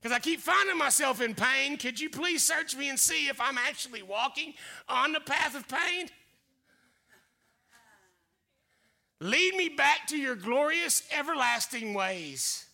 because 0.00 0.14
I 0.14 0.18
keep 0.18 0.40
finding 0.40 0.76
myself 0.76 1.20
in 1.20 1.34
pain. 1.34 1.76
Could 1.76 2.00
you 2.00 2.10
please 2.10 2.44
search 2.44 2.76
me 2.76 2.88
and 2.88 2.98
see 2.98 3.28
if 3.28 3.40
I'm 3.40 3.58
actually 3.58 4.02
walking 4.02 4.54
on 4.88 5.12
the 5.12 5.20
path 5.20 5.54
of 5.54 5.68
pain? 5.68 6.08
Lead 9.20 9.54
me 9.56 9.68
back 9.68 10.06
to 10.08 10.16
your 10.16 10.36
glorious, 10.36 11.02
everlasting 11.16 11.92
ways. 11.92 12.66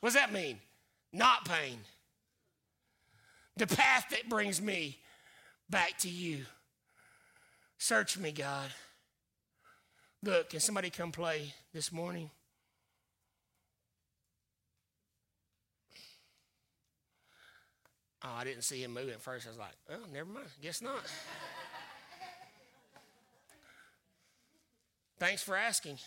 What 0.00 0.08
does 0.10 0.14
that 0.14 0.32
mean? 0.32 0.58
Not 1.12 1.44
pain. 1.44 1.78
The 3.56 3.66
path 3.66 4.06
that 4.10 4.28
brings 4.28 4.62
me 4.62 4.98
back 5.68 5.98
to 5.98 6.08
you. 6.08 6.44
Search 7.78 8.16
me, 8.16 8.30
God. 8.30 8.70
Look, 10.22 10.50
can 10.50 10.60
somebody 10.60 10.90
come 10.90 11.10
play 11.10 11.52
this 11.72 11.92
morning? 11.92 12.30
Oh, 18.24 18.30
I 18.36 18.44
didn't 18.44 18.62
see 18.62 18.82
him 18.82 18.94
moving 18.94 19.10
at 19.14 19.20
first. 19.20 19.46
I 19.46 19.50
was 19.50 19.58
like, 19.58 19.74
oh, 19.90 20.06
never 20.12 20.28
mind. 20.28 20.46
Guess 20.60 20.82
not. 20.82 21.02
Thanks 25.18 25.42
for 25.42 25.56
asking. 25.56 25.98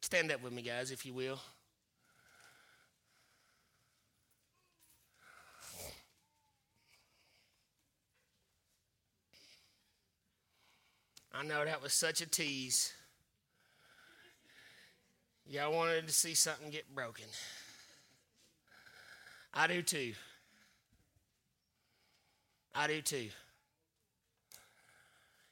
Stand 0.00 0.30
up 0.30 0.42
with 0.42 0.52
me, 0.52 0.62
guys, 0.62 0.92
if 0.92 1.04
you 1.04 1.12
will. 1.12 1.40
I 11.34 11.42
know 11.44 11.64
that 11.64 11.82
was 11.82 11.92
such 11.94 12.20
a 12.20 12.26
tease. 12.26 12.92
Y'all 15.48 15.72
wanted 15.72 16.06
to 16.06 16.12
see 16.12 16.34
something 16.34 16.70
get 16.70 16.94
broken. 16.94 17.24
I 19.52 19.66
do 19.66 19.82
too. 19.82 20.12
I 22.74 22.86
do 22.86 23.02
too. 23.02 23.28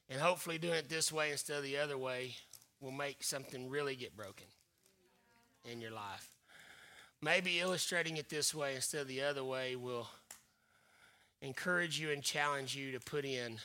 And 0.09 0.21
hopefully, 0.21 0.59
doing 0.59 0.75
it 0.75 0.89
this 0.89 1.13
way 1.13 1.31
instead 1.31 1.59
of 1.59 1.63
the 1.63 1.79
other 1.79 1.97
way 1.97 2.35
will 2.81 2.91
make 2.91 3.23
something 3.23 3.69
really 3.69 3.95
get 3.95 4.17
broken 4.17 4.47
in 5.71 5.81
your 5.81 5.93
life. 5.93 6.29
Maybe 7.23 7.61
illustrating 7.61 8.17
it 8.17 8.29
this 8.29 8.55
way 8.55 8.75
instead 8.75 9.03
of 9.03 9.09
the 9.09 9.23
other 9.23 9.45
way 9.45 9.77
will 9.77 10.09
encourage 11.43 12.01
you 12.01 12.11
and 12.11 12.23
challenge 12.23 12.75
you 12.75 12.93
to 12.93 13.01
put 13.01 13.25
in 13.25 13.59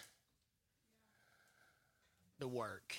the 2.37 2.47
work 2.47 2.95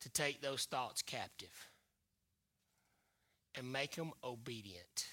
to 0.00 0.10
take 0.10 0.42
those 0.42 0.64
thoughts 0.64 1.00
captive 1.00 1.68
and 3.54 3.72
make 3.72 3.96
them 3.96 4.12
obedient. 4.22 5.06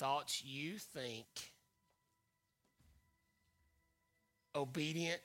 Thoughts 0.00 0.42
you 0.42 0.78
think 0.78 1.26
obedient 4.54 5.20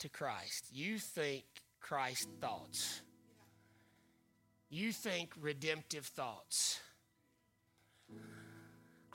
to 0.00 0.10
Christ. 0.10 0.66
You 0.70 0.98
think 0.98 1.44
Christ 1.80 2.28
thoughts. 2.38 3.00
You 4.68 4.92
think 4.92 5.32
redemptive 5.40 6.04
thoughts. 6.04 6.78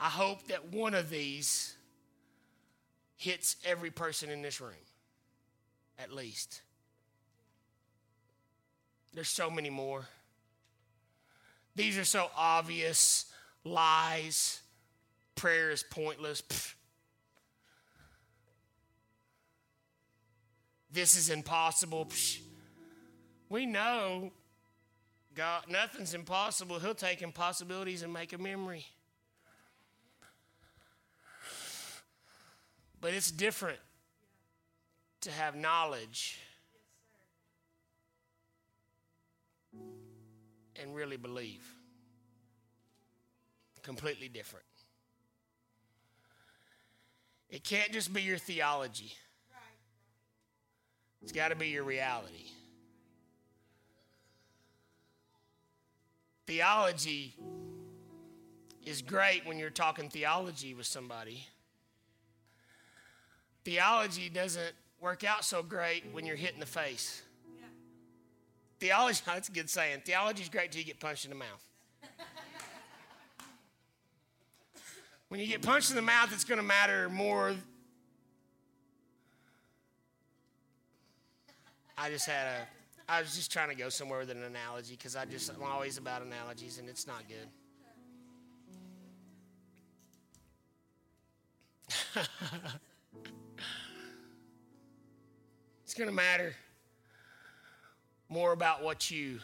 I 0.00 0.08
hope 0.08 0.48
that 0.48 0.72
one 0.72 0.94
of 0.94 1.10
these 1.10 1.76
hits 3.16 3.54
every 3.64 3.92
person 3.92 4.30
in 4.30 4.42
this 4.42 4.60
room, 4.60 4.74
at 5.96 6.12
least. 6.12 6.60
There's 9.14 9.28
so 9.28 9.48
many 9.48 9.70
more. 9.70 10.08
These 11.76 11.98
are 11.98 12.04
so 12.04 12.30
obvious 12.36 13.26
lies. 13.62 14.60
Prayer 15.34 15.70
is 15.70 15.82
pointless. 15.82 16.42
Pfft. 16.42 16.74
This 20.90 21.16
is 21.16 21.28
impossible. 21.28 22.08
We 23.48 23.66
know 23.66 24.30
God, 25.34 25.64
nothing's 25.68 26.14
impossible. 26.14 26.78
He'll 26.78 26.94
take 26.94 27.20
impossibilities 27.20 28.02
and 28.02 28.12
make 28.12 28.32
a 28.32 28.38
memory. 28.38 28.86
But 33.00 33.12
it's 33.12 33.30
different 33.30 33.80
to 35.22 35.30
have 35.30 35.56
knowledge 35.56 36.38
and 40.80 40.94
really 40.94 41.16
believe. 41.16 41.68
Completely 43.82 44.28
different. 44.28 44.64
It 47.54 47.62
can't 47.62 47.92
just 47.92 48.12
be 48.12 48.20
your 48.20 48.36
theology, 48.36 49.12
it's 51.22 51.30
got 51.30 51.50
to 51.50 51.54
be 51.54 51.68
your 51.68 51.84
reality. 51.84 52.50
Theology 56.48 57.36
is 58.84 59.02
great 59.02 59.46
when 59.46 59.60
you're 59.60 59.70
talking 59.70 60.10
theology 60.10 60.74
with 60.74 60.86
somebody. 60.86 61.46
Theology 63.64 64.28
doesn't 64.28 64.74
work 65.00 65.22
out 65.22 65.44
so 65.44 65.62
great 65.62 66.04
when 66.10 66.26
you're 66.26 66.34
hit 66.34 66.54
in 66.54 66.60
the 66.60 66.66
face. 66.66 67.22
Theology, 68.80 69.20
that's 69.26 69.48
a 69.48 69.52
good 69.52 69.70
saying. 69.70 70.02
Theology 70.04 70.42
is 70.42 70.48
great 70.48 70.72
till 70.72 70.80
you 70.80 70.86
get 70.86 70.98
punched 70.98 71.24
in 71.24 71.30
the 71.30 71.36
mouth. 71.36 71.64
When 75.34 75.40
you 75.40 75.48
get 75.48 75.62
punched 75.62 75.90
in 75.90 75.96
the 75.96 76.02
mouth, 76.02 76.32
it's 76.32 76.44
going 76.44 76.60
to 76.60 76.64
matter 76.64 77.08
more. 77.08 77.56
I 81.98 82.08
just 82.08 82.24
had 82.24 82.46
a, 82.46 82.68
I 83.08 83.20
was 83.20 83.34
just 83.34 83.50
trying 83.50 83.68
to 83.68 83.74
go 83.74 83.88
somewhere 83.88 84.20
with 84.20 84.30
an 84.30 84.44
analogy 84.44 84.94
because 84.94 85.16
I 85.16 85.24
just, 85.24 85.50
I'm 85.50 85.60
always 85.64 85.98
about 85.98 86.22
analogies 86.22 86.78
and 86.78 86.88
it's 86.88 87.08
not 87.08 87.24
good. 87.26 87.48
it's 95.82 95.94
going 95.94 96.08
to 96.08 96.14
matter 96.14 96.54
more 98.28 98.52
about 98.52 98.84
what 98.84 99.10
you 99.10 99.40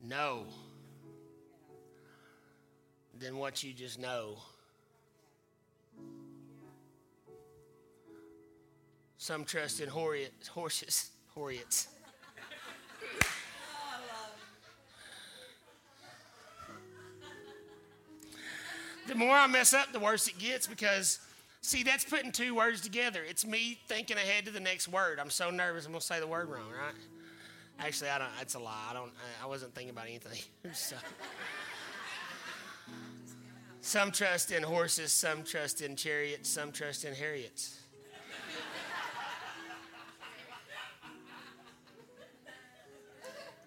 know 0.00 0.46
than 3.20 3.38
what 3.38 3.62
you 3.62 3.72
just 3.72 4.00
know. 4.00 4.38
Some 9.24 9.46
trust 9.46 9.80
in 9.80 9.88
horses, 9.88 11.10
horses. 11.34 11.88
the 19.08 19.14
more 19.14 19.34
I 19.34 19.46
mess 19.46 19.72
up, 19.72 19.94
the 19.94 19.98
worse 19.98 20.28
it 20.28 20.36
gets 20.38 20.66
because, 20.66 21.20
see, 21.62 21.82
that's 21.82 22.04
putting 22.04 22.32
two 22.32 22.54
words 22.54 22.82
together. 22.82 23.22
It's 23.26 23.46
me 23.46 23.78
thinking 23.88 24.18
ahead 24.18 24.44
to 24.44 24.50
the 24.50 24.60
next 24.60 24.88
word. 24.88 25.18
I'm 25.18 25.30
so 25.30 25.48
nervous 25.48 25.86
I'm 25.86 25.94
to 25.94 26.02
say 26.02 26.20
the 26.20 26.26
word 26.26 26.50
wrong, 26.50 26.68
right? 26.68 26.92
Actually, 27.78 28.10
I 28.10 28.18
don't. 28.18 28.28
That's 28.36 28.56
a 28.56 28.58
lie. 28.58 28.88
I 28.90 28.92
don't. 28.92 29.12
I 29.42 29.46
wasn't 29.46 29.74
thinking 29.74 29.94
about 29.94 30.04
anything. 30.04 30.38
so. 30.74 30.96
Some 33.80 34.12
trust 34.12 34.52
in 34.52 34.62
horses, 34.62 35.12
some 35.12 35.44
trust 35.44 35.80
in 35.80 35.96
chariots, 35.96 36.50
some 36.50 36.72
trust 36.72 37.06
in 37.06 37.14
harriets. 37.14 37.80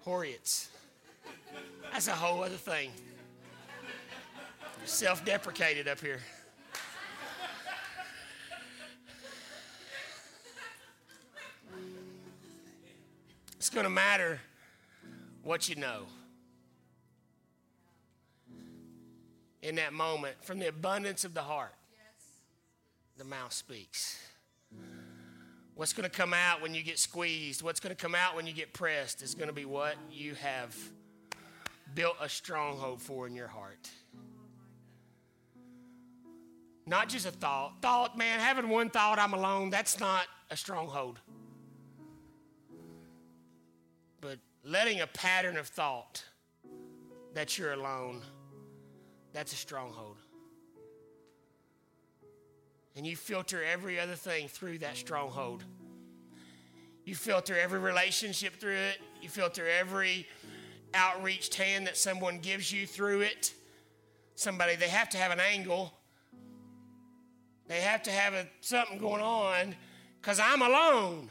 Horiots. 0.07 0.69
That's 1.91 2.07
a 2.07 2.13
whole 2.13 2.41
other 2.41 2.55
thing. 2.55 2.91
Self 4.85 5.25
deprecated 5.25 5.89
up 5.89 5.99
here. 5.99 6.21
It's 13.57 13.69
going 13.69 13.83
to 13.83 13.89
matter 13.89 14.39
what 15.43 15.67
you 15.67 15.75
know. 15.75 16.03
In 19.61 19.75
that 19.75 19.91
moment, 19.91 20.41
from 20.41 20.59
the 20.59 20.69
abundance 20.69 21.25
of 21.25 21.33
the 21.33 21.41
heart, 21.41 21.75
the 23.17 23.25
mouth 23.25 23.51
speaks. 23.51 24.17
What's 25.77 25.93
going 25.93 26.09
to 26.09 26.15
come 26.15 26.33
out 26.33 26.63
when 26.63 26.73
you 26.73 26.81
get 26.81 26.97
squeezed, 26.97 27.61
what's 27.61 27.79
going 27.79 27.95
to 27.95 28.01
come 28.01 28.15
out 28.15 28.35
when 28.35 28.47
you 28.47 28.53
get 28.53 28.73
pressed, 28.73 29.21
is 29.21 29.35
going 29.35 29.47
to 29.47 29.53
be 29.53 29.63
what 29.63 29.93
you 30.11 30.33
have 30.33 30.75
built 31.93 32.15
a 32.19 32.27
stronghold 32.27 32.99
for 32.99 33.27
in 33.27 33.35
your 33.35 33.47
heart. 33.47 33.87
Not 36.87 37.09
just 37.09 37.27
a 37.27 37.31
thought. 37.31 37.73
Thought, 37.83 38.17
man, 38.17 38.39
having 38.39 38.69
one 38.69 38.89
thought, 38.89 39.19
I'm 39.19 39.33
alone, 39.33 39.69
that's 39.69 39.99
not 39.99 40.25
a 40.49 40.57
stronghold. 40.57 41.19
But 44.19 44.39
letting 44.63 45.01
a 45.01 45.07
pattern 45.07 45.57
of 45.57 45.67
thought 45.67 46.23
that 47.35 47.55
you're 47.59 47.73
alone, 47.73 48.23
that's 49.31 49.53
a 49.53 49.57
stronghold. 49.57 50.17
And 52.97 53.05
you 53.05 53.15
filter 53.15 53.63
every 53.63 53.99
other 53.99 54.15
thing 54.15 54.47
through 54.47 54.79
that 54.79 54.97
stronghold. 54.97 55.63
You 57.05 57.13
filter 57.13 57.55
every 57.55 57.77
relationship 57.77 58.55
through 58.55 58.75
it. 58.75 58.97
You 59.21 59.29
filter 59.29 59.67
every 59.67 60.27
outreached 60.95 61.53
hand 61.53 61.85
that 61.85 61.95
someone 61.95 62.39
gives 62.39 62.71
you 62.71 62.87
through 62.87 63.21
it. 63.21 63.53
Somebody, 64.33 64.75
they 64.75 64.89
have 64.89 65.09
to 65.09 65.17
have 65.17 65.31
an 65.31 65.39
angle. 65.39 65.93
They 67.67 67.81
have 67.81 68.01
to 68.03 68.11
have 68.11 68.33
a, 68.33 68.47
something 68.61 68.97
going 68.97 69.21
on 69.21 69.75
because 70.19 70.39
I'm 70.39 70.63
alone. 70.63 71.29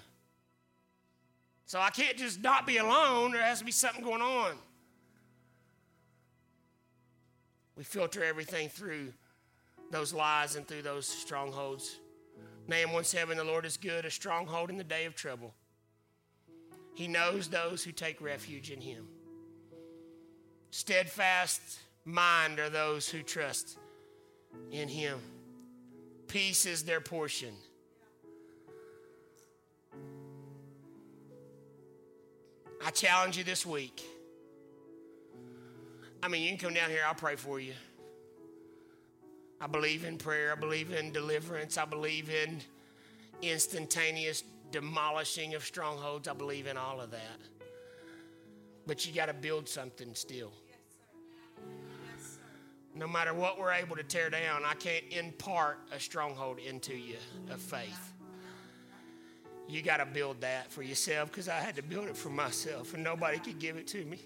So 1.65 1.81
I 1.81 1.91
can't 1.91 2.17
just 2.17 2.41
not 2.41 2.65
be 2.65 2.77
alone. 2.77 3.33
There 3.33 3.43
has 3.43 3.59
to 3.59 3.65
be 3.65 3.73
something 3.73 4.05
going 4.05 4.23
on. 4.23 4.53
We 7.77 7.83
filter 7.83 8.23
everything 8.23 8.69
through 8.69 9.13
those 9.91 10.13
lies 10.13 10.57
and 10.57 10.67
through 10.67 10.83
those 10.83 11.07
strongholds. 11.07 11.99
Nahum 12.69 12.93
1 12.93 13.05
7, 13.05 13.37
the 13.37 13.45
Lord 13.45 13.65
is 13.65 13.77
good, 13.77 14.05
a 14.05 14.11
stronghold 14.11 14.71
in 14.71 14.77
the 14.77 14.85
day 14.85 15.05
of 15.05 15.15
trouble. 15.15 15.55
He 16.95 17.09
knows 17.09 17.49
those 17.49 17.85
who 17.85 17.93
take 17.93 18.21
refuge 18.21 18.71
in 18.71 18.81
him. 18.81 19.07
Steadfast 20.71 21.79
mind 22.05 22.59
are 22.59 22.71
those 22.71 23.09
who 23.09 23.23
trust 23.23 23.79
in 24.71 24.89
him. 24.89 25.19
Peace 26.27 26.67
is 26.67 26.83
their 26.83 27.01
portion. 27.01 27.55
I 32.85 32.91
challenge 32.91 33.37
you 33.37 33.45
this 33.45 33.65
week. 33.67 34.03
I 36.23 36.29
mean, 36.29 36.43
you 36.43 36.49
can 36.51 36.59
come 36.59 36.75
down 36.75 36.91
here, 36.91 37.03
I'll 37.07 37.15
pray 37.15 37.37
for 37.37 37.61
you. 37.61 37.75
I 39.61 39.67
believe 39.67 40.05
in 40.05 40.19
prayer. 40.19 40.53
I 40.53 40.61
believe 40.61 40.93
in 40.93 41.13
deliverance. 41.13 41.79
I 41.79 41.85
believe 41.85 42.31
in 42.31 42.61
instantaneous 43.43 44.45
demolishing 44.71 45.55
of 45.55 45.65
strongholds. 45.65 46.29
I 46.29 46.35
believe 46.35 46.67
in 46.67 46.77
all 46.77 47.01
of 47.01 47.11
that. 47.11 47.41
But 48.87 49.07
you 49.07 49.13
got 49.13 49.27
to 49.27 49.35
build 49.35 49.69
something 49.69 50.15
still. 50.15 50.53
No 52.95 53.07
matter 53.07 53.35
what 53.35 53.59
we're 53.59 53.73
able 53.73 53.97
to 53.97 54.03
tear 54.03 54.31
down, 54.31 54.65
I 54.65 54.75
can't 54.75 55.05
impart 55.11 55.81
a 55.93 56.01
stronghold 56.01 56.59
into 56.59 56.95
you 56.95 57.17
of 57.51 57.61
faith. 57.61 58.15
You 59.69 59.83
got 59.83 59.99
to 59.99 60.07
build 60.07 60.41
that 60.43 60.71
for 60.71 60.83
yourself 60.83 61.31
because 61.31 61.49
I 61.49 61.57
had 61.57 61.77
to 61.77 61.83
build 61.83 62.07
it 62.07 62.17
for 62.17 62.31
myself 62.31 62.95
and 62.95 63.03
nobody 63.03 63.39
could 63.39 63.59
give 63.59 63.77
it 63.77 63.87
to 63.89 64.05
me. 64.05 64.21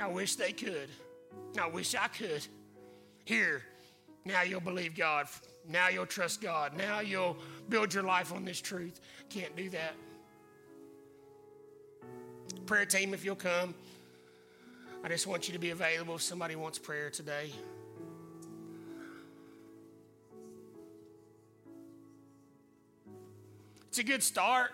I 0.00 0.06
wish 0.06 0.36
they 0.36 0.52
could. 0.52 0.88
I 1.60 1.68
wish 1.68 1.94
I 1.94 2.08
could. 2.08 2.46
Here, 3.24 3.62
now 4.24 4.42
you'll 4.42 4.60
believe 4.60 4.96
God. 4.96 5.26
Now 5.68 5.88
you'll 5.88 6.06
trust 6.06 6.40
God. 6.40 6.76
Now 6.76 7.00
you'll 7.00 7.36
build 7.68 7.94
your 7.94 8.02
life 8.02 8.32
on 8.32 8.44
this 8.44 8.60
truth. 8.60 9.00
Can't 9.28 9.54
do 9.56 9.70
that. 9.70 9.94
Prayer 12.66 12.86
team, 12.86 13.14
if 13.14 13.24
you'll 13.24 13.36
come, 13.36 13.74
I 15.02 15.08
just 15.08 15.26
want 15.26 15.48
you 15.48 15.54
to 15.54 15.58
be 15.58 15.70
available 15.70 16.16
if 16.16 16.22
somebody 16.22 16.56
wants 16.56 16.78
prayer 16.78 17.10
today. 17.10 17.50
It's 23.88 23.98
a 23.98 24.04
good 24.04 24.22
start. 24.22 24.70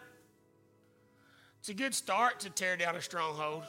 It's 1.61 1.69
a 1.71 1.75
good 1.75 1.95
start 1.95 2.41
to 2.41 2.51
tear 2.51 2.77
down 2.77 2.97
a 2.97 3.03
stronghold. 3.03 3.63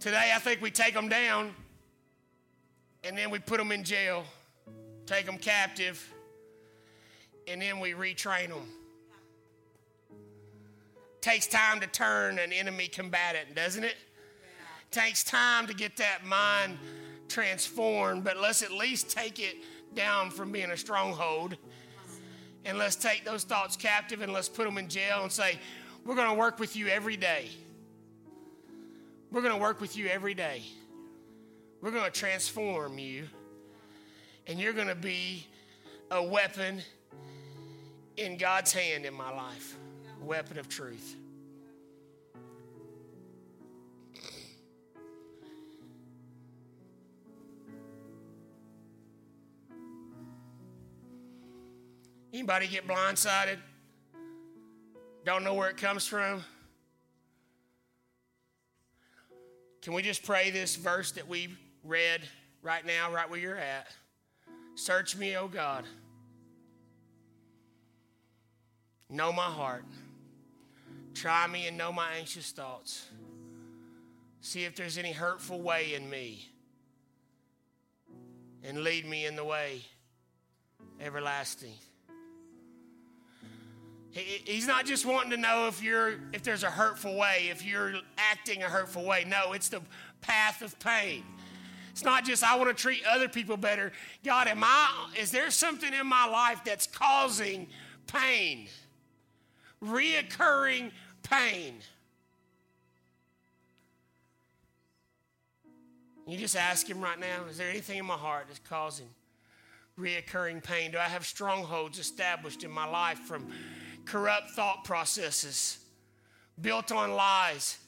Today, 0.00 0.32
I 0.34 0.38
think 0.38 0.62
we 0.62 0.70
take 0.70 0.94
them 0.94 1.10
down 1.10 1.54
and 3.04 3.18
then 3.18 3.30
we 3.30 3.38
put 3.38 3.58
them 3.58 3.70
in 3.70 3.84
jail, 3.84 4.24
take 5.04 5.26
them 5.26 5.36
captive, 5.36 6.02
and 7.46 7.60
then 7.60 7.80
we 7.80 7.92
retrain 7.92 8.48
them. 8.48 8.66
Takes 11.20 11.46
time 11.46 11.80
to 11.80 11.86
turn 11.86 12.38
an 12.38 12.50
enemy 12.50 12.88
combatant, 12.88 13.54
doesn't 13.54 13.84
it? 13.84 13.96
Takes 14.90 15.22
time 15.22 15.66
to 15.66 15.74
get 15.74 15.98
that 15.98 16.24
mind 16.24 16.78
transformed, 17.28 18.24
but 18.24 18.38
let's 18.38 18.62
at 18.62 18.72
least 18.72 19.10
take 19.10 19.38
it 19.38 19.56
down 19.94 20.30
from 20.30 20.50
being 20.50 20.70
a 20.70 20.78
stronghold. 20.78 21.58
And 22.64 22.78
let's 22.78 22.96
take 22.96 23.26
those 23.26 23.44
thoughts 23.44 23.76
captive 23.76 24.22
and 24.22 24.32
let's 24.32 24.48
put 24.48 24.64
them 24.64 24.78
in 24.78 24.88
jail 24.88 25.22
and 25.24 25.30
say, 25.30 25.58
We're 26.06 26.14
going 26.16 26.30
to 26.30 26.34
work 26.34 26.58
with 26.58 26.74
you 26.74 26.88
every 26.88 27.18
day. 27.18 27.50
We're 29.32 29.42
going 29.42 29.54
to 29.54 29.60
work 29.60 29.80
with 29.80 29.96
you 29.96 30.08
every 30.08 30.34
day. 30.34 30.62
We're 31.80 31.92
going 31.92 32.04
to 32.04 32.10
transform 32.10 32.98
you, 32.98 33.28
and 34.46 34.58
you're 34.58 34.72
going 34.72 34.88
to 34.88 34.96
be 34.96 35.46
a 36.10 36.22
weapon 36.22 36.82
in 38.16 38.36
God's 38.36 38.72
hand 38.72 39.06
in 39.06 39.14
my 39.14 39.32
life, 39.32 39.76
a 40.20 40.24
weapon 40.24 40.58
of 40.58 40.68
truth. 40.68 41.14
Anybody 52.32 52.66
get 52.66 52.86
blindsided? 52.86 53.58
Don't 55.24 55.44
know 55.44 55.54
where 55.54 55.68
it 55.70 55.76
comes 55.76 56.06
from? 56.06 56.42
Can 59.82 59.94
we 59.94 60.02
just 60.02 60.22
pray 60.22 60.50
this 60.50 60.76
verse 60.76 61.12
that 61.12 61.26
we 61.26 61.48
read 61.84 62.20
right 62.62 62.84
now, 62.84 63.12
right 63.12 63.28
where 63.28 63.38
you're 63.38 63.56
at? 63.56 63.88
Search 64.74 65.16
me, 65.16 65.36
O 65.36 65.48
God. 65.48 65.84
Know 69.08 69.32
my 69.32 69.42
heart. 69.42 69.84
Try 71.14 71.46
me 71.46 71.66
and 71.66 71.76
know 71.76 71.92
my 71.92 72.12
anxious 72.18 72.52
thoughts. 72.52 73.06
See 74.40 74.64
if 74.64 74.76
there's 74.76 74.98
any 74.98 75.12
hurtful 75.12 75.60
way 75.60 75.94
in 75.94 76.08
me. 76.08 76.46
And 78.62 78.84
lead 78.84 79.06
me 79.06 79.26
in 79.26 79.36
the 79.36 79.44
way 79.44 79.82
everlasting. 81.00 81.74
He's 84.12 84.66
not 84.66 84.86
just 84.86 85.06
wanting 85.06 85.30
to 85.30 85.36
know 85.36 85.68
if 85.68 85.82
you're 85.82 86.14
if 86.32 86.42
there's 86.42 86.64
a 86.64 86.70
hurtful 86.70 87.16
way, 87.16 87.48
if 87.50 87.64
you're 87.64 87.94
acting 88.18 88.62
a 88.62 88.68
hurtful 88.68 89.04
way. 89.04 89.24
No, 89.26 89.52
it's 89.52 89.68
the 89.68 89.82
path 90.20 90.62
of 90.62 90.78
pain. 90.80 91.22
It's 91.92 92.04
not 92.04 92.24
just 92.24 92.42
I 92.42 92.56
want 92.56 92.76
to 92.76 92.82
treat 92.82 93.04
other 93.04 93.28
people 93.28 93.56
better. 93.56 93.92
God, 94.24 94.48
am 94.48 94.64
I 94.64 95.10
is 95.16 95.30
there 95.30 95.50
something 95.50 95.92
in 95.92 96.06
my 96.06 96.26
life 96.26 96.62
that's 96.64 96.88
causing 96.88 97.68
pain? 98.08 98.66
Reoccurring 99.82 100.90
pain. 101.22 101.74
You 106.26 106.36
just 106.36 106.56
ask 106.56 106.88
him 106.88 107.00
right 107.00 107.18
now, 107.18 107.44
is 107.48 107.58
there 107.58 107.70
anything 107.70 107.98
in 107.98 108.06
my 108.06 108.14
heart 108.14 108.46
that's 108.48 108.60
causing 108.60 109.08
reoccurring 109.98 110.62
pain? 110.62 110.90
Do 110.90 110.98
I 110.98 111.08
have 111.08 111.24
strongholds 111.26 111.98
established 111.98 112.64
in 112.64 112.70
my 112.70 112.86
life 112.86 113.18
from 113.18 113.48
corrupt 114.10 114.50
thought 114.50 114.82
processes 114.82 115.78
built 116.60 116.90
on 116.90 117.12
lies, 117.12 117.78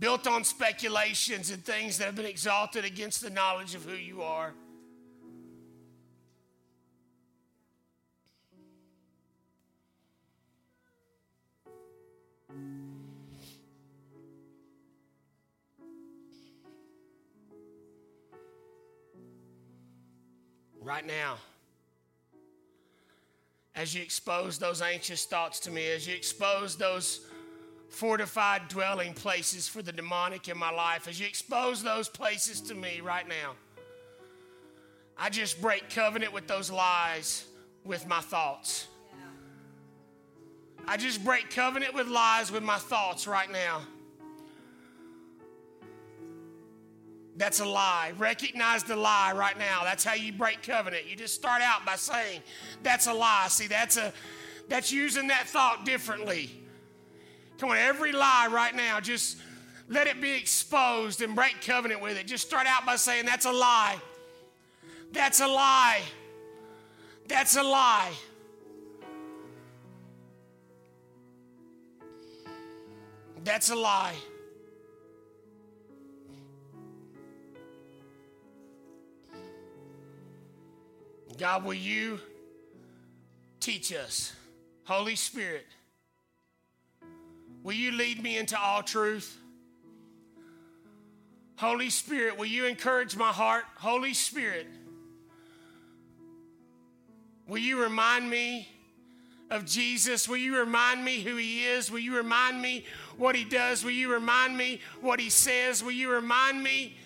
built 0.00 0.26
on 0.26 0.42
speculations 0.42 1.52
and 1.52 1.64
things 1.64 1.96
that 1.98 2.06
have 2.06 2.16
been 2.16 2.26
exalted 2.26 2.84
against 2.84 3.22
the 3.22 3.30
knowledge 3.30 3.76
of 3.76 3.84
who 3.84 3.94
you 3.94 4.22
are. 4.22 4.52
Right 20.80 21.06
now 21.06 21.36
as 23.74 23.94
you 23.94 24.02
expose 24.02 24.58
those 24.58 24.82
anxious 24.82 25.24
thoughts 25.24 25.60
to 25.60 25.70
me, 25.70 25.90
as 25.90 26.06
you 26.06 26.14
expose 26.14 26.76
those 26.76 27.26
fortified 27.88 28.68
dwelling 28.68 29.14
places 29.14 29.68
for 29.68 29.82
the 29.82 29.92
demonic 29.92 30.48
in 30.48 30.58
my 30.58 30.70
life, 30.70 31.08
as 31.08 31.20
you 31.20 31.26
expose 31.26 31.82
those 31.82 32.08
places 32.08 32.60
to 32.60 32.74
me 32.74 33.00
right 33.00 33.28
now, 33.28 33.54
I 35.16 35.30
just 35.30 35.60
break 35.60 35.90
covenant 35.90 36.32
with 36.32 36.46
those 36.46 36.70
lies 36.70 37.46
with 37.84 38.06
my 38.06 38.20
thoughts. 38.20 38.88
I 40.86 40.96
just 40.96 41.24
break 41.24 41.50
covenant 41.50 41.94
with 41.94 42.08
lies 42.08 42.50
with 42.50 42.62
my 42.62 42.78
thoughts 42.78 43.26
right 43.26 43.50
now. 43.50 43.82
That's 47.36 47.60
a 47.60 47.64
lie. 47.64 48.12
Recognize 48.18 48.84
the 48.84 48.96
lie 48.96 49.32
right 49.34 49.58
now. 49.58 49.84
That's 49.84 50.04
how 50.04 50.14
you 50.14 50.32
break 50.32 50.62
covenant. 50.62 51.08
You 51.08 51.16
just 51.16 51.34
start 51.34 51.62
out 51.62 51.84
by 51.86 51.96
saying, 51.96 52.42
that's 52.82 53.06
a 53.06 53.12
lie. 53.12 53.46
See, 53.48 53.66
that's 53.68 53.96
a 53.96 54.12
that's 54.68 54.92
using 54.92 55.28
that 55.28 55.48
thought 55.48 55.84
differently. 55.84 56.50
Come 57.58 57.70
on, 57.70 57.76
every 57.76 58.12
lie 58.12 58.48
right 58.50 58.74
now, 58.74 59.00
just 59.00 59.38
let 59.88 60.06
it 60.06 60.20
be 60.20 60.32
exposed 60.32 61.20
and 61.22 61.34
break 61.34 61.60
covenant 61.64 62.00
with 62.00 62.16
it. 62.16 62.26
Just 62.26 62.46
start 62.46 62.66
out 62.66 62.86
by 62.86 62.96
saying, 62.96 63.26
that's 63.26 63.44
a 63.44 63.52
lie. 63.52 63.96
That's 65.12 65.40
a 65.40 65.46
lie. 65.46 66.00
That's 67.28 67.56
a 67.56 67.62
lie. 67.62 68.12
That's 73.44 73.70
a 73.70 73.76
lie. 73.76 74.14
God, 81.38 81.64
will 81.64 81.74
you 81.74 82.20
teach 83.60 83.92
us? 83.92 84.32
Holy 84.84 85.16
Spirit, 85.16 85.66
will 87.62 87.74
you 87.74 87.92
lead 87.92 88.22
me 88.22 88.36
into 88.36 88.58
all 88.58 88.82
truth? 88.82 89.38
Holy 91.56 91.90
Spirit, 91.90 92.36
will 92.36 92.46
you 92.46 92.66
encourage 92.66 93.16
my 93.16 93.30
heart? 93.30 93.64
Holy 93.76 94.14
Spirit, 94.14 94.66
will 97.46 97.58
you 97.58 97.80
remind 97.80 98.28
me 98.28 98.68
of 99.50 99.64
Jesus? 99.64 100.28
Will 100.28 100.38
you 100.38 100.58
remind 100.58 101.04
me 101.04 101.20
who 101.20 101.36
he 101.36 101.64
is? 101.64 101.90
Will 101.90 102.00
you 102.00 102.16
remind 102.16 102.60
me 102.60 102.84
what 103.16 103.36
he 103.36 103.44
does? 103.44 103.84
Will 103.84 103.92
you 103.92 104.12
remind 104.12 104.56
me 104.56 104.80
what 105.00 105.20
he 105.20 105.30
says? 105.30 105.84
Will 105.84 105.92
you 105.92 106.10
remind 106.10 106.62
me 106.62 106.96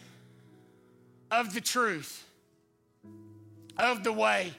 of 1.31 1.53
the 1.53 1.61
truth? 1.61 2.26
Of 3.79 4.05
the 4.05 4.13
way 4.13 4.53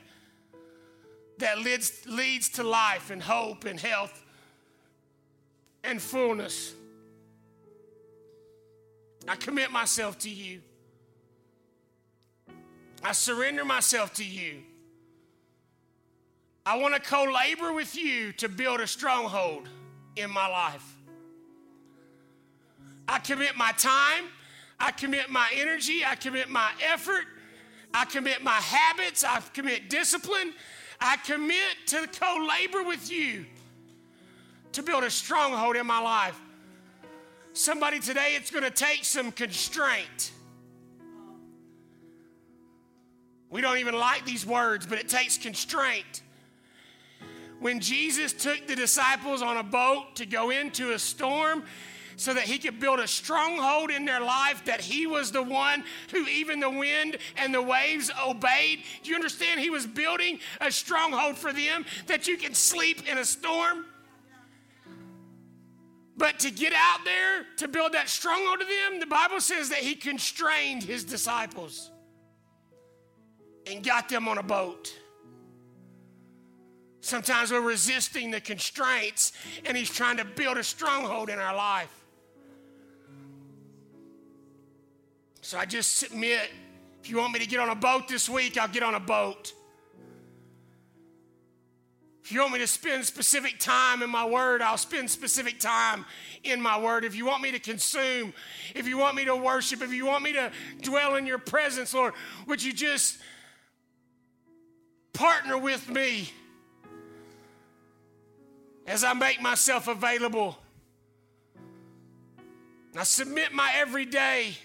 that 1.40 1.60
leads, 1.60 2.06
leads 2.06 2.50
to 2.50 2.64
life 2.64 3.10
and 3.12 3.22
hope 3.22 3.66
and 3.66 3.80
health 3.80 4.24
and 5.84 6.02
fullness. 6.02 6.74
I 9.28 9.36
commit 9.36 9.72
myself 9.72 10.18
to 10.20 10.30
you. 10.30 10.62
I 13.04 13.12
surrender 13.12 13.66
myself 13.66 14.14
to 14.16 14.26
you. 14.26 14.64
I 16.66 16.78
want 16.78 16.96
to 16.96 17.00
co 17.00 17.24
labor 17.24 17.72
with 17.72 17.96
you 17.96 18.34
to 18.34 18.50
build 18.50 18.82
a 18.82 18.88
stronghold 18.88 19.70
in 20.16 20.30
my 20.30 20.48
life. 20.48 20.96
I 23.08 23.20
commit 23.20 23.56
my 23.56 23.72
time, 23.74 24.26
I 24.80 24.92
commit 24.92 25.30
my 25.30 25.50
energy, 25.56 26.04
I 26.06 26.16
commit 26.16 26.50
my 26.50 26.72
effort 26.92 27.24
I 27.94 28.06
commit 28.06 28.44
my 28.44 28.52
habits, 28.52 29.24
I 29.24 29.42
commit 29.54 29.90
discipline, 29.90 30.54
I 31.00 31.18
commit 31.18 31.88
to 31.88 32.08
co 32.08 32.48
labor 32.48 32.84
with 32.84 33.12
you 33.12 33.46
to 34.74 34.84
build 34.84 35.04
a 35.04 35.10
stronghold 35.10 35.76
in 35.76 35.88
my 35.88 36.00
life. 36.00 36.40
Somebody 37.54 38.00
today, 38.00 38.36
it's 38.36 38.52
going 38.52 38.64
to 38.64 38.70
take 38.70 39.04
some 39.04 39.32
constraint. 39.32 40.32
We 43.50 43.62
don't 43.62 43.78
even 43.78 43.96
like 43.98 44.26
these 44.26 44.46
words, 44.46 44.86
but 44.86 45.00
it 45.00 45.10
takes 45.10 45.38
constraint. 45.38 46.22
When 47.60 47.80
Jesus 47.80 48.34
took 48.34 48.68
the 48.68 48.76
disciples 48.76 49.42
on 49.42 49.58
a 49.58 49.64
boat 49.64 50.16
to 50.18 50.26
go 50.26 50.52
into 50.52 50.92
a 50.92 51.00
storm, 51.00 51.64
so 52.18 52.34
that 52.34 52.44
he 52.44 52.58
could 52.58 52.80
build 52.80 53.00
a 53.00 53.08
stronghold 53.08 53.92
in 53.92 54.04
their 54.04 54.20
life 54.20 54.66
that 54.66 54.82
he 54.82 55.08
was 55.08 55.32
the 55.32 55.42
one 55.42 55.84
who 56.12 56.28
even 56.28 56.60
the 56.60 56.70
wind 56.70 57.18
and 57.38 57.54
the 57.54 57.62
waves 57.62 58.12
obeyed. 58.28 58.84
Do 59.04 59.12
you 59.12 59.16
understand? 59.16 59.60
He 59.60 59.70
was 59.70 59.86
building 59.86 60.40
a 60.60 60.72
stronghold 60.72 61.38
for 61.38 61.54
them 61.54 61.86
that 62.08 62.28
you 62.28 62.36
can 62.36 62.56
sleep 62.56 63.08
in 63.10 63.20
a 63.20 63.26
storm. 63.26 63.86
But 66.18 66.40
to 66.40 66.50
get 66.50 66.74
out 66.74 67.06
there 67.06 67.46
to 67.58 67.68
build 67.68 67.94
that 67.94 68.10
stronghold 68.10 68.62
to 68.62 68.66
them, 68.66 69.00
the 69.00 69.06
Bible 69.06 69.40
says 69.40 69.70
that 69.70 69.80
he 69.80 69.94
constrained 69.94 70.82
his 70.82 71.04
disciples 71.04 71.92
and 73.68 73.86
got 73.86 74.10
them 74.10 74.28
on 74.28 74.40
a 74.40 74.44
boat. 74.44 74.92
Sometimes 77.02 77.52
we're 77.52 77.62
resisting 77.62 78.32
the 78.32 78.42
constraints 78.42 79.34
and 79.66 79.78
he's 79.78 79.92
trying 79.92 80.18
to 80.18 80.26
build 80.26 80.58
a 80.58 80.64
stronghold 80.64 81.30
in 81.30 81.38
our 81.38 81.56
life. 81.56 81.94
So 85.48 85.58
I 85.58 85.64
just 85.64 85.96
submit. 85.96 86.50
If 87.02 87.10
you 87.10 87.20
want 87.20 87.32
me 87.32 87.40
to 87.40 87.48
get 87.48 87.62
on 87.62 87.70
a 87.70 87.76
boat 87.76 88.10
this 88.10 88.28
week, 88.28 88.58
I'll 88.58 88.68
get 88.68 88.84
on 88.84 88.96
a 88.96 89.00
boat. 89.00 89.54
If 92.22 92.34
you 92.34 92.42
want 92.42 92.52
me 92.52 92.60
to 92.60 92.68
spend 92.68 93.06
specific 93.06 93.58
time 93.58 94.04
in 94.04 94.10
my 94.10 94.26
word, 94.26 94.62
I'll 94.62 94.78
spend 94.78 95.10
specific 95.10 95.62
time 95.62 96.04
in 96.44 96.62
my 96.62 96.78
word. 96.78 97.06
If 97.06 97.16
you 97.16 97.26
want 97.26 97.44
me 97.44 97.54
to 97.54 97.60
consume, 97.60 98.34
if 98.76 98.90
you 98.90 98.98
want 98.98 99.16
me 99.16 99.24
to 99.24 99.38
worship, 99.38 99.82
if 99.82 99.94
you 99.94 100.06
want 100.06 100.22
me 100.22 100.34
to 100.34 100.52
dwell 100.82 101.16
in 101.16 101.26
your 101.26 101.38
presence, 101.38 101.94
Lord, 101.94 102.14
would 102.46 102.62
you 102.62 102.74
just 102.74 103.18
partner 105.14 105.58
with 105.58 105.90
me 105.90 106.30
as 108.86 109.06
I 109.06 109.14
make 109.14 109.42
myself 109.42 109.88
available? 109.88 110.58
I 112.98 113.04
submit 113.04 113.54
my 113.54 113.72
everyday 113.78 114.58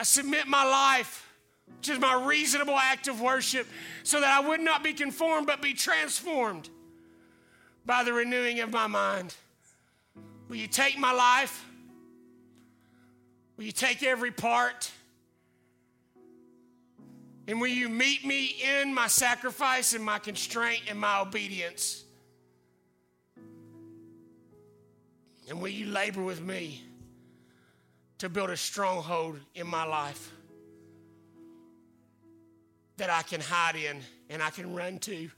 I 0.00 0.02
submit 0.02 0.48
my 0.48 0.64
life, 0.64 1.30
which 1.76 1.90
is 1.90 1.98
my 1.98 2.24
reasonable 2.24 2.74
act 2.74 3.06
of 3.06 3.20
worship, 3.20 3.66
so 4.02 4.18
that 4.18 4.30
I 4.30 4.48
would 4.48 4.62
not 4.62 4.82
be 4.82 4.94
conformed 4.94 5.46
but 5.46 5.60
be 5.60 5.74
transformed 5.74 6.70
by 7.84 8.02
the 8.02 8.14
renewing 8.14 8.60
of 8.60 8.72
my 8.72 8.86
mind. 8.86 9.34
Will 10.48 10.56
you 10.56 10.68
take 10.68 10.98
my 10.98 11.12
life? 11.12 11.66
Will 13.58 13.64
you 13.64 13.72
take 13.72 14.02
every 14.02 14.30
part? 14.30 14.90
And 17.46 17.60
will 17.60 17.68
you 17.68 17.90
meet 17.90 18.24
me 18.24 18.56
in 18.80 18.94
my 18.94 19.06
sacrifice 19.06 19.92
and 19.92 20.02
my 20.02 20.18
constraint 20.18 20.80
and 20.88 20.98
my 20.98 21.20
obedience? 21.20 22.04
And 25.50 25.60
will 25.60 25.68
you 25.68 25.88
labor 25.88 26.22
with 26.22 26.40
me? 26.40 26.84
To 28.20 28.28
build 28.28 28.50
a 28.50 28.56
stronghold 28.56 29.38
in 29.54 29.66
my 29.66 29.84
life. 29.84 30.32
that 33.00 33.08
I 33.08 33.22
can 33.22 33.40
hide 33.40 33.76
in 33.76 33.96
and 34.28 34.42
I 34.42 34.50
can 34.50 34.74
run 34.74 34.98
to 34.98 35.30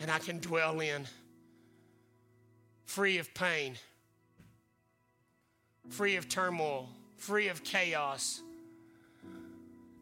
and 0.00 0.10
I 0.10 0.18
can 0.18 0.38
dwell 0.38 0.80
in, 0.80 1.04
free 2.86 3.18
of 3.18 3.34
pain, 3.34 3.74
free 5.90 6.16
of 6.16 6.26
turmoil, 6.30 6.88
free 7.18 7.48
of 7.48 7.62
chaos. 7.62 8.40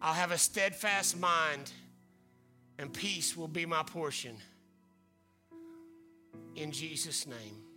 I'll 0.00 0.14
have 0.14 0.30
a 0.30 0.38
steadfast 0.38 1.18
mind, 1.18 1.72
and 2.78 2.92
peace 2.92 3.36
will 3.36 3.48
be 3.48 3.66
my 3.66 3.82
portion. 3.82 4.36
In 6.54 6.70
Jesus' 6.70 7.26
name. 7.26 7.71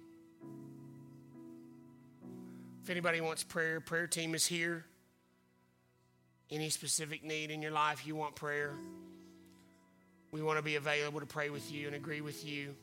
If 2.86 2.92
anybody 2.92 3.20
wants 3.20 3.42
prayer, 3.42 3.80
prayer 3.80 4.06
team 4.06 4.36
is 4.36 4.46
here. 4.46 4.86
Any 6.52 6.70
specific 6.70 7.24
need 7.24 7.50
in 7.50 7.60
your 7.60 7.72
life 7.72 8.06
you 8.06 8.16
want 8.16 8.36
prayer, 8.36 8.76
we 10.30 10.44
want 10.44 10.60
to 10.60 10.64
be 10.64 10.76
available 10.76 11.20
to 11.20 11.26
pray 11.26 11.50
with 11.50 11.72
you 11.72 11.88
and 11.88 11.96
agree 11.96 12.22
with 12.22 12.46
you. 12.46 12.76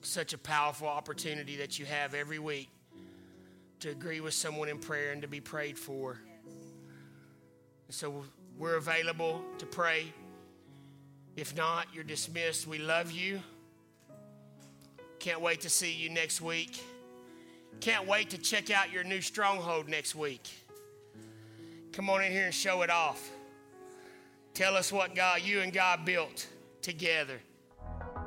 Such 0.00 0.32
a 0.32 0.38
powerful 0.38 0.88
opportunity 0.88 1.56
that 1.56 1.78
you 1.78 1.84
have 1.84 2.14
every 2.14 2.38
week 2.38 2.70
to 3.80 3.90
agree 3.90 4.20
with 4.20 4.32
someone 4.32 4.70
in 4.70 4.78
prayer 4.78 5.12
and 5.12 5.20
to 5.20 5.28
be 5.28 5.42
prayed 5.42 5.78
for. 5.78 6.18
So 7.90 8.24
we're 8.58 8.76
available 8.76 9.42
to 9.58 9.66
pray. 9.66 10.06
If 11.36 11.54
not, 11.54 11.88
you're 11.92 12.04
dismissed. 12.04 12.66
We 12.66 12.78
love 12.78 13.12
you. 13.12 13.38
Can't 15.18 15.42
wait 15.42 15.60
to 15.60 15.68
see 15.68 15.92
you 15.92 16.08
next 16.08 16.40
week. 16.40 16.80
Can't 17.80 18.06
wait 18.06 18.30
to 18.30 18.38
check 18.38 18.70
out 18.70 18.92
your 18.92 19.04
new 19.04 19.20
stronghold 19.20 19.88
next 19.88 20.14
week. 20.14 20.48
Come 21.92 22.10
on 22.10 22.22
in 22.22 22.32
here 22.32 22.44
and 22.44 22.54
show 22.54 22.82
it 22.82 22.90
off. 22.90 23.30
Tell 24.54 24.76
us 24.76 24.90
what 24.90 25.14
God, 25.14 25.42
you 25.42 25.60
and 25.60 25.72
God 25.72 26.04
built 26.04 26.46
together. 26.82 27.40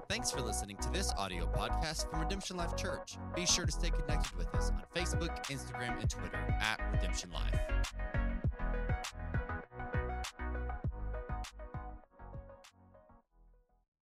Thanks 0.10 0.32
for 0.32 0.41
listening 0.41 0.78
to 0.78 0.89
this 0.89 1.14
audio 1.18 1.45
podcast 1.45 2.10
from 2.10 2.20
Redemption 2.22 2.58
Life 2.58 2.76
Church. 2.76 3.18
Be 3.36 3.45
sure 3.45 3.66
to 3.66 3.72
stay 3.72 3.91
connected 3.91 4.36
with 4.38 4.47
us 4.56 4.72
on 4.72 4.84
Facebook, 4.95 5.45
Instagram, 5.45 6.00
and 6.00 6.10
Twitter 6.10 6.38
at 6.60 6.80
Redemption 6.91 7.30
Life. 7.32 7.60